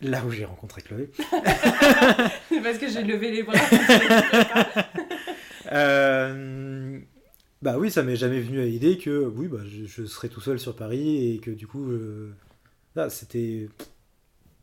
là 0.00 0.24
où 0.24 0.30
j'ai 0.30 0.44
rencontré 0.44 0.82
Chloé. 0.82 1.10
C'est 2.48 2.62
parce 2.62 2.78
que 2.78 2.88
j'ai 2.88 3.02
levé 3.02 3.32
les 3.32 3.42
bras. 3.42 3.58
Bah 7.62 7.76
oui, 7.76 7.90
ça 7.90 8.02
m'est 8.02 8.16
jamais 8.16 8.40
venu 8.40 8.58
à 8.58 8.64
l'idée 8.64 8.96
que 8.96 9.26
oui, 9.36 9.46
bah, 9.46 9.58
je, 9.66 9.84
je 9.84 10.06
serais 10.06 10.30
tout 10.30 10.40
seul 10.40 10.58
sur 10.58 10.74
Paris 10.74 11.34
et 11.34 11.38
que 11.40 11.50
du 11.50 11.66
coup, 11.66 11.92
là, 12.96 13.10
c'était 13.10 13.68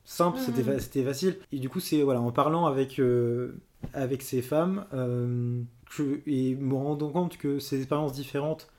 simple, 0.07 0.39
Mhm. 0.39 0.79
c'était 0.79 1.03
facile. 1.03 1.39
Et 1.51 1.59
du 1.59 1.69
coup, 1.69 1.79
c'est 1.81 2.01
voilà, 2.03 2.21
en 2.21 2.31
parlant 2.31 2.65
avec 2.65 2.99
euh, 2.99 3.59
avec 3.93 4.21
ces 4.23 4.41
femmes 4.41 4.85
euh, 4.93 5.61
que- 5.95 6.21
et 6.27 6.55
me 6.55 6.75
rendant 6.75 7.11
compte 7.11 7.37
que 7.37 7.59
ces 7.59 7.77
expériences 7.79 8.13
différentes 8.13 8.69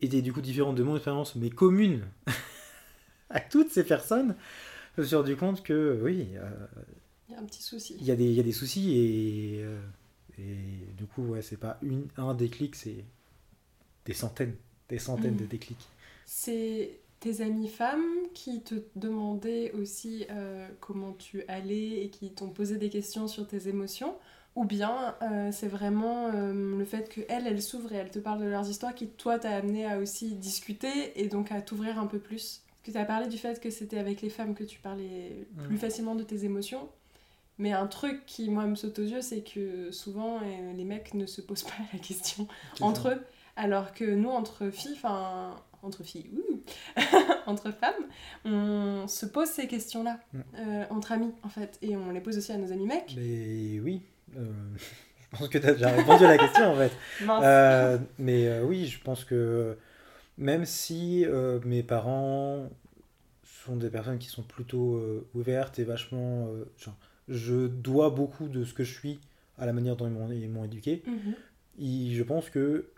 étaient 0.00 0.22
du 0.22 0.32
coup 0.32 0.40
différentes 0.40 0.76
de 0.76 0.82
mon 0.82 0.94
expérience, 0.96 1.36
mais 1.36 1.50
communes 1.50 2.04
à 3.30 3.40
toutes 3.40 3.70
ces 3.70 3.84
personnes, 3.84 4.36
je 4.96 5.02
me 5.02 5.06
suis 5.06 5.16
rendu 5.16 5.36
compte 5.36 5.62
que 5.62 6.00
oui, 6.02 6.28
euh, 6.36 6.50
Il 7.28 7.32
y 7.32 7.36
a 7.36 7.40
un 7.40 7.44
petit 7.44 7.62
souci. 7.62 7.96
il 8.00 8.06
y, 8.06 8.10
a 8.10 8.16
des, 8.16 8.24
il 8.24 8.32
y 8.34 8.40
a 8.40 8.42
des 8.42 8.52
soucis 8.52 8.92
et, 8.96 9.64
et 10.38 10.92
du 10.96 11.06
coup, 11.06 11.22
ouais, 11.28 11.42
c'est 11.42 11.56
pas 11.56 11.78
une, 11.82 12.06
un 12.16 12.34
déclic, 12.34 12.76
c'est 12.76 13.04
des 14.06 14.14
centaines, 14.14 14.56
des 14.88 14.98
centaines 14.98 15.36
de 15.36 15.44
déclics. 15.46 15.86
C'est 16.24 17.00
tes 17.20 17.40
amies 17.40 17.68
femmes 17.68 18.04
qui 18.34 18.62
te 18.62 18.74
demandaient 18.94 19.72
aussi 19.72 20.26
euh, 20.30 20.68
comment 20.80 21.12
tu 21.12 21.44
allais 21.48 22.02
et 22.04 22.10
qui 22.10 22.32
t'ont 22.32 22.50
posé 22.50 22.76
des 22.76 22.90
questions 22.90 23.26
sur 23.28 23.46
tes 23.46 23.68
émotions 23.68 24.14
ou 24.54 24.64
bien 24.64 25.14
euh, 25.22 25.50
c'est 25.52 25.68
vraiment 25.68 26.28
euh, 26.28 26.78
le 26.78 26.84
fait 26.84 27.08
qu'elles, 27.08 27.46
elles 27.46 27.62
s'ouvrent 27.62 27.92
et 27.92 27.96
elles 27.96 28.10
te 28.10 28.18
parlent 28.18 28.40
de 28.40 28.46
leurs 28.46 28.68
histoires 28.68 28.94
qui, 28.94 29.06
toi, 29.06 29.38
t'a 29.38 29.50
amené 29.50 29.86
à 29.86 29.98
aussi 29.98 30.34
discuter 30.34 31.20
et 31.20 31.28
donc 31.28 31.52
à 31.52 31.60
t'ouvrir 31.60 31.98
un 31.98 32.06
peu 32.06 32.18
plus 32.18 32.62
Parce 32.68 32.82
que 32.86 32.90
tu 32.90 32.96
as 32.96 33.04
parlé 33.04 33.28
du 33.28 33.36
fait 33.36 33.60
que 33.60 33.70
c'était 33.70 33.98
avec 33.98 34.22
les 34.22 34.30
femmes 34.30 34.54
que 34.54 34.64
tu 34.64 34.80
parlais 34.80 35.46
plus 35.66 35.76
facilement 35.76 36.14
de 36.14 36.22
tes 36.22 36.44
émotions. 36.44 36.88
Mais 37.58 37.72
un 37.72 37.86
truc 37.86 38.24
qui, 38.26 38.50
moi, 38.50 38.66
me 38.66 38.74
saute 38.74 38.98
aux 38.98 39.04
yeux, 39.04 39.22
c'est 39.22 39.40
que 39.40 39.90
souvent, 39.90 40.38
euh, 40.38 40.72
les 40.74 40.84
mecs 40.84 41.14
ne 41.14 41.26
se 41.26 41.40
posent 41.40 41.62
pas 41.62 41.72
la 41.92 41.98
question 41.98 42.46
entre 42.80 43.10
eux. 43.10 43.22
Alors 43.56 43.94
que 43.94 44.04
nous, 44.04 44.28
entre 44.28 44.68
filles, 44.70 44.94
enfin, 44.96 45.56
entre 45.86 46.02
filles, 46.02 46.30
ouh, 46.34 46.62
entre 47.46 47.70
femmes, 47.70 48.04
on 48.44 49.06
se 49.08 49.26
pose 49.26 49.48
ces 49.48 49.66
questions-là, 49.66 50.18
Mm. 50.32 50.38
euh, 50.58 50.84
entre 50.90 51.12
amis, 51.12 51.32
en 51.42 51.48
fait. 51.48 51.78
Et 51.82 51.96
on 51.96 52.10
les 52.10 52.20
pose 52.20 52.36
aussi 52.38 52.52
à 52.52 52.58
nos 52.58 52.72
amis 52.72 52.86
mecs. 52.86 53.14
Mais 53.16 53.80
oui, 53.80 54.02
euh, 54.36 54.44
je 55.32 55.38
pense 55.38 55.48
que 55.48 55.58
tu 55.58 55.66
as 55.66 55.72
déjà 55.74 55.90
répondu 55.90 56.24
à 56.24 56.28
la 56.28 56.38
question 56.38 56.72
en 56.72 56.76
fait. 56.76 56.92
Euh, 57.28 57.98
mais 58.18 58.60
oui, 58.60 58.86
je 58.86 59.00
pense 59.00 59.24
que 59.24 59.76
même 60.38 60.64
si 60.64 61.24
mes 61.64 61.82
parents 61.82 62.68
sont 63.44 63.76
des 63.76 63.90
personnes 63.90 64.18
qui 64.18 64.28
sont 64.28 64.42
plutôt 64.42 65.00
ouvertes 65.34 65.78
et 65.78 65.84
vachement... 65.84 66.48
genre, 66.78 66.96
je 67.28 67.66
dois 67.66 68.10
beaucoup 68.10 68.48
de 68.48 68.64
ce 68.64 68.72
que 68.74 68.84
je 68.84 68.92
suis 68.94 69.18
à 69.58 69.66
la 69.66 69.72
manière 69.72 69.96
dont 69.96 70.06
ils 70.30 70.48
m'ont- 70.48 70.64
éduqué. 70.64 71.02
Ils- 71.78 72.14
je 72.14 72.22
pense 72.22 72.48
que 72.50 72.90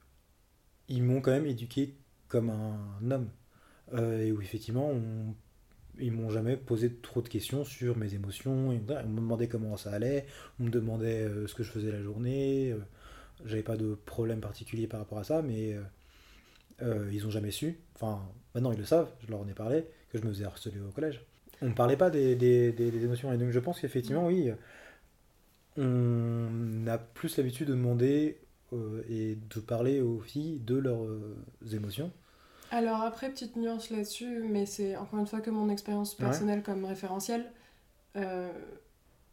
ils 0.88 1.03
m'ont 1.03 1.20
quand 1.20 1.31
même 1.31 1.46
éduqué 1.46 1.94
comme 2.29 2.51
un 2.51 3.11
homme. 3.11 3.29
Euh, 3.95 4.23
et 4.25 4.33
où 4.33 4.43
effectivement, 4.43 4.93
ils 5.99 6.12
m'ont 6.12 6.31
jamais 6.31 6.57
posé 6.57 6.95
trop 6.95 7.23
de 7.23 7.29
questions 7.29 7.64
sur 7.64 7.97
mes 7.97 8.14
émotions. 8.14 8.53
On 8.71 8.73
me 8.73 9.17
demandait 9.17 9.49
comment 9.49 9.77
ça 9.77 9.93
allait, 9.93 10.27
on 10.61 10.64
me 10.64 10.71
demandait 10.71 11.23
euh, 11.23 11.47
ce 11.47 11.55
que 11.55 11.62
je 11.62 11.71
faisais 11.71 11.91
la 11.91 12.03
journée. 12.03 12.73
euh, 12.73 12.79
J'avais 13.47 13.62
pas 13.62 13.77
de 13.77 13.95
problème 14.07 14.41
particulier 14.41 14.87
par 14.87 15.01
rapport 15.01 15.19
à 15.19 15.25
ça, 15.25 15.43
mais 15.43 15.77
euh, 16.83 17.09
ils 17.12 17.27
ont 17.27 17.31
jamais 17.31 17.51
su. 17.51 17.79
Enfin, 17.95 18.23
maintenant 18.55 18.73
ils 18.73 18.79
le 18.79 18.85
savent, 18.85 19.11
je 19.27 19.31
leur 19.31 19.41
en 19.41 19.49
ai 19.49 19.55
parlé, 19.55 19.85
que 20.12 20.19
je 20.19 20.25
me 20.25 20.29
faisais 20.33 20.45
harceler 20.45 20.81
au 20.81 20.91
collège. 20.93 21.25
On 21.62 21.67
ne 21.69 21.75
parlait 21.75 21.97
pas 21.97 22.11
des, 22.11 22.37
des- 22.37 22.73
des- 22.73 22.91
des 22.91 23.05
émotions. 23.05 23.33
Et 23.33 23.38
donc 23.38 23.51
je 23.51 23.59
pense 23.59 23.81
qu'effectivement, 23.81 24.27
oui, 24.27 24.51
on 25.77 26.87
a 26.87 26.99
plus 26.99 27.37
l'habitude 27.37 27.69
de 27.69 27.75
demander 27.75 28.38
euh, 28.73 29.03
et 29.09 29.37
de 29.55 29.61
parler 29.61 30.01
aux 30.01 30.21
filles 30.21 30.61
de 30.61 30.77
leurs 30.77 31.05
euh, 31.05 31.37
émotions. 31.73 32.13
Alors 32.71 33.01
après, 33.03 33.31
petite 33.31 33.57
nuance 33.57 33.91
là-dessus, 33.91 34.43
mais 34.49 34.67
c'est 34.67 34.97
encore 34.97 35.19
une 35.19 35.27
fois 35.27 35.41
que 35.41 35.51
mon 35.51 35.69
expérience 35.71 36.13
Ouais. 36.19 36.25
personnelle 36.27 36.63
comme 36.63 36.85
référentiel. 36.85 37.51
Euh, 38.17 38.51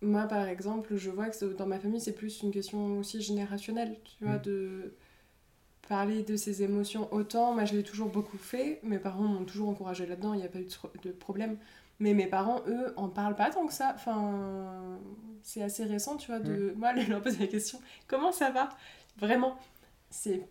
moi, 0.01 0.23
par 0.23 0.47
exemple, 0.47 0.95
je 0.95 1.09
vois 1.09 1.29
que 1.29 1.53
dans 1.53 1.65
ma 1.65 1.79
famille, 1.79 1.99
c'est 1.99 2.13
plus 2.13 2.41
une 2.43 2.51
question 2.51 2.99
aussi 2.99 3.21
générationnelle, 3.21 3.97
tu 4.03 4.23
vois, 4.25 4.37
Mm. 4.37 4.41
de 4.43 4.93
parler 5.89 6.23
de 6.23 6.35
ses 6.35 6.63
émotions 6.63 7.11
autant. 7.13 7.53
Moi, 7.53 7.65
je 7.65 7.75
l'ai 7.75 7.83
toujours 7.83 8.09
beaucoup 8.09 8.37
fait. 8.37 8.79
Mes 8.83 8.99
parents 8.99 9.23
m'ont 9.23 9.45
toujours 9.45 9.69
encouragé 9.69 10.05
là-dedans, 10.05 10.33
il 10.33 10.39
n'y 10.39 10.45
a 10.45 10.49
pas 10.49 10.59
eu 10.59 10.67
de, 11.03 11.11
problème. 11.11 11.57
Mais 11.99 12.13
mes 12.13 12.27
parents, 12.27 12.61
eux, 12.67 12.93
en 12.97 13.07
parlent 13.09 13.35
pas 13.35 13.49
tant 13.49 13.65
que 13.67 13.73
ça. 13.73 13.93
Enfin, 13.95 14.97
c'est 15.43 15.61
assez 15.61 15.83
récent, 15.85 16.17
tu 16.17 16.27
vois, 16.27 16.39
de... 16.39 16.73
Moi, 16.77 16.95
je 16.97 17.09
leur 17.09 17.21
pose 17.21 17.39
la 17.39 17.47
question, 17.47 17.79
comment 18.07 18.31
ça 18.31 18.49
va? 18.49 18.69
Vraiment, 19.17 19.57
c'est 20.09 20.47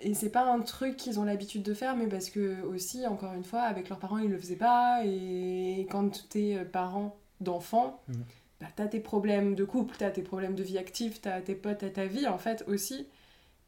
et 0.00 0.14
c'est 0.14 0.30
pas 0.30 0.44
un 0.52 0.60
truc 0.60 0.96
qu'ils 0.96 1.18
ont 1.18 1.24
l'habitude 1.24 1.62
de 1.62 1.74
faire, 1.74 1.96
mais 1.96 2.06
parce 2.06 2.30
que 2.30 2.62
aussi, 2.62 3.06
encore 3.06 3.32
une 3.34 3.42
fois, 3.44 3.62
avec 3.62 3.88
leurs 3.88 3.98
parents, 3.98 4.18
ils 4.18 4.30
le 4.30 4.38
faisaient 4.38 4.54
pas. 4.56 5.02
Et 5.04 5.86
quand 5.90 6.28
t'es 6.28 6.56
euh, 6.56 6.64
parent 6.64 7.16
d'enfant, 7.40 8.00
Mhm. 8.08 8.24
bah, 8.60 8.66
t'as 8.76 8.86
tes 8.86 9.00
problèmes 9.00 9.54
de 9.56 9.64
couple, 9.64 9.96
t'as 9.98 10.10
tes 10.10 10.22
problèmes 10.22 10.54
de 10.54 10.62
vie 10.62 10.78
active, 10.78 11.20
t'as 11.20 11.40
tes 11.40 11.54
potes, 11.56 11.78
t'as 11.78 11.90
ta 11.90 12.06
vie 12.06 12.26
en 12.28 12.38
fait 12.38 12.64
aussi. 12.68 13.06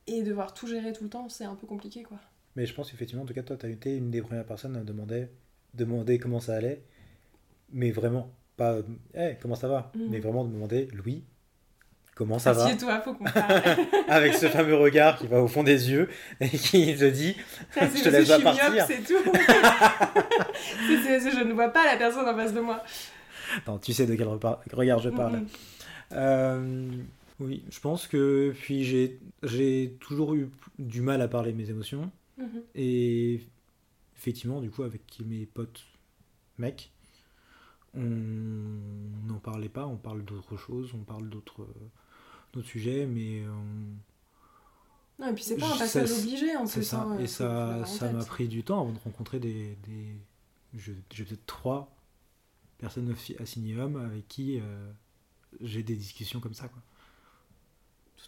Et 0.06 0.22
devoir 0.22 0.54
tout 0.54 0.68
gérer 0.68 0.92
tout 0.92 1.02
le 1.04 1.10
temps, 1.10 1.28
c'est 1.28 1.44
un 1.44 1.56
peu 1.56 1.66
compliqué 1.66 2.02
quoi. 2.04 2.18
Mais 2.54 2.66
je 2.66 2.74
pense 2.74 2.90
qu'effectivement, 2.90 3.24
en 3.24 3.26
tout 3.26 3.34
cas, 3.34 3.42
toi, 3.42 3.56
tu 3.56 3.66
as 3.66 3.68
été 3.70 3.96
une 3.96 4.10
des 4.10 4.22
premières 4.22 4.46
personnes 4.46 4.76
à 4.76 4.84
demander, 4.84 5.28
demander 5.74 6.18
comment 6.18 6.40
ça 6.40 6.54
allait. 6.54 6.82
Mais 7.72 7.90
vraiment, 7.90 8.30
pas 8.56 8.74
euh, 8.74 8.82
Hey, 9.14 9.36
comment 9.40 9.56
ça 9.56 9.68
va? 9.68 9.90
Mhm. 9.94 10.08
Mais 10.10 10.20
vraiment 10.20 10.44
de 10.44 10.52
demander 10.52 10.86
Louis, 10.92 11.24
comment 12.16 12.40
ça 12.40 12.52
va 12.52 12.64
Assieds-toi, 12.64 13.00
faut 13.02 13.14
qu'on 13.14 13.24
parle. 13.24 13.62
Avec 14.08 14.34
ce 14.34 14.48
fameux 14.48 14.74
regard 14.74 15.16
qui 15.18 15.28
va 15.28 15.40
au 15.40 15.46
fond 15.46 15.62
des 15.62 15.90
yeux 15.90 16.08
et 16.40 16.48
qui 16.48 16.96
te 16.96 17.04
dit 17.08 17.36
Ça, 17.72 17.82
Je 17.88 18.02
te 18.02 18.08
laisse 18.08 18.26
pas 18.28 18.40
partir. 18.40 18.84
c'est 18.88 19.04
tout. 19.04 19.14
C'est- 20.88 21.02
c'est 21.02 21.08
parce 21.20 21.24
que 21.24 21.30
je 21.40 21.44
ne 21.44 21.52
vois 21.52 21.68
pas 21.68 21.84
la 21.84 21.96
personne 21.96 22.26
en 22.28 22.34
face 22.34 22.52
de 22.52 22.60
moi. 22.60 22.82
Non, 23.68 23.78
tu 23.78 23.92
sais 23.92 24.06
de 24.06 24.14
quel 24.16 24.26
regard 24.72 24.98
je 24.98 25.10
parle. 25.10 25.42
Euh, 26.12 26.88
oui, 27.38 27.62
je 27.70 27.78
pense 27.80 28.06
que 28.08 28.52
puis 28.60 28.82
j'ai 28.84 29.20
j'ai 29.42 29.96
toujours 30.00 30.34
eu 30.34 30.48
du 30.78 31.00
mal 31.02 31.20
à 31.22 31.28
parler 31.28 31.52
de 31.52 31.56
mes 31.56 31.70
émotions 31.70 32.10
Mhm. 32.38 32.62
et 32.74 33.40
effectivement 34.16 34.60
du 34.60 34.70
coup 34.70 34.82
avec 34.82 35.02
mes 35.24 35.46
potes 35.46 35.82
mecs 36.58 36.90
on 37.94 38.00
n'en 39.26 39.38
parlait 39.42 39.70
pas, 39.70 39.86
on 39.86 39.96
parle 39.96 40.22
d'autres 40.22 40.56
choses, 40.58 40.92
on 40.94 41.02
parle 41.04 41.28
d'autres 41.30 41.66
d'autres 42.56 42.68
sujets 42.68 43.06
mais 43.06 43.42
on- 43.46 45.22
Non, 45.22 45.30
et 45.30 45.34
puis 45.34 45.44
c'est 45.44 45.56
pas 45.56 45.66
un 45.66 45.78
passage 45.78 46.10
obligé 46.12 46.56
en 46.56 46.66
c'est 46.66 46.80
plus. 46.80 46.84
ça 46.86 47.02
hein, 47.02 47.18
et 47.18 47.26
l'avoir 47.26 47.86
ça 47.86 47.98
ça 47.98 48.12
m'a 48.12 48.24
pris 48.24 48.48
du 48.48 48.62
temps 48.64 48.80
avant 48.80 48.92
de 48.92 48.98
rencontrer 48.98 49.38
des, 49.38 49.76
des 49.86 50.14
j'ai 50.74 50.92
peut-être 51.24 51.46
trois 51.46 51.94
personnes 52.78 53.14
assignées 53.40 53.76
hommes 53.78 53.96
avec 53.96 54.28
qui 54.28 54.58
euh, 54.60 54.90
j'ai 55.62 55.82
des 55.82 55.94
discussions 55.96 56.40
comme 56.40 56.52
ça 56.54 56.68
quoi. 56.68 56.82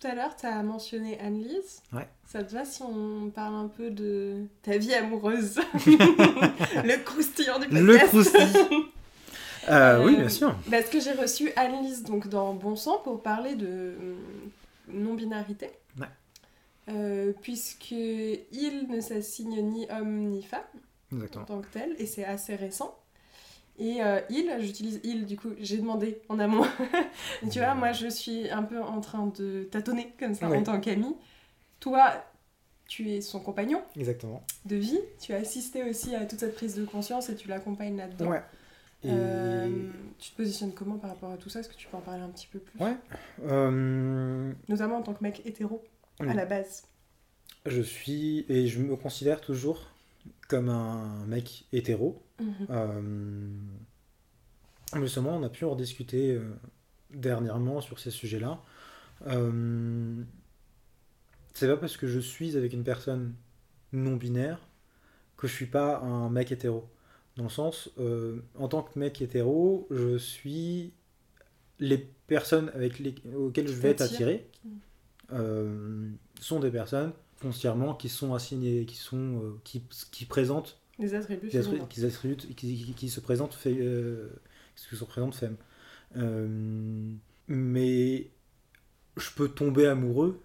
Tout 0.00 0.06
à 0.06 0.14
l'heure, 0.14 0.36
tu 0.36 0.46
as 0.46 0.62
mentionné 0.62 1.18
Anne-Lise. 1.18 1.82
Ouais. 1.92 2.08
Ça 2.24 2.44
te 2.44 2.52
va 2.52 2.64
si 2.64 2.82
on 2.82 3.30
parle 3.30 3.54
un 3.56 3.66
peu 3.68 3.90
de 3.90 4.44
ta 4.62 4.78
vie 4.78 4.94
amoureuse? 4.94 5.56
Le 5.74 7.02
croustillant 7.04 7.58
du 7.58 7.66
podcast. 7.68 7.84
Le 7.84 8.06
croustillant. 8.06 8.80
Euh, 9.70 10.04
oui, 10.04 10.14
Euh, 10.14 10.18
bien 10.20 10.28
sûr. 10.28 10.54
Parce 10.70 10.88
que 10.88 11.00
j'ai 11.00 11.12
reçu 11.12 11.52
Anne-Lise 11.56 12.02
donc, 12.04 12.28
dans 12.28 12.54
Bon 12.54 12.76
Sang 12.76 12.98
pour 12.98 13.22
parler 13.22 13.54
de 13.54 13.94
hum, 14.00 14.16
non-binarité. 14.88 15.70
Ouais. 15.98 16.06
Euh, 16.88 17.32
puisque 17.42 17.90
il 17.90 18.86
ne 18.88 19.00
s'assigne 19.00 19.60
ni 19.62 19.86
homme 19.90 20.30
ni 20.30 20.42
femme 20.42 20.60
en 21.12 21.44
tant 21.44 21.60
que 21.60 21.68
tel, 21.70 21.94
et 21.98 22.06
c'est 22.06 22.24
assez 22.24 22.54
récent. 22.54 22.98
Et 23.78 24.02
euh, 24.02 24.20
il, 24.28 24.50
j'utilise 24.60 25.00
il, 25.04 25.24
du 25.24 25.36
coup, 25.36 25.50
j'ai 25.60 25.76
demandé 25.76 26.20
en 26.28 26.38
amont. 26.38 26.64
Tu 27.50 27.60
vois, 27.60 27.74
moi, 27.74 27.92
je 27.92 28.08
suis 28.08 28.50
un 28.50 28.62
peu 28.64 28.80
en 28.80 29.00
train 29.00 29.26
de 29.38 29.68
tâtonner 29.70 30.12
comme 30.18 30.34
ça 30.34 30.48
en 30.48 30.62
tant 30.62 30.80
qu'ami. 30.80 31.14
Toi, 31.78 32.10
tu 32.88 33.10
es 33.10 33.20
son 33.20 33.38
compagnon. 33.38 33.82
Exactement. 33.96 34.42
De 34.64 34.76
vie. 34.76 34.98
Tu 35.20 35.32
as 35.32 35.36
assisté 35.36 35.88
aussi 35.88 36.14
à 36.16 36.24
toute 36.26 36.40
cette 36.40 36.54
prise 36.56 36.74
de 36.74 36.84
conscience 36.84 37.28
et 37.28 37.36
tu 37.36 37.46
l'accompagnes 37.48 37.96
là-dedans. 37.96 38.30
Ouais. 38.30 38.42
Euh, 39.04 39.90
tu 40.18 40.30
te 40.32 40.36
positionnes 40.36 40.72
comment 40.72 40.98
par 40.98 41.10
rapport 41.10 41.30
à 41.30 41.36
tout 41.36 41.48
ça? 41.48 41.60
Est-ce 41.60 41.68
que 41.68 41.76
tu 41.76 41.86
peux 41.88 41.96
en 41.96 42.00
parler 42.00 42.22
un 42.22 42.28
petit 42.30 42.48
peu 42.48 42.58
plus? 42.58 42.80
Ouais. 42.80 42.96
Euh, 43.44 44.52
Notamment 44.68 44.98
en 44.98 45.02
tant 45.02 45.14
que 45.14 45.22
mec 45.22 45.42
hétéro, 45.44 45.84
à 46.20 46.34
la 46.34 46.46
base. 46.46 46.84
Je 47.66 47.82
suis, 47.82 48.44
et 48.48 48.66
je 48.66 48.80
me 48.80 48.96
considère 48.96 49.40
toujours 49.40 49.90
comme 50.48 50.68
un 50.68 51.24
mec 51.26 51.64
hétéro. 51.72 52.22
Mm 52.40 53.52
justement, 54.96 55.36
on 55.36 55.42
a 55.42 55.50
pu 55.50 55.66
en 55.66 55.74
discuter 55.76 56.40
dernièrement 57.10 57.82
sur 57.82 58.00
ces 58.00 58.10
sujets-là. 58.10 58.58
c'est 61.52 61.68
pas 61.68 61.76
parce 61.76 61.98
que 61.98 62.06
je 62.06 62.18
suis 62.18 62.56
avec 62.56 62.72
une 62.72 62.84
personne 62.84 63.34
non 63.92 64.16
binaire 64.16 64.66
que 65.36 65.46
je 65.46 65.52
suis 65.54 65.66
pas 65.66 65.98
un 65.98 66.30
mec 66.30 66.52
hétéro. 66.52 66.88
Dans 67.38 67.44
le 67.44 67.50
sens, 67.50 67.88
euh, 68.00 68.40
en 68.58 68.66
tant 68.66 68.82
que 68.82 68.98
mec 68.98 69.22
hétéro, 69.22 69.86
je 69.92 70.18
suis 70.18 70.92
les 71.78 71.98
personnes 72.26 72.68
avec 72.74 72.98
les, 72.98 73.14
auxquelles 73.36 73.68
je 73.68 73.74
vais 73.74 73.90
être 73.90 74.00
attiré 74.00 74.50
euh, 75.32 76.10
sont 76.40 76.58
des 76.58 76.72
personnes 76.72 77.12
foncièrement 77.36 77.94
qui 77.94 78.08
sont 78.08 78.34
assignées, 78.34 78.86
qui 78.86 78.96
sont 78.96 79.40
euh, 79.40 79.60
qui, 79.62 79.84
qui, 80.10 80.24
présentent 80.24 80.80
des 80.98 81.14
attributs, 81.14 82.36
qui, 82.36 82.56
qui, 82.56 82.94
qui, 82.94 83.08
se 83.08 83.20
présentent 83.20 83.54
fait, 83.54 83.70
qui 84.74 84.96
se 84.96 85.04
présentent 85.04 85.36
femmes. 85.36 85.56
mais 87.46 88.30
je 89.16 89.30
peux 89.36 89.48
tomber 89.48 89.86
amoureux 89.86 90.40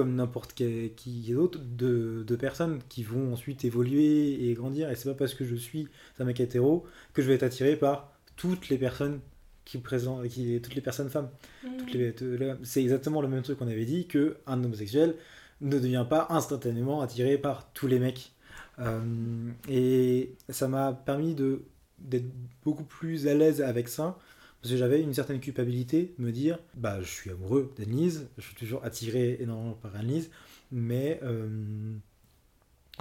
comme 0.00 0.14
n'importe 0.14 0.54
qui 0.54 1.32
d'autre, 1.34 1.58
de, 1.62 2.24
de, 2.26 2.36
personnes 2.36 2.80
qui 2.88 3.02
vont 3.02 3.34
ensuite 3.34 3.66
évoluer 3.66 4.48
et 4.48 4.54
grandir. 4.54 4.90
Et 4.90 4.96
c'est 4.96 5.10
pas 5.10 5.14
parce 5.14 5.34
que 5.34 5.44
je 5.44 5.54
suis 5.54 5.88
un 6.18 6.24
mec 6.24 6.40
hétéro 6.40 6.86
que 7.12 7.20
je 7.20 7.28
vais 7.28 7.34
être 7.34 7.42
attiré 7.42 7.76
par 7.76 8.10
toutes 8.36 8.70
les 8.70 8.78
personnes 8.78 9.20
qui 9.66 9.76
présentent, 9.76 10.26
qui, 10.28 10.58
toutes 10.62 10.74
les 10.74 10.80
personnes 10.80 11.10
femmes. 11.10 11.28
Mmh. 11.64 12.54
C'est 12.62 12.80
exactement 12.80 13.20
le 13.20 13.28
même 13.28 13.42
truc 13.42 13.58
qu'on 13.58 13.68
avait 13.68 13.84
dit 13.84 14.06
que 14.06 14.38
un 14.46 14.64
homosexuel 14.64 15.16
ne 15.60 15.78
devient 15.78 16.06
pas 16.08 16.28
instantanément 16.30 17.02
attiré 17.02 17.36
par 17.36 17.70
tous 17.74 17.86
les 17.86 17.98
mecs. 17.98 18.32
Euh, 18.78 19.50
et 19.68 20.32
ça 20.48 20.66
m'a 20.66 20.94
permis 20.94 21.34
de 21.34 21.60
d'être 21.98 22.32
beaucoup 22.64 22.84
plus 22.84 23.28
à 23.28 23.34
l'aise 23.34 23.60
avec 23.60 23.90
ça 23.90 24.18
parce 24.60 24.72
que 24.72 24.78
j'avais 24.78 25.00
une 25.00 25.14
certaine 25.14 25.40
culpabilité 25.40 26.14
de 26.18 26.24
me 26.24 26.32
dire, 26.32 26.58
bah, 26.74 27.00
je 27.00 27.08
suis 27.08 27.30
amoureux 27.30 27.72
d'Anne-Lise, 27.78 28.28
je 28.36 28.42
suis 28.42 28.54
toujours 28.54 28.84
attiré 28.84 29.38
énormément 29.40 29.72
par 29.74 29.96
Anne-Lise, 29.96 30.30
mais 30.70 31.18
euh, 31.22 31.94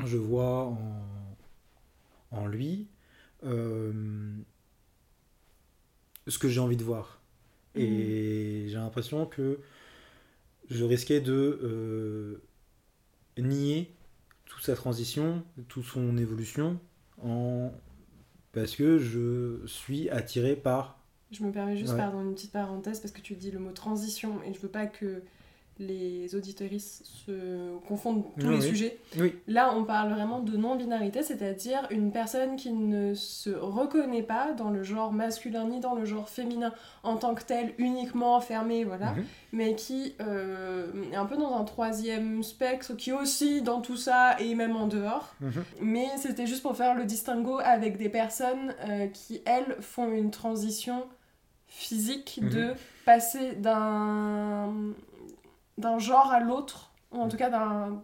je 0.05 0.17
vois 0.17 0.65
en, 0.67 1.37
en 2.31 2.47
lui 2.47 2.87
euh, 3.43 4.31
ce 6.27 6.39
que 6.39 6.47
j'ai 6.47 6.61
envie 6.61 6.77
de 6.77 6.83
voir. 6.83 7.19
Et 7.75 8.63
mmh. 8.65 8.67
j'ai 8.69 8.75
l'impression 8.75 9.25
que 9.25 9.59
je 10.69 10.85
risquais 10.85 11.19
de 11.19 11.59
euh, 11.63 12.41
nier 13.37 13.91
toute 14.45 14.63
sa 14.63 14.75
transition, 14.75 15.43
toute 15.67 15.85
son 15.85 16.17
évolution, 16.17 16.79
en... 17.21 17.73
parce 18.53 18.77
que 18.77 18.97
je 18.97 19.65
suis 19.67 20.09
attiré 20.09 20.55
par 20.55 20.98
je 21.31 21.43
me 21.43 21.51
permets 21.51 21.77
juste, 21.77 21.95
pardon, 21.95 22.21
une 22.21 22.33
petite 22.33 22.51
parenthèse, 22.51 22.99
parce 22.99 23.11
que 23.11 23.21
tu 23.21 23.35
dis 23.35 23.51
le 23.51 23.59
mot 23.59 23.71
transition, 23.71 24.41
et 24.45 24.53
je 24.53 24.59
veux 24.59 24.69
pas 24.69 24.85
que 24.85 25.21
les 25.79 26.35
auditoristes 26.35 27.05
se 27.05 27.77
confondent 27.87 28.25
tous 28.37 28.49
les 28.49 28.61
sujets. 28.61 28.97
Là, 29.47 29.73
on 29.73 29.85
parle 29.85 30.11
vraiment 30.11 30.41
de 30.41 30.57
non-binarité, 30.57 31.23
c'est-à-dire 31.23 31.87
une 31.89 32.11
personne 32.11 32.57
qui 32.57 32.73
ne 32.73 33.13
se 33.13 33.49
reconnaît 33.49 34.21
pas 34.21 34.51
dans 34.51 34.69
le 34.69 34.83
genre 34.83 35.13
masculin 35.13 35.65
ni 35.65 35.79
dans 35.79 35.95
le 35.95 36.03
genre 36.03 36.27
féminin 36.27 36.73
en 37.03 37.15
tant 37.15 37.33
que 37.33 37.43
tel, 37.43 37.73
uniquement 37.77 38.39
fermé, 38.41 38.83
voilà, 38.83 39.11
mhm. 39.11 39.23
mais 39.53 39.75
qui 39.75 40.15
euh, 40.21 40.87
est 41.13 41.15
un 41.15 41.25
peu 41.25 41.37
dans 41.37 41.55
un 41.55 41.63
troisième 41.63 42.43
spectre, 42.43 42.93
qui 42.95 43.13
aussi 43.13 43.61
dans 43.61 43.79
tout 43.79 43.97
ça 43.97 44.37
et 44.39 44.55
même 44.55 44.75
en 44.75 44.87
dehors. 44.87 45.33
Mhm. 45.39 45.63
Mais 45.81 46.07
c'était 46.17 46.45
juste 46.45 46.61
pour 46.61 46.75
faire 46.75 46.93
le 46.93 47.05
distinguo 47.05 47.59
avec 47.63 47.97
des 47.97 48.09
personnes 48.09 48.75
euh, 48.89 49.07
qui, 49.07 49.41
elles, 49.45 49.77
font 49.79 50.11
une 50.11 50.31
transition 50.31 51.05
physique 51.69 52.39
de 52.41 52.69
mhm. 52.69 52.75
passer 53.05 53.53
d'un 53.53 54.73
d'un 55.77 55.97
genre 55.97 56.31
à 56.31 56.41
l'autre 56.41 56.89
ou 57.11 57.17
en 57.17 57.27
tout 57.27 57.37
cas 57.37 57.49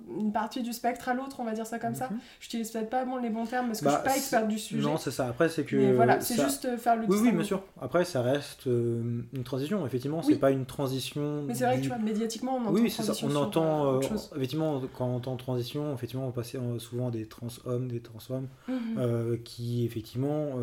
d'une 0.07 0.31
partie 0.31 0.63
du 0.63 0.73
spectre 0.73 1.09
à 1.09 1.13
l'autre, 1.13 1.39
on 1.39 1.43
va 1.43 1.51
dire 1.51 1.67
ça 1.67 1.77
comme 1.77 1.93
ça. 1.93 2.09
Mhm. 2.09 2.19
Je 2.39 2.45
n'utilise 2.45 2.71
peut-être 2.71 2.89
pas 2.89 3.05
bon, 3.05 3.17
les 3.17 3.29
bons 3.29 3.45
termes 3.45 3.67
parce 3.67 3.81
que 3.81 3.85
je 3.85 3.91
je 3.91 3.95
suis 3.95 4.03
bah, 4.03 4.09
pas 4.09 4.17
experte 4.17 4.47
du 4.47 4.57
sujet. 4.57 4.81
Non, 4.81 4.97
c'est 4.97 5.11
ça. 5.11 5.27
Après, 5.27 5.47
c'est 5.47 5.63
que. 5.63 5.75
Mais 5.75 5.93
voilà, 5.93 6.19
c'est 6.21 6.41
juste 6.41 6.65
euh, 6.65 6.77
faire 6.77 6.95
le 6.95 7.05
Oui, 7.07 7.17
oui, 7.21 7.31
bien 7.31 7.43
sûr. 7.43 7.61
Après, 7.79 8.03
ça 8.03 8.23
reste 8.23 8.65
euh, 8.65 9.21
une 9.31 9.43
transition. 9.43 9.85
Effectivement, 9.85 10.23
c'est 10.23 10.39
pas 10.39 10.49
une 10.49 10.65
transition. 10.65 11.43
Mais 11.43 11.53
c'est 11.53 11.65
vrai 11.65 11.77
que 11.77 11.81
tu 11.83 11.89
vois, 11.89 11.99
médiatiquement, 11.99 12.55
on 12.55 12.61
entend. 12.61 12.73
Oui, 12.73 12.89
c'est 12.89 13.03
ça. 13.03 13.13
On 13.23 13.35
entend. 13.35 13.93
Euh, 13.93 13.99
effectivement, 14.35 14.81
quand 14.97 15.05
on 15.05 15.15
entend 15.17 15.35
transition, 15.35 15.93
effectivement, 15.93 16.27
on 16.27 16.31
passe 16.31 16.55
souvent 16.79 17.11
des 17.11 17.27
trans 17.27 17.47
hommes, 17.65 17.89
des 17.89 18.01
trans 18.01 18.19
femmes, 18.19 18.47
mhm. 18.67 19.43
qui 19.43 19.85
effectivement 19.85 20.53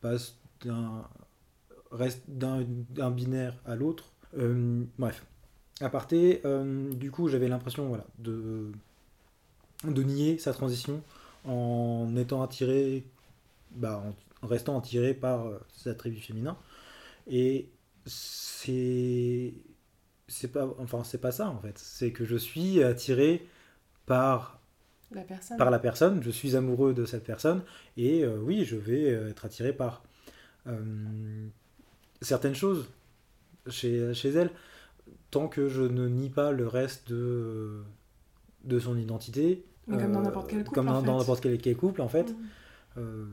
passent 0.00 0.34
d'un 0.64 1.04
reste 1.90 2.22
d'un 2.28 3.10
binaire 3.10 3.54
à 3.64 3.76
l'autre. 3.76 4.12
Euh, 4.38 4.84
bref. 4.98 5.24
À 5.80 5.90
parté, 5.90 6.40
euh, 6.44 6.92
du 6.94 7.10
coup, 7.10 7.28
j'avais 7.28 7.48
l'impression 7.48 7.88
voilà, 7.88 8.06
de, 8.18 8.72
de 9.84 10.02
nier 10.02 10.38
sa 10.38 10.52
transition 10.52 11.02
en 11.44 12.16
étant 12.16 12.42
attiré, 12.42 13.04
bah, 13.72 14.02
en, 14.42 14.46
restant 14.46 14.78
attiré 14.78 15.12
par 15.12 15.46
euh, 15.46 15.58
ses 15.74 15.90
attributs 15.90 16.20
féminins. 16.20 16.56
Et 17.26 17.68
c'est. 18.06 19.52
C'est 20.28 20.48
pas, 20.50 20.66
enfin, 20.80 21.04
c'est 21.04 21.20
pas 21.20 21.30
ça 21.30 21.48
en 21.48 21.60
fait. 21.60 21.78
C'est 21.78 22.10
que 22.10 22.24
je 22.24 22.36
suis 22.36 22.82
attiré 22.82 23.46
par 24.06 24.58
la 25.12 25.22
personne. 25.22 25.56
par 25.56 25.70
la 25.70 25.78
personne, 25.78 26.20
je 26.20 26.30
suis 26.30 26.56
amoureux 26.56 26.94
de 26.94 27.04
cette 27.04 27.22
personne, 27.22 27.62
et 27.96 28.26
oui, 28.26 28.64
je 28.64 28.74
vais 28.74 29.04
être 29.04 29.44
attiré 29.44 29.72
par 29.72 30.02
certaines 32.22 32.54
choses 32.54 32.88
chez, 33.68 34.14
chez 34.14 34.30
elle, 34.30 34.50
tant 35.30 35.48
que 35.48 35.68
je 35.68 35.82
ne 35.82 36.08
nie 36.08 36.30
pas 36.30 36.52
le 36.52 36.66
reste 36.66 37.08
de, 37.10 37.82
de 38.64 38.78
son 38.78 38.96
identité. 38.96 39.64
Mais 39.86 39.98
comme 39.98 40.12
dans 40.12 40.22
n'importe 40.22 40.50
quel 40.50 40.64
couple. 40.64 40.74
Comme 40.74 40.86
dans 40.86 41.18
n'importe 41.18 41.40
quel, 41.40 41.76
couple, 41.76 42.02
en 42.02 42.08
fait. 42.08 42.34
Il 42.96 43.02
mm. 43.02 43.28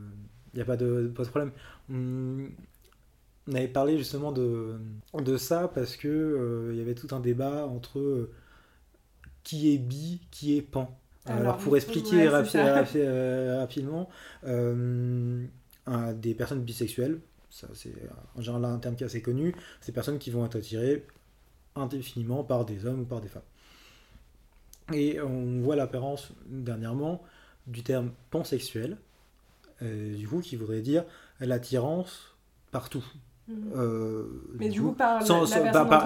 n'y 0.54 0.60
euh, 0.60 0.62
a 0.62 0.66
pas 0.66 0.76
de, 0.76 1.12
pas 1.14 1.24
de 1.24 1.28
problème. 1.28 1.52
On, 1.90 2.48
avait 3.52 3.68
parlé 3.68 3.98
justement 3.98 4.32
de, 4.32 4.76
de 5.12 5.36
ça 5.36 5.68
parce 5.68 5.96
que 5.96 6.08
il 6.08 6.72
euh, 6.72 6.74
y 6.74 6.80
avait 6.80 6.94
tout 6.94 7.14
un 7.14 7.20
débat 7.20 7.66
entre 7.66 7.98
euh, 7.98 8.32
qui 9.42 9.74
est 9.74 9.78
bi, 9.78 10.22
qui 10.30 10.56
est 10.56 10.62
pan. 10.62 10.98
Alors, 11.26 11.56
pour 11.56 11.76
expliquer 11.76 12.28
rapidement, 12.28 14.08
des 14.44 16.34
personnes 16.34 16.62
bisexuelles, 16.62 17.18
c'est 17.72 17.92
en 18.36 18.40
général 18.40 18.64
un 18.64 18.78
terme 18.78 18.96
qui 18.96 19.04
est 19.04 19.06
assez 19.06 19.22
connu, 19.22 19.54
ces 19.80 19.92
personnes 19.92 20.18
qui 20.18 20.30
vont 20.30 20.44
être 20.44 20.56
attirées 20.56 21.06
indéfiniment 21.76 22.42
par 22.42 22.64
des 22.64 22.86
hommes 22.86 23.02
ou 23.02 23.04
par 23.04 23.20
des 23.20 23.28
femmes. 23.28 23.42
Et 24.92 25.20
on 25.20 25.60
voit 25.60 25.76
l'apparence 25.76 26.32
dernièrement 26.46 27.22
du 27.66 27.82
terme 27.82 28.10
pansexuel, 28.30 28.98
euh, 29.82 30.14
du 30.16 30.28
coup 30.28 30.40
qui 30.40 30.56
voudrait 30.56 30.82
dire 30.82 31.04
l'attirance 31.40 32.36
partout. 32.70 33.04
Mhm. 33.48 33.72
Euh, 33.76 34.24
Mais 34.58 34.68
du 34.68 34.82
coup, 34.82 34.92
par, 34.92 35.20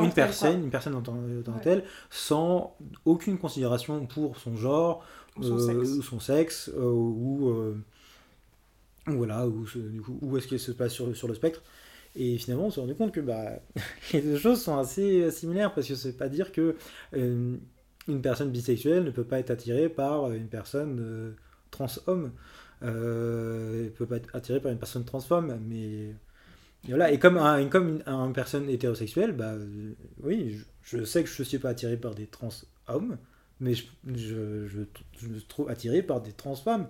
une 0.03 0.13
personne, 0.13 0.65
une 0.65 0.71
personne 0.71 0.95
en 0.95 1.03
tant, 1.03 1.15
que 1.15 1.63
telle, 1.63 1.85
sans 2.11 2.77
aucune 3.05 3.39
considération 3.39 4.07
pour 4.07 4.39
son 4.39 4.57
genre, 4.57 5.05
ou 5.37 6.03
son 6.03 6.21
sexe, 6.21 6.71
euh, 6.77 6.91
ou 6.91 7.75
voilà, 9.16 9.47
où, 9.47 9.64
où 10.23 10.37
est-ce 10.37 10.49
qu'elle 10.49 10.59
se 10.59 10.73
passe 10.73 10.92
sur, 10.92 11.07
le 11.07 11.35
spectre. 11.35 11.62
Et 12.16 12.38
finalement, 12.38 12.66
on 12.66 12.71
s'est 12.71 12.81
rendu 12.81 12.94
compte 12.94 13.12
que 13.12 13.21
bah, 13.21 13.61
les 14.12 14.21
deux 14.21 14.38
choses 14.38 14.62
sont 14.62 14.77
assez 14.79 15.31
similaires, 15.31 15.75
parce 15.75 15.87
que 15.87 15.94
c'est 15.94 16.16
pas 16.16 16.29
dire 16.29 16.53
que 16.53 16.77
euh, 17.14 17.57
une 18.09 18.23
personne 18.23 18.51
bisexuelle 18.51 19.05
ne 19.05 19.11
peut 19.11 19.25
pas 19.25 19.38
être 19.38 19.51
attirée 19.51 19.88
par 19.88 20.33
une 20.33 20.49
personne 20.49 20.99
euh, 21.01 21.31
trans-homme. 21.71 22.33
Euh, 22.83 23.85
elle 23.85 23.92
peut 23.92 24.07
pas 24.07 24.16
être 24.16 24.35
attirée 24.35 24.61
par 24.61 24.73
une 24.73 24.79
personne 24.79 25.05
trans-femme, 25.05 25.59
mais... 25.68 26.14
Et 26.87 26.90
voilà, 26.90 27.11
et 27.11 27.18
comme, 27.18 27.38
un, 27.38 27.59
une, 27.59 28.33
personne 28.33 28.71
hétérosexuelle, 28.71 29.33
bah, 29.33 29.55
oui, 30.23 30.59
je, 30.85 31.05
sais 31.05 31.25
que 31.25 31.29
je 31.29 31.42
ne 31.42 31.44
suis 31.44 31.59
pas 31.59 31.71
attiré 31.71 31.97
par 31.97 32.14
des 32.14 32.27
trans-hommes, 32.27 33.18
mais 33.61 33.75
je, 33.75 33.85
je, 34.07 34.66
je, 35.18 35.27
me 35.27 35.40
trouve 35.40 35.68
attiré 35.71 36.03
par 36.03 36.21
des 36.21 36.33
trans-femmes. 36.33 36.87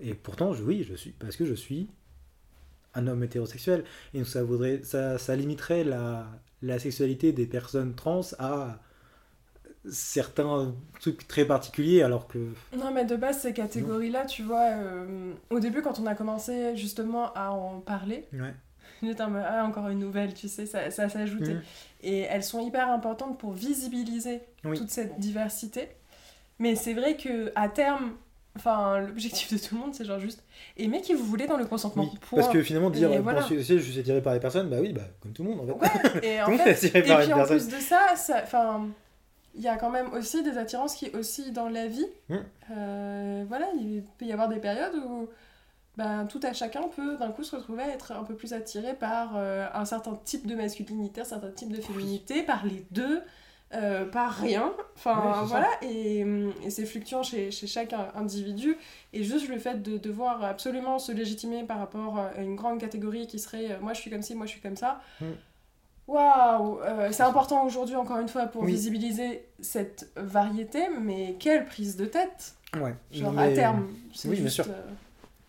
Et 0.00 0.14
pourtant, 0.14 0.52
je, 0.52 0.62
oui, 0.62 0.84
je 0.88 0.94
suis, 0.94 1.10
parce 1.12 1.36
que 1.36 1.44
je 1.44 1.54
suis 1.54 1.88
un 2.94 3.06
homme 3.06 3.22
hétérosexuel. 3.22 3.84
Et 4.14 4.18
donc 4.18 4.26
ça, 4.26 4.42
voudrait, 4.42 4.80
ça, 4.82 5.18
ça 5.18 5.36
limiterait 5.36 5.84
la, 5.84 6.26
la 6.62 6.78
sexualité 6.78 7.32
des 7.32 7.46
personnes 7.46 7.94
trans 7.94 8.22
à 8.38 8.80
certains 9.88 10.74
trucs 11.00 11.26
très 11.26 11.46
particuliers 11.46 12.02
alors 12.02 12.28
que 12.28 12.38
non 12.76 12.90
mais 12.92 13.06
de 13.06 13.16
base 13.16 13.40
ces 13.40 13.54
catégories 13.54 14.10
là 14.10 14.26
tu 14.26 14.42
vois 14.42 14.68
euh, 14.72 15.32
au 15.48 15.58
début 15.58 15.80
quand 15.80 15.98
on 15.98 16.04
a 16.06 16.14
commencé 16.14 16.76
justement 16.76 17.32
à 17.32 17.48
en 17.50 17.80
parler 17.80 18.26
ouais. 18.34 18.52
j'étais 19.02 19.22
en 19.22 19.30
mode, 19.30 19.42
ah, 19.46 19.64
encore 19.64 19.88
une 19.88 20.00
nouvelle 20.00 20.34
tu 20.34 20.48
sais 20.48 20.66
ça, 20.66 20.90
ça 20.90 21.08
s'ajoutait 21.08 21.54
Mhm. 21.54 21.62
et 22.02 22.18
elles 22.20 22.44
sont 22.44 22.60
hyper 22.60 22.90
importantes 22.90 23.38
pour 23.38 23.52
visibiliser 23.54 24.42
Oui. 24.66 24.76
toute 24.76 24.90
cette 24.90 25.18
diversité 25.18 25.88
mais 26.58 26.74
c'est 26.76 26.92
vrai 26.92 27.16
que 27.16 27.50
à 27.54 27.70
terme 27.70 28.12
enfin 28.56 28.98
l'objectif 29.00 29.52
de 29.52 29.58
tout 29.58 29.74
le 29.76 29.80
monde 29.80 29.94
c'est 29.94 30.04
genre 30.04 30.18
juste 30.18 30.42
aimer 30.76 31.00
qui 31.00 31.14
vous 31.14 31.24
voulez 31.24 31.46
dans 31.46 31.56
le 31.56 31.66
consentement 31.66 32.02
oui, 32.02 32.18
parce 32.34 32.48
que 32.48 32.62
finalement 32.62 32.90
dire 32.90 33.10
euh, 33.10 33.20
voilà. 33.20 33.42
je, 33.48 33.60
je 33.60 33.78
suis 33.78 34.00
attiré 34.00 34.20
par 34.20 34.34
les 34.34 34.40
personnes 34.40 34.68
bah 34.68 34.78
oui 34.80 34.92
bah 34.92 35.02
comme 35.20 35.32
tout 35.32 35.44
le 35.44 35.50
monde 35.50 35.70
en 35.70 35.78
fait 35.78 36.20
Ouais, 36.20 36.26
et 36.34 36.42
en 36.42 36.50
fait 36.58 36.84
Et 36.96 37.02
puis 37.02 37.32
en 37.32 37.46
plus 37.46 37.68
de 37.68 37.76
ça, 37.76 38.16
ça- 38.16 38.44
il 39.54 39.62
y 39.62 39.68
a 39.68 39.76
quand 39.76 39.90
même 39.90 40.12
aussi 40.12 40.42
des 40.42 40.58
attirances 40.58 40.94
qui 40.94 41.10
aussi 41.10 41.50
dans 41.50 41.68
la 41.68 41.86
vie. 41.86 42.06
Mm. 42.28 42.36
Euh, 42.70 43.44
voilà, 43.48 43.66
il 43.78 44.04
peut 44.18 44.24
y 44.24 44.32
avoir 44.32 44.48
des 44.48 44.58
périodes 44.58 44.94
où 44.94 45.28
ben, 45.96 46.26
tout 46.26 46.40
à 46.44 46.52
chacun 46.52 46.82
peut 46.94 47.16
d'un 47.16 47.30
coup 47.30 47.42
se 47.42 47.56
retrouver 47.56 47.82
à 47.82 47.88
être 47.88 48.12
un 48.12 48.22
peu 48.24 48.34
plus 48.34 48.52
attiré 48.52 48.94
par 48.94 49.32
euh, 49.36 49.66
un 49.74 49.84
certain 49.84 50.18
type 50.24 50.46
de 50.46 50.54
masculinité, 50.54 51.20
un 51.22 51.24
certain 51.24 51.50
type 51.50 51.72
de 51.72 51.80
féminité, 51.80 52.42
par 52.42 52.64
les 52.64 52.86
deux. 52.90 53.22
Euh, 53.72 54.04
par 54.04 54.32
rien, 54.32 54.72
enfin 54.96 55.40
Ouais, 55.42 55.46
voilà, 55.46 55.68
et, 55.82 56.24
hum, 56.24 56.52
et 56.64 56.70
c'est 56.70 56.84
fluctuant 56.86 57.22
chez, 57.22 57.50
chez 57.52 57.66
chaque 57.68 57.94
individu, 58.14 58.76
et 59.12 59.22
juste 59.22 59.48
le 59.48 59.58
fait 59.58 59.80
de 59.82 59.96
devoir 59.96 60.42
absolument 60.44 60.98
se 60.98 61.12
légitimer 61.12 61.62
par 61.64 61.78
rapport 61.78 62.18
à 62.18 62.40
une 62.40 62.56
grande 62.56 62.80
catégorie 62.80 63.26
qui 63.28 63.38
serait 63.38 63.70
euh, 63.72 63.80
moi 63.80 63.92
je 63.92 64.00
suis 64.00 64.10
comme 64.10 64.22
ci, 64.22 64.34
moi 64.34 64.46
je 64.46 64.50
suis 64.52 64.60
comme 64.60 64.76
ça, 64.76 65.00
Mm. 65.20 65.26
Waouh, 66.08 66.80
euh, 66.80 67.08
c'est 67.12 67.22
important 67.22 67.64
aujourd'hui 67.64 67.94
encore 67.94 68.18
une 68.18 68.26
fois 68.28 68.46
pour 68.46 68.62
Oui. 68.62 68.72
visibiliser 68.72 69.46
cette 69.60 70.10
variété, 70.16 70.88
mais 71.00 71.36
quelle 71.38 71.66
prise 71.66 71.96
de 71.96 72.04
tête, 72.04 72.54
ouais 72.80 72.96
genre 73.12 73.38
à 73.38 73.48
terme. 73.48 73.86
c'est 74.12 74.28
oui, 74.28 74.34
bien 74.34 74.44
juste, 74.44 74.56
sûr. 74.56 74.64
euh, 74.68 74.82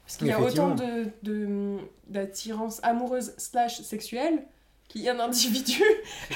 parce 0.06 0.18
qu'il 0.18 0.28
y 0.28 0.32
a 0.32 0.40
autant 0.40 0.76
Effectivement. 0.76 0.76
de 0.76 1.10
de- 1.24 1.78
d'attirance 2.10 2.80
amoureuse 2.84 3.34
slash 3.38 3.82
sexuelle 3.82 4.44
qu'il 4.92 5.02
y 5.02 5.10
a 5.10 5.16
d'individus 5.16 5.84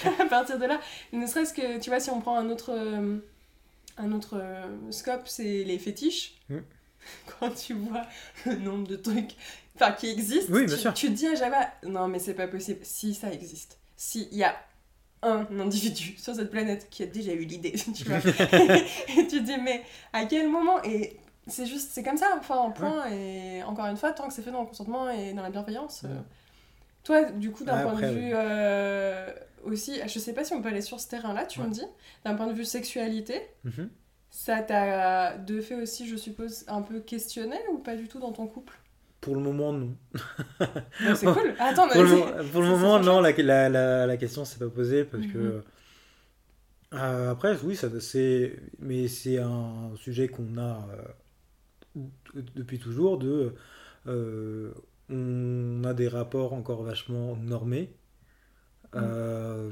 à 0.19 0.25
partir 0.25 0.57
de 0.57 0.65
là. 0.65 0.79
Ne 1.11 1.27
serait-ce 1.27 1.53
que, 1.53 1.79
tu 1.79 1.89
vois, 1.89 1.99
si 1.99 2.09
on 2.09 2.21
prend 2.21 2.37
un 2.37 2.49
autre, 2.49 2.71
euh, 2.71 3.17
un 3.97 4.11
autre 4.13 4.37
euh, 4.39 4.91
scope, 4.91 5.27
c'est 5.27 5.63
les 5.63 5.77
fétiches. 5.77 6.35
Mm. 6.49 6.59
Quand 7.39 7.51
tu 7.51 7.73
vois 7.73 8.03
le 8.45 8.55
nombre 8.55 8.87
de 8.87 8.95
trucs 8.95 9.35
enfin, 9.75 9.91
qui 9.91 10.09
existent, 10.09 10.53
Oui, 10.53 10.65
tu, 10.95 11.07
te 11.07 11.11
dis 11.11 11.27
à 11.27 11.35
jamais, 11.35 11.57
non 11.83 12.07
mais 12.07 12.17
c'est 12.17 12.33
pas 12.33 12.47
possible. 12.47 12.79
Si 12.83 13.13
ça 13.13 13.31
existe, 13.31 13.77
si 13.95 14.27
il 14.31 14.39
y 14.39 14.43
a 14.43 14.55
un 15.21 15.45
individu 15.59 16.15
sur 16.17 16.33
cette 16.33 16.49
planète 16.49 16.87
qui 16.89 17.03
a 17.03 17.07
déjà 17.07 17.33
eu 17.33 17.43
l'idée, 17.43 17.73
tu 17.73 18.05
vois. 18.05 18.17
et 18.17 19.27
tu 19.27 19.39
te 19.39 19.43
dis, 19.43 19.57
mais 19.61 19.83
à 20.13 20.25
quel 20.25 20.49
moment 20.49 20.81
Et 20.83 21.17
c'est 21.45 21.65
juste, 21.65 21.91
c'est 21.91 22.03
comme 22.03 22.17
ça, 22.17 22.35
enfin, 22.39 22.55
en 22.55 22.71
point. 22.71 23.07
Et 23.11 23.61
encore 23.63 23.85
une 23.85 23.97
fois, 23.97 24.11
tant 24.13 24.27
que 24.27 24.33
c'est 24.33 24.41
fait 24.41 24.51
dans 24.51 24.61
le 24.61 24.67
consentement 24.67 25.09
et 25.09 25.33
dans 25.33 25.43
la 25.43 25.51
bienveillance. 25.51 26.03
euh. 26.05 26.21
Toi, 27.05 27.31
du 27.31 27.51
coup, 27.51 27.63
d'un 27.63 27.81
point 27.83 27.93
de 28.01 28.05
vue 28.07 28.31
euh, 28.33 29.31
aussi, 29.63 29.99
je 30.07 30.19
sais 30.19 30.33
pas 30.33 30.43
si 30.43 30.53
on 30.53 30.61
peut 30.61 30.69
aller 30.69 30.81
sur 30.81 30.99
ce 30.99 31.07
terrain-là, 31.07 31.45
tu 31.45 31.59
Ouais. 31.61 31.67
me 31.67 31.71
dis, 31.71 31.83
d'un 32.25 32.35
point 32.35 32.47
de 32.47 32.53
vue 32.53 32.65
sexualité, 32.65 33.41
Mhm. 33.63 33.89
ça 34.31 34.61
t'a 34.61 35.37
de 35.37 35.61
fait 35.61 35.75
aussi, 35.75 36.07
je 36.07 36.15
suppose, 36.17 36.65
un 36.67 36.81
peu 36.81 36.99
questionné 36.99 37.55
ou 37.71 37.77
pas 37.77 37.95
du 37.95 38.07
tout 38.07 38.19
dans 38.19 38.31
ton 38.33 38.47
couple? 38.47 38.77
Pour 39.21 39.35
le 39.35 39.41
moment 39.41 39.71
non 39.73 39.95
C'est 41.15 41.25
cool. 41.25 41.53
Attends, 41.59 41.87
pour 41.87 42.03
le, 42.03 42.51
pour 42.51 42.61
le 42.61 42.67
moment, 42.67 42.99
non, 42.99 43.21
la, 43.21 43.31
la, 43.31 43.69
la, 43.69 44.05
la 44.05 44.17
question 44.17 44.45
s'est 44.45 44.59
pas 44.59 44.69
posée 44.69 45.03
parce 45.03 45.23
Mhm. 45.25 45.31
que. 45.33 45.63
Euh, 46.93 47.31
après, 47.31 47.57
oui, 47.63 47.75
c'est, 47.75 48.55
mais 48.79 49.07
c'est 49.07 49.37
un 49.39 49.91
sujet 49.97 50.27
qu'on 50.27 50.57
a 50.57 50.87
euh, 52.35 52.41
depuis 52.55 52.79
toujours. 52.79 53.17
De, 53.17 53.53
euh, 54.07 54.71
on 55.09 55.83
a 55.83 55.93
des 55.93 56.07
rapports 56.07 56.53
encore 56.53 56.83
vachement 56.83 57.35
normés 57.35 57.93
euh, 58.95 59.71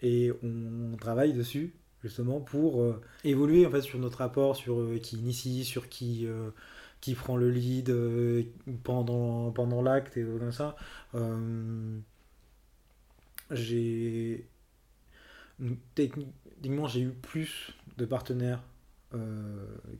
et 0.00 0.32
on 0.42 0.96
travaille 0.96 1.32
dessus 1.32 1.74
justement 2.02 2.40
pour 2.40 2.80
euh, 2.80 3.00
évoluer 3.24 3.66
en 3.66 3.70
fait 3.70 3.82
sur 3.82 3.98
notre 3.98 4.18
rapport, 4.18 4.56
sur 4.56 4.80
euh, 4.80 4.98
qui 4.98 5.16
initie, 5.16 5.64
sur 5.64 5.88
qui 5.88 6.26
qui 7.00 7.14
prend 7.14 7.36
le 7.36 7.50
lead 7.50 7.94
pendant, 8.82 9.50
pendant 9.52 9.82
l'acte 9.82 10.16
et 10.16 10.24
comme 10.24 10.52
ça. 10.52 10.76
J'ai. 13.50 14.46
Techniquement, 15.94 16.88
j'ai 16.88 17.00
eu 17.02 17.10
plus 17.10 17.74
de 17.98 18.04
partenaires 18.04 18.62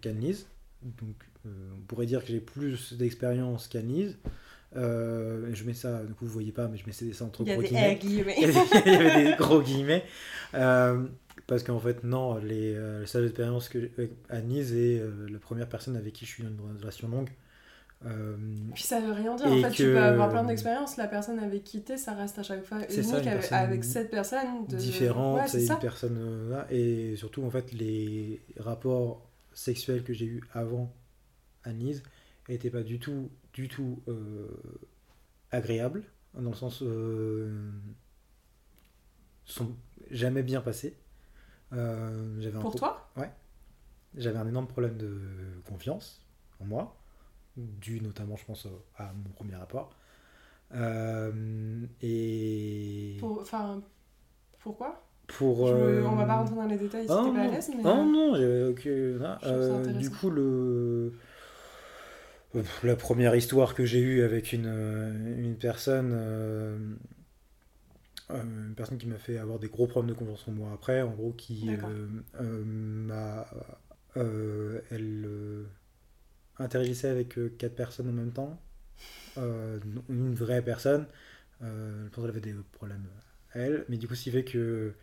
qu'Anne-Lise. 0.00 0.46
Donc, 0.82 1.16
on 1.46 1.80
pourrait 1.86 2.06
dire 2.06 2.20
que 2.22 2.28
j'ai 2.28 2.40
plus 2.40 2.92
d'expérience 2.94 3.68
qu'Anne-Lise. 3.68 4.18
Euh, 4.76 5.50
je 5.52 5.64
mets 5.64 5.74
ça, 5.74 6.02
du 6.04 6.12
coup, 6.14 6.26
vous 6.26 6.32
voyez 6.32 6.52
pas, 6.52 6.68
mais 6.68 6.76
je 6.78 6.86
mets 6.86 7.12
ça 7.12 7.24
entre 7.24 7.42
Il 7.42 7.48
y 7.48 7.50
a 7.50 7.54
gros 7.54 7.62
guillemets. 7.64 7.96
guillemets. 7.96 8.34
Il 8.38 8.42
y 8.42 8.44
avait- 8.46 8.60
il 8.86 8.92
y 8.92 8.96
avait 8.96 9.24
des 9.32 9.36
gros 9.38 9.62
guillemets. 9.62 10.04
Euh, 10.54 11.04
parce 11.48 11.64
qu'en 11.64 11.80
fait, 11.80 12.04
non, 12.04 12.36
les, 12.36 12.74
euh, 12.76 13.00
les 13.00 13.06
seules 13.06 13.24
expériences 13.24 13.68
que 13.68 13.90
Anise 14.28 14.72
est 14.72 15.00
euh, 15.00 15.26
la 15.28 15.38
première 15.40 15.68
personne 15.68 15.96
avec 15.96 16.12
qui 16.12 16.24
je 16.24 16.30
suis 16.30 16.42
dans 16.44 16.50
une 16.50 16.78
relation 16.78 17.08
longue. 17.08 17.30
Euh, 18.06 18.36
Puis 18.72 18.84
ça 18.84 19.00
veut 19.00 19.12
rien 19.12 19.34
dire. 19.34 19.46
En 19.46 19.60
fait, 19.60 19.70
tu 19.70 19.82
peux 19.82 19.98
avoir 19.98 20.30
plein 20.30 20.44
d'expériences. 20.44 20.96
La 20.96 21.06
personne 21.08 21.38
avec 21.40 21.64
qui 21.64 21.82
t'es, 21.82 21.96
ça 21.98 22.14
reste 22.14 22.38
à 22.38 22.42
chaque 22.42 22.64
fois 22.64 22.78
unique 22.88 23.04
ça, 23.42 23.58
avec, 23.58 23.84
cette 23.84 24.10
personne. 24.10 24.66
De... 24.68 24.76
différente, 24.76 25.40
Ouais, 25.40 25.48
c'est 25.48 25.66
une 25.66 25.78
personne 25.80 26.16
euh, 26.18 26.50
là. 26.50 26.66
Et 26.70 27.16
surtout, 27.16 27.42
en 27.44 27.50
fait, 27.50 27.72
les 27.72 28.40
rapports 28.58 29.28
sexuels 29.52 30.02
que 30.04 30.14
j'ai 30.14 30.26
eu 30.26 30.42
avant 30.54 30.90
Anise 31.64 32.02
n'étaient 32.48 32.70
pas 32.70 32.82
du 32.82 32.98
tout, 32.98 33.30
du 33.52 33.68
tout 33.68 34.02
euh, 34.08 34.48
agréables, 35.50 36.04
dans 36.34 36.50
le 36.50 36.56
sens. 36.56 36.82
Euh, 36.82 37.70
sont 39.44 39.74
jamais 40.10 40.42
bien 40.42 40.60
passés. 40.60 40.96
Euh, 41.72 42.36
j'avais 42.40 42.56
un 42.56 42.60
Pour 42.60 42.70
pro- 42.70 42.78
toi? 42.78 43.10
J'avais 44.16 44.38
un 44.38 44.48
énorme 44.48 44.66
problème 44.66 44.96
de 44.96 45.20
confiance 45.68 46.26
en 46.60 46.64
moi, 46.64 46.96
dû 47.56 48.00
notamment, 48.00 48.36
je 48.36 48.44
pense, 48.44 48.66
à 48.96 49.12
mon 49.12 49.30
premier 49.30 49.54
rapport. 49.54 49.94
Euh, 50.72 51.86
et 52.02 53.16
Pour- 53.20 53.40
Enfin, 53.40 53.82
pourquoi? 54.58 55.04
Pour. 55.28 55.68
Je 55.68 55.74
me- 55.74 55.78
euh, 55.80 56.06
On 56.08 56.16
va 56.16 56.24
pas 56.26 56.36
rentrer 56.38 56.56
dans 56.56 56.66
les 56.66 56.76
détails 56.76 57.06
si 57.06 57.12
oh, 57.12 57.24
t'es 57.24 57.32
pas 57.32 57.40
à 57.40 57.44
non. 57.44 57.50
l'aise, 57.52 57.70
mais. 57.76 57.82
Non, 57.82 58.06
non, 58.06 58.34
j'avais 58.34 58.62
du 59.98 60.10
coup, 60.10 60.30
le. 60.30 61.12
La 62.82 62.96
première 62.96 63.36
histoire 63.36 63.74
que 63.74 63.84
j'ai 63.84 64.00
eue 64.00 64.22
avec 64.22 64.52
une, 64.52 64.66
euh, 64.66 65.38
une 65.38 65.56
personne, 65.56 66.10
euh, 66.12 66.76
euh, 68.30 68.42
une 68.42 68.74
personne 68.74 68.98
qui 68.98 69.06
m'a 69.06 69.18
fait 69.18 69.38
avoir 69.38 69.58
des 69.58 69.68
gros 69.68 69.86
problèmes 69.86 70.14
de 70.14 70.18
confiance 70.18 70.46
en 70.48 70.52
moi 70.52 70.72
après, 70.72 71.02
en 71.02 71.10
gros, 71.10 71.32
qui 71.32 71.70
euh, 71.70 72.08
euh, 72.40 72.64
m'a. 72.64 73.46
elle 74.16 75.28
interagissait 76.58 77.08
avec 77.08 77.38
quatre 77.56 77.74
personnes 77.74 78.08
en 78.08 78.12
même 78.12 78.32
temps, 78.32 78.60
une 79.36 80.34
vraie 80.34 80.62
personne. 80.62 81.06
Je 81.60 82.08
pense 82.08 82.22
qu'elle 82.24 82.30
avait 82.30 82.40
des 82.40 82.54
problèmes, 82.72 83.06
elle, 83.54 83.84
mais 83.88 83.96
du 83.96 84.08
coup, 84.08 84.14
ce 84.14 84.24
qui 84.24 84.30
fait 84.32 84.44
que. 84.44 84.94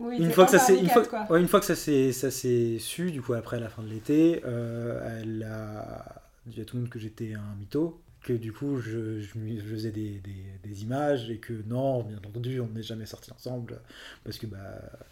Euh, 0.00 0.04
Oui, 0.08 0.16
une 0.18 0.30
fois 0.32 0.44
que 0.44 0.50
ça 0.50 0.58
s'est 0.58 0.78
une 0.78 0.88
fois, 0.88 1.02
quatre, 1.02 1.10
quoi. 1.10 1.26
ouais, 1.30 1.40
une 1.40 1.48
fois 1.48 1.60
que 1.60 1.66
ça 1.66 1.76
s'est 1.76 2.12
ça 2.12 2.30
s'est 2.30 2.78
su 2.78 3.10
du 3.12 3.22
coup 3.22 3.32
après 3.34 3.60
la 3.60 3.68
fin 3.68 3.82
de 3.82 3.88
l'été 3.88 4.42
euh, 4.44 5.20
elle 5.20 5.42
a 5.44 6.22
dit 6.46 6.60
à 6.60 6.64
tout 6.64 6.76
le 6.76 6.82
monde 6.82 6.90
que 6.90 6.98
j'étais 6.98 7.34
un 7.34 7.54
mytho 7.58 8.00
que 8.22 8.32
du 8.32 8.52
coup 8.52 8.78
je, 8.80 9.20
je, 9.20 9.38
lui- 9.38 9.58
je 9.58 9.64
faisais 9.64 9.90
des, 9.90 10.20
des, 10.20 10.44
des 10.62 10.82
images 10.82 11.30
et 11.30 11.38
que 11.38 11.54
non 11.66 12.02
bien 12.04 12.18
entendu 12.18 12.60
on 12.60 12.68
n'est 12.68 12.82
jamais 12.82 13.06
sortis 13.06 13.32
ensemble 13.32 13.80
parce 14.24 14.38
que 14.38 14.46
bah 14.46 14.58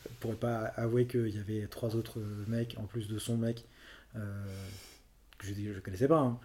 elle 0.06 0.12
pourrait 0.20 0.36
pas 0.36 0.58
avouer 0.76 1.06
qu'il 1.06 1.28
y 1.34 1.38
avait 1.38 1.66
trois 1.66 1.96
autres 1.96 2.20
mecs 2.46 2.76
en 2.78 2.84
plus 2.84 3.08
de 3.08 3.18
son 3.18 3.36
mec 3.36 3.66
euh, 4.16 4.44
que 5.38 5.46
je 5.46 5.54
je 5.54 5.80
connaissais 5.80 6.08
pas 6.08 6.18
hein. 6.20 6.40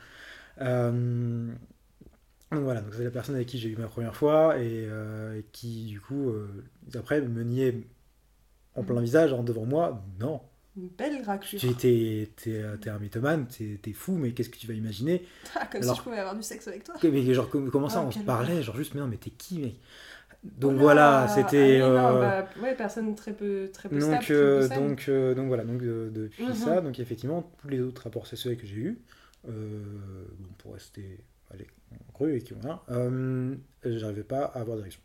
Euh, 0.62 1.52
donc 2.52 2.62
voilà, 2.64 2.82
donc 2.82 2.94
c'est 2.96 3.04
la 3.04 3.12
personne 3.12 3.36
avec 3.36 3.48
qui 3.48 3.58
j'ai 3.60 3.70
eu 3.70 3.76
ma 3.76 3.88
première 3.88 4.16
fois 4.16 4.58
et 4.60 4.86
euh, 4.90 5.42
qui 5.52 5.86
du 5.86 6.00
coup 6.00 6.30
euh, 6.30 6.64
après 6.94 7.22
me 7.22 7.44
niait 7.44 7.82
en 8.76 8.84
plein 8.84 9.02
visage 9.02 9.34
en 9.34 9.44
devant 9.44 9.66
moi. 9.66 10.04
Non, 10.20 10.42
Une 10.78 10.90
belle 10.90 11.22
raclure. 11.24 11.60
tu 11.60 11.74
t'es 11.76 12.30
t'es 12.36 12.64
t'es 12.82 12.90
un 12.90 13.00
mythomane, 13.00 13.48
t'es 13.48 13.80
t'es 13.82 13.94
fou, 13.94 14.14
mais 14.18 14.32
qu'est-ce 14.34 14.50
que 14.50 14.58
tu 14.58 14.68
vas 14.68 14.74
imaginer 14.74 15.26
Ah, 15.56 15.66
comme 15.72 15.82
Alors- 15.82 15.96
si 15.96 16.00
je 16.00 16.04
pouvais 16.04 16.18
avoir 16.20 16.36
du 16.36 16.44
sexe 16.44 16.68
avec 16.68 16.84
toi. 16.84 16.96
Mais 17.04 17.34
genre 17.34 17.50
com- 17.50 17.70
comment 17.72 17.90
ça 17.90 18.02
Ah, 18.04 18.08
on 18.08 18.12
se 18.12 18.20
parlait, 18.20 18.62
genre 18.62 18.76
juste 18.78 18.94
mais 18.94 19.02
non 19.02 19.08
mais 19.08 19.18
t'es 19.18 19.30
qui 19.32 19.60
mec? 19.60 19.76
Donc 20.44 20.78
voilà, 20.78 21.28
c'était 21.28 21.80
ah 21.82 21.88
non, 21.90 21.96
euh, 22.18 22.22
bah, 22.22 22.50
ouais, 22.62 22.76
personne 22.76 23.16
très 23.16 23.34
peu, 23.34 23.68
très 23.74 23.90
peu 23.90 24.00
stable, 24.00 24.14
donc, 24.18 24.24
très 24.26 24.34
euh, 24.36 24.62
peu 24.62 24.68
saine. 24.68 24.88
donc, 24.90 25.06
euh, 25.10 25.34
donc 25.34 25.48
voilà, 25.48 25.64
donc 25.64 25.82
euh, 25.82 26.12
depuis 26.12 26.46
Mhm. 26.46 26.54
ça, 26.54 26.82
donc 26.82 27.00
effectivement, 27.00 27.52
tous 27.62 27.68
les 27.68 27.82
autres 27.82 28.04
rapports 28.04 28.28
sexuels 28.28 28.56
que 28.58 28.68
j'ai 28.68 28.76
eus, 28.76 29.00
euh, 29.50 29.82
bon, 30.38 30.50
pour 30.60 30.74
rester 30.74 31.18
allez, 31.52 31.66
cru 32.14 32.36
et 32.36 32.42
qui 32.42 32.54
voilà, 32.54 32.84
euh, 32.92 33.56
j'arrivais 33.86 34.24
pas 34.24 34.44
à 34.46 34.60
avoir 34.60 34.78
d'érection. 34.78 35.02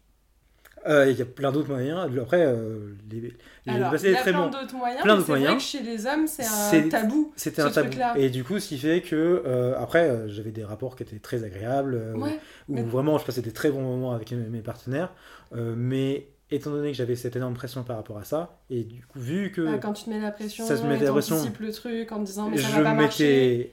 Euh, 0.88 1.10
Il 1.10 1.18
y 1.18 1.22
a 1.22 1.26
plein 1.26 1.52
d'autres 1.52 1.68
moyens. 1.68 2.08
Après, 2.20 2.42
euh, 2.46 2.94
les, 3.10 3.20
les 3.20 3.32
Alors, 3.66 3.94
il 3.94 4.10
y 4.10 4.14
a 4.16 4.20
très 4.20 4.30
plein 4.32 4.46
bon. 4.46 4.50
d'autres 4.50 4.74
moyens, 4.74 5.02
Plein 5.02 5.16
mais 5.16 5.22
c'est 5.24 5.32
vrai 5.38 5.54
que 5.56 5.60
chez 5.62 5.82
les 5.82 6.06
hommes, 6.06 6.26
c'est 6.26 6.44
un 6.86 6.88
tabou. 6.88 7.32
C'était 7.36 7.60
un 7.62 7.70
tabou. 7.70 7.90
Et 8.16 8.30
du 8.30 8.44
coup, 8.44 8.58
ce 8.58 8.68
qui 8.68 8.78
fait 8.78 9.02
que, 9.02 9.42
euh, 9.46 9.74
après, 9.78 10.08
euh, 10.08 10.28
j'avais 10.28 10.52
des 10.52 10.64
rapports 10.64 10.96
qui 10.96 11.02
étaient 11.02 11.18
très 11.18 11.44
agréables, 11.44 11.94
euh, 11.94 12.14
Ouais. 12.14 12.38
où 12.68 12.74
mais- 12.76 12.82
vraiment 12.82 13.18
je 13.18 13.26
passais 13.26 13.42
des 13.42 13.52
très 13.52 13.70
bons 13.70 13.82
moments 13.82 14.12
avec 14.12 14.32
mes, 14.32 14.38
mes 14.48 14.62
partenaires. 14.62 15.12
euh, 15.54 15.74
mais 15.76 16.28
étant 16.52 16.70
donné 16.70 16.92
que 16.92 16.96
j'avais 16.96 17.14
cette 17.16 17.34
énorme 17.36 17.54
pression 17.54 17.82
par 17.82 17.96
rapport 17.96 18.18
à 18.18 18.24
ça, 18.24 18.58
et 18.70 18.82
du 18.84 19.02
coup, 19.04 19.18
vu 19.20 19.50
que 19.52 19.60
Bah, 19.62 19.78
quand 19.82 19.92
tu 19.92 20.04
te 20.04 20.10
mets 20.10 20.20
la 20.20 20.30
pression, 20.30 20.64
Ça 20.66 20.76
se 20.76 20.82
mettait 20.84 21.02
et 21.02 21.06
la 21.06 21.12
pression. 21.12 21.36
le 21.60 21.72
truc 21.72 22.10
en 22.12 22.20
disant 22.20 22.48
mais 22.50 22.56
ça 22.58 22.68
je 22.68 22.76
va 22.76 22.82
pas 22.84 22.94
marcher. 22.94 23.24
mettais. 23.24 23.72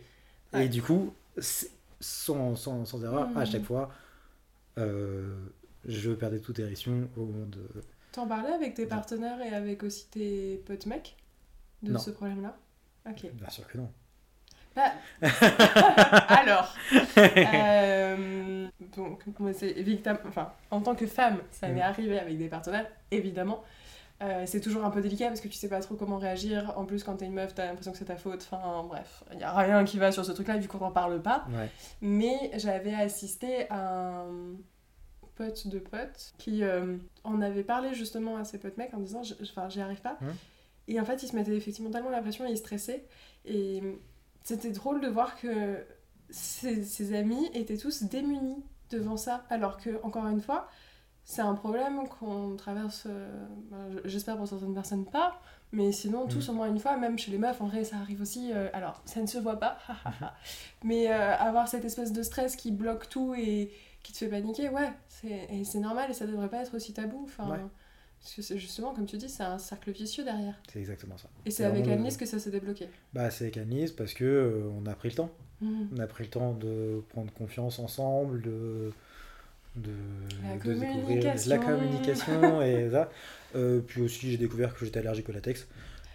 Ouais. 0.54 0.66
Et 0.66 0.70
du 0.70 0.82
coup, 0.82 1.14
sans, 2.00 2.56
sans, 2.56 2.84
sans 2.86 3.04
erreur, 3.04 3.28
à 3.36 3.42
Mhm. 3.42 3.46
chaque 3.46 3.64
fois, 3.64 3.90
euh, 4.78 5.28
je 5.88 6.12
perdais 6.12 6.40
toute 6.40 6.60
érection 6.60 7.10
au 7.18 7.22
moment 7.26 7.46
de. 7.48 7.68
T'en 8.12 8.28
parlais 8.28 8.52
avec 8.54 8.74
tes 8.74 8.86
partenaires 8.86 9.40
et 9.42 9.54
avec 9.54 9.84
aussi 9.84 10.08
tes 10.10 10.62
potes 10.66 10.86
mecs 10.86 11.16
de 11.84 11.92
Non. 11.94 12.00
ce 12.00 12.10
problème-là? 12.12 12.56
Ok. 13.10 13.32
Bien 13.34 13.50
sûr 13.50 13.68
que 13.68 13.78
non. 13.78 13.90
Bah, 14.76 14.92
alors, 16.30 16.74
euh, 17.18 18.68
donc, 18.96 19.24
moi, 19.40 19.54
c'est 19.54 19.70
évidemment, 19.72 20.20
enfin, 20.28 20.52
en 20.72 20.82
tant 20.82 20.96
que 20.96 21.08
femme, 21.08 21.40
ça 21.52 21.68
m'est 21.68 21.80
Mm. 21.80 21.84
arrivé 21.84 22.20
avec 22.20 22.38
des 22.38 22.48
partenaires, 22.48 22.88
évidemment. 23.12 23.64
Euh, 24.24 24.44
c'est 24.48 24.62
toujours 24.62 24.84
un 24.84 24.90
peu 24.90 25.00
délicat 25.02 25.28
parce 25.28 25.42
que 25.42 25.48
tu 25.48 25.54
sais 25.56 25.70
pas 25.70 25.80
trop 25.80 25.96
comment 25.96 26.18
réagir. 26.18 26.74
En 26.76 26.86
plus, 26.86 27.04
quand 27.04 27.16
t'es 27.18 27.26
une 27.26 27.34
meuf, 27.34 27.54
t'as 27.54 27.68
l'impression 27.68 27.92
que 27.92 28.00
c'est 28.00 28.06
ta 28.06 28.16
faute. 28.18 28.48
Enfin, 28.52 28.84
bref, 28.88 29.24
il 29.32 29.40
y 29.40 29.44
a 29.44 29.54
rien 29.54 29.84
qui 29.84 30.00
va 30.00 30.12
sur 30.12 30.26
ce 30.26 30.32
truc-là 30.32 30.58
vu 30.58 30.68
qu'on 30.68 30.80
n'en 30.80 30.92
parle 30.92 31.22
pas. 31.22 31.46
Ouais. 31.52 31.70
Mais 32.02 32.50
j'avais 32.56 32.96
assisté 32.96 33.70
à 33.70 34.22
un 34.22 34.56
pote 35.38 35.68
de 35.68 35.80
pote 35.80 36.34
qui 36.38 36.64
euh, 36.64 36.98
en 37.24 37.42
avait 37.42 37.64
parlé 37.64 37.94
justement 37.94 38.38
à 38.38 38.44
ses 38.44 38.58
potes 38.58 38.78
mecs 38.78 38.94
en 38.94 39.00
disant 39.00 39.22
Enfin, 39.42 39.70
j'y 39.70 39.82
arrive 39.82 40.02
pas. 40.02 40.18
Mhm. 40.22 40.34
Et 40.90 41.00
en 41.00 41.06
fait, 41.06 41.22
il 41.24 41.28
se 41.28 41.36
mettait 41.36 41.56
effectivement 41.56 41.92
tellement 41.92 42.10
la 42.10 42.22
pression 42.22 42.46
et 42.46 42.52
il 42.52 42.58
stressait. 42.58 43.06
Et 43.46 43.82
c'était 44.44 44.72
drôle 44.72 45.02
de 45.02 45.08
voir 45.08 45.40
que 45.40 45.84
ses, 46.30 46.84
ses 46.84 47.14
amis 47.14 47.50
étaient 47.54 47.78
tous 47.78 48.04
démunis 48.04 48.64
devant 48.90 49.18
ça. 49.18 49.46
Alors 49.50 49.78
que, 49.78 50.02
encore 50.04 50.28
une 50.28 50.42
fois, 50.42 50.70
c'est 51.30 51.42
un 51.42 51.56
problème 51.56 52.08
qu'on 52.08 52.56
traverse, 52.56 53.04
euh, 53.06 53.46
ben, 53.70 54.00
j'espère 54.06 54.38
pour 54.38 54.48
certaines 54.48 54.74
personnes 54.74 55.04
pas, 55.06 55.42
mais 55.74 55.92
sinon 55.92 56.26
tous 56.26 56.48
Mhm. 56.48 56.54
au 56.54 56.58
moins 56.58 56.68
une 56.70 56.80
fois, 56.80 56.96
même 56.96 57.20
chez 57.20 57.32
les 57.32 57.38
meufs, 57.38 57.60
en 57.60 57.68
vrai 57.68 57.84
ça 57.84 57.98
arrive 57.98 58.22
aussi. 58.22 58.52
euh, 58.54 58.70
alors 58.72 59.02
ça 59.04 59.20
ne 59.22 59.28
se 59.28 59.38
voit 59.38 59.60
pas, 59.60 59.78
mais 60.86 61.12
euh, 61.12 61.36
avoir 61.36 61.68
cette 61.68 61.84
espèce 61.84 62.14
de 62.14 62.24
stress 62.24 62.56
qui 62.56 62.72
bloque 62.72 63.10
tout 63.10 63.36
et 63.36 63.72
qui 64.04 64.14
te 64.14 64.20
fait 64.20 64.30
paniquer, 64.30 64.70
ouais, 64.70 64.90
c'est 65.10 65.80
normal 65.80 66.10
et 66.10 66.14
ça 66.14 66.26
devrait 66.26 66.48
pas 66.50 66.62
être 66.62 66.74
aussi 66.74 66.94
tabou. 66.94 67.24
Enfin, 67.26 67.50
Ouais. 67.52 67.60
Parce 68.22 68.34
que 68.34 68.42
c'est 68.42 68.58
justement, 68.58 68.94
comme 68.96 69.06
tu 69.06 69.16
dis, 69.18 69.30
c'est 69.30 69.44
un 69.44 69.60
cercle 69.60 69.92
vicieux 69.92 70.24
derrière. 70.24 70.56
C'est 70.74 70.80
exactement 70.80 71.18
ça. 71.18 71.28
Et 71.46 71.52
c'est 71.52 71.66
avec 71.66 71.88
Annelise 71.88 72.18
que 72.18 72.26
ça 72.26 72.40
s'est 72.40 72.50
débloqué. 72.50 72.90
Bah, 73.14 73.30
c'est 73.30 73.44
avec 73.44 73.58
Annelise 73.58 73.92
parce 73.92 74.14
que 74.16 74.68
on 74.76 74.88
a 74.88 74.96
pris 74.96 75.10
le 75.10 75.16
temps. 75.16 75.30
Mhm. 75.62 75.90
On 75.96 76.00
a 76.00 76.08
pris 76.08 76.24
le 76.24 76.30
temps 76.32 76.54
de 76.54 77.04
prendre 77.10 77.32
confiance 77.34 77.78
ensemble, 77.78 78.42
de, 78.42 78.92
de, 79.78 80.68
de 80.70 80.74
découvrir 80.74 81.34
la 81.48 81.58
communication 81.58 82.62
et 82.62 82.90
ça. 82.92 83.10
Euh, 83.56 83.80
puis 83.80 84.02
aussi, 84.02 84.32
j'ai 84.32 84.38
découvert 84.38 84.76
que 84.76 84.84
j'étais 84.86 85.00
allergique 85.00 85.30
au 85.30 85.32
latex. 85.32 85.68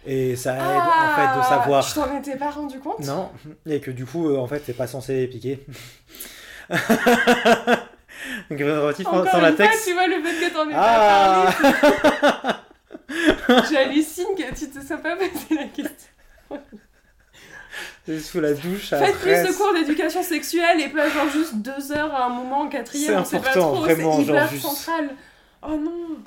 Et 0.05 0.35
ça 0.35 0.55
aide 0.55 0.61
en 0.61 1.15
fait 1.15 1.35
de 1.35 1.41
Ah, 1.41 1.47
savoir. 1.49 1.85
Tu 1.85 1.93
t'en 1.93 2.17
étais 2.19 2.35
pas 2.37 2.49
rendu 2.51 2.77
compte? 2.79 2.99
Non, 2.99 3.31
et 3.65 3.79
que 3.79 3.89
du 3.91 4.05
coup, 4.05 4.29
euh, 4.29 4.37
en 4.37 4.47
fait, 4.47 4.61
c'est 4.65 4.73
pas 4.77 4.87
censé 4.87 5.27
piquer. 5.27 5.65
Donc, 8.49 8.61
Encore 8.61 9.27
sans 9.29 9.37
une 9.37 9.43
latex. 9.43 9.69
fois, 9.69 9.81
tu 9.85 9.93
vois 9.93 10.07
le 10.07 10.21
fait 10.23 10.49
que 10.49 10.53
t'en 10.53 10.69
aies 10.69 10.73
Ah 10.75 11.53
pas 11.61 12.31
parlé. 12.41 13.63
J'hallucine 13.71 14.27
que 14.37 14.53
tu 14.57 14.69
te 14.69 14.85
sois 14.85 14.97
pas 14.97 15.15
posé 15.15 15.55
la 15.55 15.65
question. 15.65 16.09
C'est 18.05 18.19
sous 18.19 18.41
la 18.41 18.53
douche. 18.53 18.89
Faites 18.89 19.15
plus 19.19 19.31
de 19.31 19.55
cours 19.57 19.73
d'éducation 19.73 20.23
sexuelle 20.23 20.81
et 20.81 20.89
pas 20.89 21.09
genre 21.09 21.29
juste 21.29 21.55
deux 21.55 21.91
heures 21.93 22.13
à 22.13 22.25
un 22.25 22.29
moment 22.29 22.61
en 22.61 22.67
quatrième, 22.69 23.23
C'est 23.25 23.39
pas 23.39 23.49
important, 23.49 23.73
trop, 23.75 23.81
vraiment, 23.83 24.17
c'est 24.17 24.25
genre 24.25 24.35
hyper 24.35 24.49
juste- 24.49 24.63
central. 24.65 25.09
Oh 25.61 25.77
non 25.77 26.17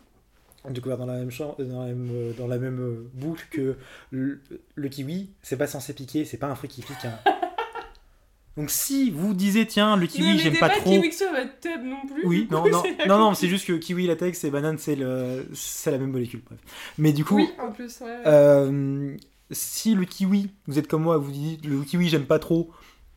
découvert 0.70 0.96
dans 0.98 1.06
la 1.06 1.14
même 1.14 1.30
chambre, 1.30 1.54
dans 1.62 1.82
la 1.82 1.86
même, 1.88 2.08
euh, 2.12 2.32
dans 2.36 2.48
la 2.48 2.58
même 2.58 2.80
euh, 2.80 3.08
boucle 3.14 3.46
que 3.52 3.76
le, 4.10 4.40
le 4.74 4.88
kiwi, 4.88 5.30
c'est 5.40 5.56
pas 5.56 5.68
censé 5.68 5.92
piquer, 5.92 6.24
c'est 6.24 6.38
pas 6.38 6.48
un 6.48 6.56
fruit 6.56 6.68
qui 6.68 6.82
pique. 6.82 7.04
hein. 7.04 7.12
Donc 8.56 8.70
si 8.70 9.10
vous 9.10 9.32
disiez 9.34 9.66
tiens 9.66 9.96
le 9.96 10.06
kiwi 10.08 10.38
j'aime 10.38 10.54
pas 10.58 10.68
pas 10.70 10.76
trop, 10.76 10.90
kiwi 10.90 11.12
sur 11.12 11.30
votre 11.30 11.60
table 11.60 11.84
non 11.84 12.00
plus. 12.12 12.26
oui 12.26 12.46
du 12.46 12.52
non 12.54 12.62
coup, 12.62 12.70
non 12.70 12.82
non 13.06 13.18
non 13.18 13.34
c'est 13.34 13.48
juste 13.48 13.66
que 13.66 13.74
kiwi 13.74 14.06
latex 14.06 14.42
et 14.44 14.50
banane 14.50 14.78
c'est 14.78 14.96
le 14.96 15.46
c'est 15.52 15.90
la 15.90 15.98
même 15.98 16.10
molécule 16.10 16.40
bref. 16.44 16.58
Mais 16.96 17.12
du 17.12 17.22
coup 17.24 17.36
Oui, 17.36 17.50
en 17.60 17.70
plus, 17.70 18.00
ouais. 18.00 18.06
ouais. 18.06 18.22
euh, 18.26 19.14
si 19.50 19.94
le 19.94 20.04
kiwi 20.04 20.50
vous 20.66 20.78
êtes 20.78 20.88
comme 20.88 21.02
moi 21.02 21.18
vous 21.18 21.30
dites 21.30 21.64
le 21.64 21.82
kiwi 21.82 22.08
j'aime 22.08 22.26
pas 22.26 22.38
trop 22.38 22.72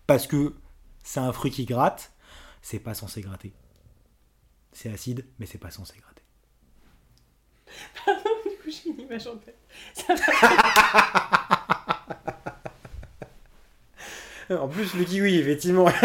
parce 0.08 0.28
que 0.28 0.54
c'est 1.04 1.20
un 1.20 1.32
fruit 1.32 1.52
qui 1.52 1.66
gratte, 1.66 2.12
c'est 2.62 2.80
pas 2.80 2.94
censé 2.94 3.22
gratter. 3.22 3.54
C'est 4.72 4.92
acide 4.92 5.26
mais 5.40 5.46
c'est 5.46 5.58
pas 5.58 5.72
censé 5.72 5.96
gratter. 5.98 6.24
Du 8.50 8.56
coup, 8.58 8.70
j'ai 8.70 8.90
une 8.90 9.00
image 9.02 9.28
en 9.28 9.38
tête. 9.38 9.58
Ça 9.94 10.16
va. 10.16 10.24
En 14.58 14.68
plus 14.68 14.96
le 14.96 15.04
kiwi 15.04 15.36
effectivement 15.36 15.86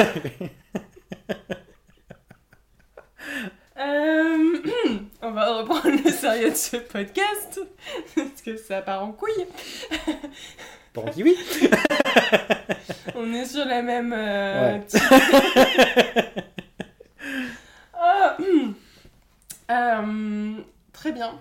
Euh, 3.84 4.58
on 5.22 5.30
va 5.32 5.58
reprendre 5.58 5.90
le 6.04 6.10
sérieux 6.10 6.50
de 6.50 6.54
ce 6.56 6.76
podcast, 6.76 7.60
parce 8.14 8.42
que 8.42 8.56
ça 8.56 8.80
part 8.82 9.02
en 9.04 9.12
couille. 9.12 9.46
pas 10.92 11.00
en 11.02 11.10
kiwi. 11.10 11.34
On 13.14 13.32
est 13.34 13.44
sur 13.44 13.64
la 13.64 13.82
même... 13.82 14.12
euh, 14.16 14.78
Ouais. 14.78 14.84
Ah, 18.06 18.36
hum. 18.38 18.74
Euh, 19.70 20.60
très 20.92 21.12
bien. 21.12 21.38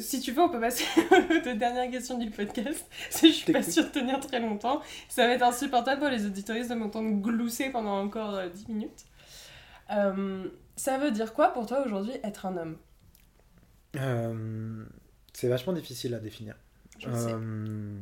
Si 0.00 0.20
tu 0.20 0.32
veux, 0.32 0.40
on 0.42 0.48
peut 0.48 0.60
passer 0.60 0.84
aux 1.10 1.54
dernières 1.54 1.90
questions 1.90 2.16
du 2.16 2.30
podcast. 2.30 2.86
Si 3.10 3.28
je 3.32 3.36
suis 3.36 3.52
pas 3.52 3.62
sûre 3.62 3.84
de 3.84 3.90
tenir 3.90 4.20
très 4.20 4.40
longtemps, 4.40 4.80
ça 5.08 5.26
va 5.26 5.34
être 5.34 5.42
insupportable 5.42 6.00
pour 6.00 6.08
les 6.08 6.24
auditoristes 6.24 6.70
de 6.70 6.74
m'entendre 6.76 7.10
glousser 7.20 7.68
pendant 7.68 8.00
encore 8.00 8.34
euh, 8.36 8.48
10 8.48 8.68
minutes. 8.68 9.04
Euh, 9.92 10.48
ça 10.76 10.98
veut 10.98 11.10
dire 11.10 11.34
quoi 11.34 11.48
pour 11.48 11.66
toi 11.66 11.84
aujourd'hui 11.84 12.12
être 12.22 12.46
un 12.46 12.56
homme? 12.56 12.76
Euh, 13.96 14.84
c'est 15.32 15.48
vachement 15.48 15.72
difficile 15.72 16.14
à 16.14 16.18
définir. 16.18 16.54
Euh, 17.06 17.98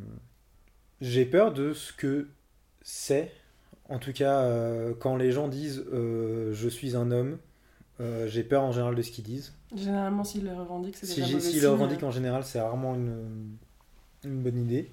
J'ai 1.00 1.24
peur 1.26 1.52
de 1.52 1.72
ce 1.72 1.92
que 1.92 2.28
c'est. 2.82 3.32
En 3.88 3.98
tout 3.98 4.12
cas, 4.12 4.48
quand 5.00 5.16
les 5.16 5.32
gens 5.32 5.48
disent 5.48 5.84
je 5.92 6.68
suis 6.68 6.96
un 6.96 7.10
homme, 7.10 7.38
euh, 8.00 8.26
j'ai 8.28 8.42
peur 8.42 8.62
en 8.62 8.72
général 8.72 8.94
de 8.94 9.02
ce 9.02 9.10
qu'ils 9.10 9.24
disent. 9.24 9.52
Généralement, 9.74 10.24
s'ils 10.24 10.44
le 10.44 10.54
revendiquent, 10.54 10.96
c'est 10.96 11.06
Si 11.06 11.20
déjà 11.20 11.38
S'ils 11.40 11.60
le 11.62 11.68
revendiquent 11.68 12.02
en 12.02 12.10
général, 12.10 12.44
c'est 12.44 12.60
rarement 12.60 12.94
une, 12.94 13.56
une 14.24 14.42
bonne 14.42 14.58
idée. 14.58 14.90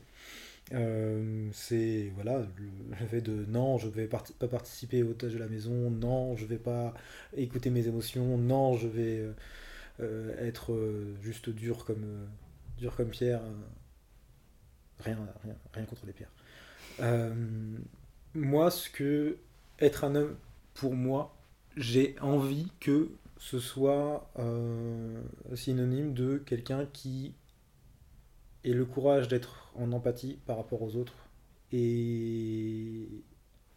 Euh, 0.73 1.49
c'est 1.53 2.11
voilà 2.15 2.39
le, 2.39 3.07
fait 3.07 3.21
de 3.21 3.45
non, 3.45 3.77
je 3.77 3.87
vais 3.87 4.07
pas 4.07 4.21
participer 4.49 5.01
aux 5.01 5.13
tâches 5.13 5.33
de 5.33 5.37
la 5.37 5.47
maison, 5.47 5.89
non, 5.89 6.35
je 6.35 6.45
vais 6.45 6.57
pas 6.57 6.93
écouter 7.35 7.69
mes 7.69 7.87
émotions, 7.87 8.37
non, 8.37 8.75
je 8.75 8.87
vais 8.87 9.19
euh, 9.19 9.31
euh, 10.01 10.45
être 10.47 10.77
juste 11.21 11.49
dur 11.49 11.85
comme 11.85 12.27
dur 12.77 12.95
comme 12.95 13.09
pierre. 13.09 13.41
rien, 14.99 15.17
rien, 15.43 15.55
rien 15.73 15.85
contre 15.85 16.05
les 16.05 16.13
pierres. 16.13 16.31
Moi, 18.33 18.69
ce 18.69 18.89
que 18.89 19.37
être 19.79 20.03
un 20.03 20.15
homme 20.15 20.35
pour 20.73 20.93
moi, 20.95 21.35
j'ai 21.77 22.15
envie 22.19 22.71
que 22.79 23.09
ce 23.39 23.59
soit 23.59 24.29
synonyme 25.55 26.13
de 26.13 26.37
quelqu'un 26.39 26.85
qui 26.91 27.33
ait 28.69 28.73
le 28.73 28.85
courage 28.85 29.27
d'être 29.27 29.71
en 29.75 29.91
empathie 29.91 30.39
par 30.45 30.57
rapport 30.57 30.81
aux 30.81 30.95
autres 30.95 31.15
et 31.71 33.07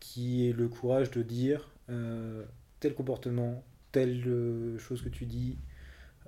qui 0.00 0.48
ait 0.48 0.52
le 0.52 0.68
courage 0.68 1.10
de 1.10 1.22
dire 1.22 1.70
euh, 1.90 2.44
tel 2.80 2.94
comportement, 2.94 3.64
telle 3.92 4.22
euh, 4.28 4.78
chose 4.78 5.02
que 5.02 5.08
tu 5.08 5.26
dis 5.26 5.58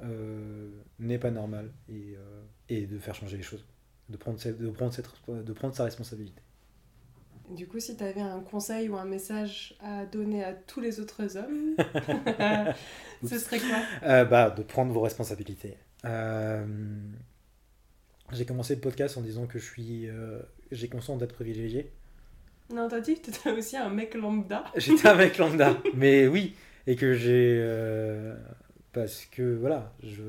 euh, 0.03 0.71
n'est 0.99 1.19
pas 1.19 1.31
normal 1.31 1.73
et, 1.89 2.17
et 2.69 2.87
de 2.87 2.99
faire 2.99 3.15
changer 3.15 3.37
les 3.39 3.43
choses, 3.45 3.65
de 4.11 4.17
prendre, 4.17 4.41
cette- 4.41 4.59
de 4.59 4.71
prendre, 4.71 4.93
cette, 4.93 5.09
de 5.29 5.53
prendre 5.53 5.75
sa 5.75 5.85
responsabilité. 5.85 6.43
Du 7.49 7.67
coup, 7.69 7.81
si 7.81 7.97
tu 7.97 8.05
avais 8.05 8.21
un 8.21 8.41
conseil 8.41 8.89
ou 8.89 8.97
un 8.97 9.05
message 9.05 9.75
à 9.81 10.07
donner 10.07 10.43
à 10.45 10.55
tous 10.55 10.81
les 10.81 11.01
autres 11.01 11.37
hommes, 11.37 11.77
ce 13.23 13.39
serait 13.39 13.63
quoi? 13.63 13.89
Bah, 14.03 14.51
de 14.51 14.63
prendre 14.63 14.93
vos 14.93 15.01
responsabilités. 15.01 15.77
Euh, 18.33 18.37
j'ai 18.37 18.45
commencé 18.45 18.75
le 18.75 18.81
podcast 18.81 19.17
en 19.17 19.21
disant 19.21 19.47
que 19.47 19.59
je 19.59 19.65
suis, 19.65 20.09
euh, 20.09 20.39
j'ai 20.71 20.89
conscience 20.89 21.19
d'être 21.19 21.35
privilégié. 21.35 21.91
Non, 22.73 22.89
t'as 22.89 23.01
dit 23.01 23.17
que 23.17 23.27
t'étais 23.27 23.51
aussi 23.53 23.77
un 23.77 23.91
mec 23.91 24.15
lambda. 24.15 24.65
J'étais 24.77 25.09
un 25.09 25.15
mec 25.17 25.37
lambda, 25.39 25.77
mais 25.95 26.27
oui, 26.27 26.55
et 26.87 26.97
que 26.97 27.15
j'ai. 27.15 27.59
euh, 27.61 28.35
parce 28.93 29.25
que 29.27 29.55
voilà, 29.57 29.93
je. 30.03 30.23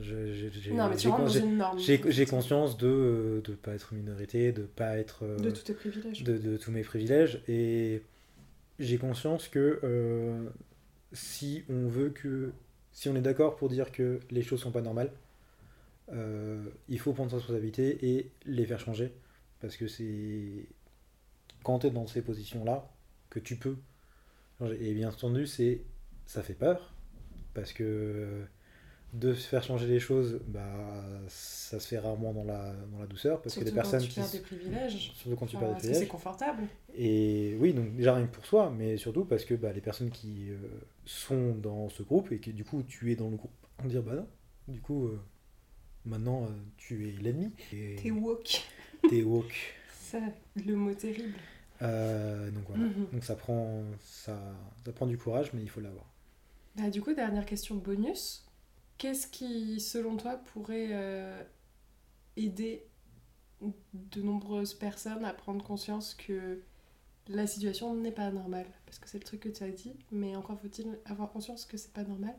j'ai- 0.00 0.50
j'ai- 0.52 0.72
Non, 0.72 0.88
mais 0.88 0.96
tu 0.96 1.02
j'ai 1.04 1.08
rentres 1.08 1.22
con- 1.22 1.26
dans 1.28 1.32
j'ai- 1.32 1.40
une 1.40 1.56
norme. 1.56 1.78
j'ai 1.78 2.00
j'ai 2.08 2.26
conscience 2.26 2.76
de 2.76 3.42
ne 3.48 3.54
pas 3.54 3.74
être 3.74 3.94
minorité, 3.94 4.52
de 4.52 4.62
pas 4.62 4.96
être. 4.96 5.24
euh, 5.24 5.38
De 5.38 5.50
tous 5.50 5.62
tes 5.64 5.74
privilèges. 5.74 6.22
de, 6.22 6.36
de 6.38 6.56
tous 6.56 6.70
mes 6.70 6.82
privilèges 6.82 7.40
et 7.48 8.02
j'ai 8.78 8.98
conscience 8.98 9.48
que 9.48 9.80
euh, 9.82 10.44
si 11.12 11.64
on 11.68 11.88
veut 11.88 12.10
que 12.10 12.52
si 12.92 13.08
on 13.08 13.16
est 13.16 13.20
d'accord 13.22 13.56
pour 13.56 13.68
dire 13.68 13.90
que 13.90 14.20
les 14.30 14.42
choses 14.42 14.60
sont 14.60 14.70
pas 14.72 14.82
normales 14.82 15.10
euh, 15.10 15.25
il 16.12 16.98
faut 16.98 17.12
prendre 17.12 17.30
sa 17.30 17.36
responsabilité 17.36 17.98
et 18.16 18.30
les 18.44 18.66
faire 18.66 18.80
changer 18.80 19.12
parce 19.60 19.76
que 19.76 19.88
c'est 19.88 20.66
quand 21.64 21.80
tu 21.80 21.88
es 21.88 21.90
dans 21.90 22.06
ces 22.06 22.22
positions 22.22 22.64
là 22.64 22.88
que 23.30 23.40
tu 23.40 23.56
peux 23.56 23.76
changer. 24.58 24.76
et 24.90 24.94
bien 24.94 25.08
entendu 25.08 25.46
c'est 25.46 25.82
ça 26.26 26.42
fait 26.42 26.54
peur 26.54 26.94
parce 27.54 27.72
que 27.72 28.44
de 29.12 29.34
se 29.34 29.48
faire 29.48 29.62
changer 29.62 29.86
les 29.86 30.00
choses 30.00 30.40
bah 30.46 31.02
ça 31.28 31.80
se 31.80 31.88
fait 31.88 31.98
rarement 31.98 32.32
dans 32.34 32.44
la, 32.44 32.72
dans 32.92 32.98
la 32.98 33.06
douceur 33.06 33.40
parce 33.40 33.54
Surtout 33.54 33.60
que 33.60 33.64
les 33.70 33.74
personnes 33.74 34.00
quand 34.00 34.06
tu 34.06 34.10
qui 34.10 34.20
perds 34.20 34.30
des 34.30 34.40
privilèges. 34.40 35.12
surtout 35.14 35.36
quand 35.36 35.46
tu 35.46 35.56
perds 35.56 35.68
des 35.70 35.74
que 35.74 35.80
c'est 35.94 36.06
privilèges 36.06 36.08
confortable. 36.08 36.62
et 36.94 37.56
oui, 37.60 37.72
donc 37.72 37.94
déjà 37.96 38.14
rien 38.14 38.26
que 38.26 38.34
pour 38.34 38.44
soi, 38.46 38.70
mais 38.76 38.96
surtout 38.98 39.24
parce 39.24 39.44
que 39.44 39.54
bah, 39.54 39.72
les 39.72 39.80
personnes 39.80 40.10
qui 40.10 40.50
euh, 40.50 40.56
sont 41.04 41.54
dans 41.54 41.88
ce 41.88 42.02
groupe 42.02 42.30
et 42.32 42.38
que 42.40 42.50
du 42.50 42.64
coup 42.64 42.82
tu 42.82 43.10
es 43.12 43.16
dans 43.16 43.30
le 43.30 43.36
groupe, 43.36 43.52
on 43.82 43.86
dire 43.88 44.02
bah 44.02 44.16
non, 44.16 44.26
du 44.68 44.80
coup 44.80 45.06
euh, 45.06 45.18
maintenant 46.06 46.44
euh, 46.44 46.48
tu 46.76 47.08
es 47.08 47.12
l'ennemi. 47.12 47.52
et 47.72 47.96
T'es 48.02 48.10
woke. 48.10 48.62
T'es 49.08 49.22
woke. 49.22 49.74
Ça, 49.90 50.20
le 50.64 50.76
mot 50.76 50.94
terrible. 50.94 51.34
Euh, 51.82 52.50
donc 52.50 52.64
voilà. 52.68 52.84
Mhm. 52.84 53.08
Donc 53.12 53.24
ça 53.24 53.34
prend, 53.34 53.82
ça, 54.02 54.40
ça 54.84 54.92
prend 54.92 55.06
du 55.06 55.18
courage, 55.18 55.52
mais 55.52 55.62
il 55.62 55.68
faut 55.68 55.80
l'avoir. 55.80 56.06
Bah, 56.76 56.90
du 56.90 57.02
coup, 57.02 57.12
dernière 57.12 57.44
question 57.44 57.74
bonus. 57.74 58.46
Qu'est-ce 58.98 59.26
qui, 59.26 59.80
selon 59.80 60.16
toi, 60.16 60.36
pourrait 60.36 60.88
euh, 60.92 61.42
aider 62.36 62.86
de 63.92 64.22
nombreuses 64.22 64.74
personnes 64.74 65.24
à 65.24 65.34
prendre 65.34 65.64
conscience 65.64 66.14
que 66.14 66.62
la 67.28 67.46
situation 67.46 67.94
n'est 67.94 68.12
pas 68.12 68.30
normale? 68.30 68.66
Parce 68.86 68.98
que 68.98 69.08
c'est 69.08 69.18
le 69.18 69.24
truc 69.24 69.40
que 69.40 69.48
tu 69.48 69.64
as 69.64 69.70
dit, 69.70 69.94
mais 70.12 70.36
encore 70.36 70.58
faut-il 70.60 70.98
avoir 71.04 71.30
conscience 71.30 71.66
que 71.66 71.76
c'est 71.76 71.92
pas 71.92 72.04
normal. 72.04 72.34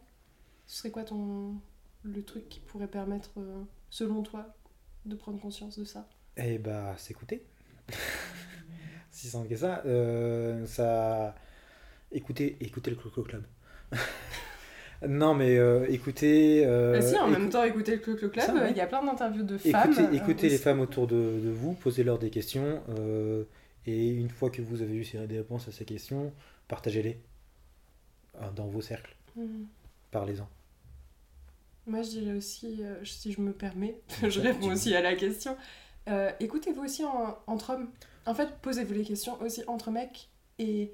Ce 0.66 0.78
serait 0.78 0.92
quoi 0.92 1.04
ton 1.04 1.60
le 2.14 2.24
truc 2.24 2.48
qui 2.50 2.60
pourrait 2.60 2.88
permettre, 2.88 3.32
euh, 3.38 3.62
selon 3.90 4.24
toi, 4.24 4.56
de 5.06 5.16
prendre 5.16 5.40
conscience 5.40 5.78
de 5.78 5.86
ça 5.86 6.08
Et 6.38 6.58
bah 6.58 6.96
s'écouter. 6.98 7.44
si 9.12 9.28
simple 9.28 9.48
que 9.50 9.56
ça, 9.56 9.82
euh, 9.86 10.66
ça, 10.66 11.36
écoutez, 12.12 12.58
écoutez 12.62 12.92
le 12.92 12.98
Club. 12.98 13.44
non 15.08 15.34
mais 15.34 15.58
euh, 15.58 15.86
écoutez. 15.90 16.66
euh, 16.66 16.94
Bah 16.94 17.02
si, 17.02 17.18
en 17.18 17.28
même 17.30 17.50
temps, 17.50 17.64
écouter 17.64 17.96
le 18.06 18.30
Club, 18.30 18.56
ouais. 18.56 18.72
il 18.72 18.78
y 18.78 18.82
a 18.82 18.88
plein 18.88 19.04
d'interviews 19.04 19.44
de 19.44 19.58
femmes. 19.58 19.92
Écoutez, 19.92 20.16
écoutez 20.16 20.50
les 20.50 20.58
femmes 20.58 20.80
autour 20.80 21.08
de, 21.08 21.16
de 21.16 21.50
vous, 21.50 21.74
posez-leur 21.74 22.20
des 22.20 22.30
questions, 22.30 22.82
et 23.86 24.10
une 24.10 24.30
fois 24.30 24.50
que 24.50 24.62
vous 24.62 24.82
avez 24.82 24.96
eu 24.96 25.04
ces- 25.06 25.26
des 25.28 25.38
réponses 25.38 25.68
à 25.68 25.72
ces 25.72 25.86
questions, 25.86 26.34
partagez-les 26.68 27.18
euh, 28.42 28.52
dans 28.52 28.68
vos 28.68 28.82
cercles, 28.82 29.16
Mhm. 29.36 29.68
parlez-en. 30.12 30.50
Moi, 31.88 32.02
je 32.02 32.10
dirais 32.10 32.34
aussi, 32.34 32.80
euh, 32.84 33.04
si 33.06 33.32
je 33.32 33.40
me 33.42 33.54
permets, 33.54 34.00
je 34.28 34.40
réponds 34.42 34.72
aussi 34.72 34.94
à 34.96 35.02
la 35.02 35.16
question. 35.16 35.56
euh, 36.10 36.32
Écoutez-vous 36.40 36.84
aussi 36.84 37.04
en- 37.06 37.38
entre 37.48 37.72
hommes? 37.74 37.90
En 38.26 38.34
fait, 38.34 38.50
posez-vous 38.62 38.94
les 38.94 39.04
questions 39.04 39.40
aussi 39.42 39.64
entre 39.68 39.90
mecs 39.90 40.30
et 40.60 40.92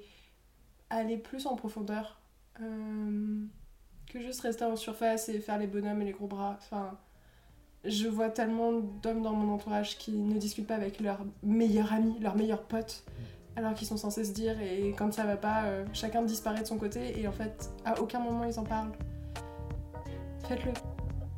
allez 0.90 1.16
plus 1.16 1.46
en 1.46 1.56
profondeur 1.56 2.20
euh, 2.62 3.44
que 4.06 4.20
juste 4.20 4.40
rester 4.42 4.64
en 4.64 4.76
surface 4.76 5.28
et 5.28 5.40
faire 5.40 5.58
les 5.58 5.66
bonhommes 5.66 6.00
et 6.02 6.04
les 6.04 6.12
gros 6.12 6.28
bras. 6.28 6.56
Enfin, 6.60 6.96
je 7.84 8.06
vois 8.06 8.30
tellement 8.30 8.72
d'hommes 8.72 9.22
dans 9.22 9.32
mon 9.34 9.52
entourage 9.52 9.98
qui 9.98 10.12
ne 10.12 10.38
discutent 10.38 10.68
pas 10.68 10.76
avec 10.76 11.00
leur 11.00 11.18
meilleur 11.42 11.92
ami, 11.92 12.16
leur 12.20 12.36
meilleur 12.36 12.62
pote, 12.62 13.02
alors 13.56 13.74
qu'ils 13.74 13.88
sont 13.88 13.96
censés 13.96 14.24
se 14.24 14.32
dire 14.32 14.60
et 14.62 14.94
quand 14.96 15.12
ça 15.12 15.24
va 15.24 15.36
pas, 15.36 15.64
chacun 15.92 16.22
disparaît 16.22 16.62
de 16.62 16.66
son 16.68 16.78
côté 16.78 17.18
et 17.20 17.26
en 17.26 17.32
fait, 17.32 17.68
à 17.84 18.00
aucun 18.00 18.20
moment 18.20 18.44
ils 18.44 18.58
en 18.60 18.64
parlent. 18.64 18.92
Faites-le. 20.48 20.72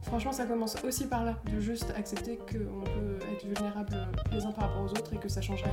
Franchement, 0.03 0.33
ça 0.33 0.47
commence 0.47 0.77
aussi 0.85 1.07
par 1.07 1.25
là, 1.25 1.35
de 1.53 1.61
juste 1.61 1.93
accepter 1.97 2.37
qu'on 2.37 2.85
peut 2.85 3.19
être 3.33 3.45
vulnérable 3.45 3.97
les 4.31 4.45
uns 4.45 4.53
par 4.53 4.69
rapport 4.69 4.85
aux 4.85 4.91
autres 4.91 5.13
et 5.15 5.17
que 5.17 5.29
ça 5.29 5.41
change 5.41 5.63
rien. 5.63 5.73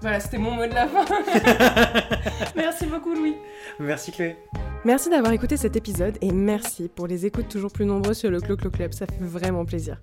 Voilà, 0.00 0.20
c'était 0.20 0.38
mon 0.38 0.52
mot 0.52 0.66
de 0.66 0.74
la 0.74 0.86
fin. 0.86 1.04
Merci 2.56 2.86
beaucoup, 2.86 3.14
Louis. 3.14 3.34
Merci 3.78 4.12
Chloé. 4.12 4.36
Merci 4.84 5.10
d'avoir 5.10 5.32
écouté 5.32 5.56
cet 5.56 5.74
épisode 5.76 6.16
et 6.20 6.30
merci 6.30 6.88
pour 6.88 7.08
les 7.08 7.26
écoutes 7.26 7.48
toujours 7.48 7.72
plus 7.72 7.84
nombreuses 7.84 8.18
sur 8.18 8.30
le 8.30 8.40
Clo 8.40 8.56
Clo 8.56 8.70
Club, 8.70 8.92
ça 8.92 9.06
fait 9.06 9.18
vraiment 9.20 9.64
plaisir. 9.64 10.00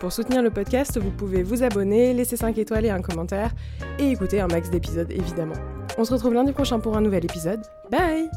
Pour 0.00 0.12
soutenir 0.12 0.42
le 0.42 0.50
podcast, 0.50 0.98
vous 0.98 1.12
pouvez 1.12 1.44
vous 1.44 1.62
abonner, 1.62 2.12
laisser 2.12 2.36
5 2.36 2.58
étoiles 2.58 2.86
et 2.86 2.90
un 2.90 3.02
commentaire 3.02 3.52
et 4.00 4.10
écouter 4.10 4.40
un 4.40 4.48
max 4.48 4.68
d'épisodes 4.68 5.10
évidemment. 5.12 5.54
On 5.96 6.04
se 6.04 6.12
retrouve 6.12 6.34
lundi 6.34 6.52
prochain 6.52 6.80
pour 6.80 6.96
un 6.96 7.00
nouvel 7.00 7.24
épisode. 7.24 7.62
Bye 7.90 8.28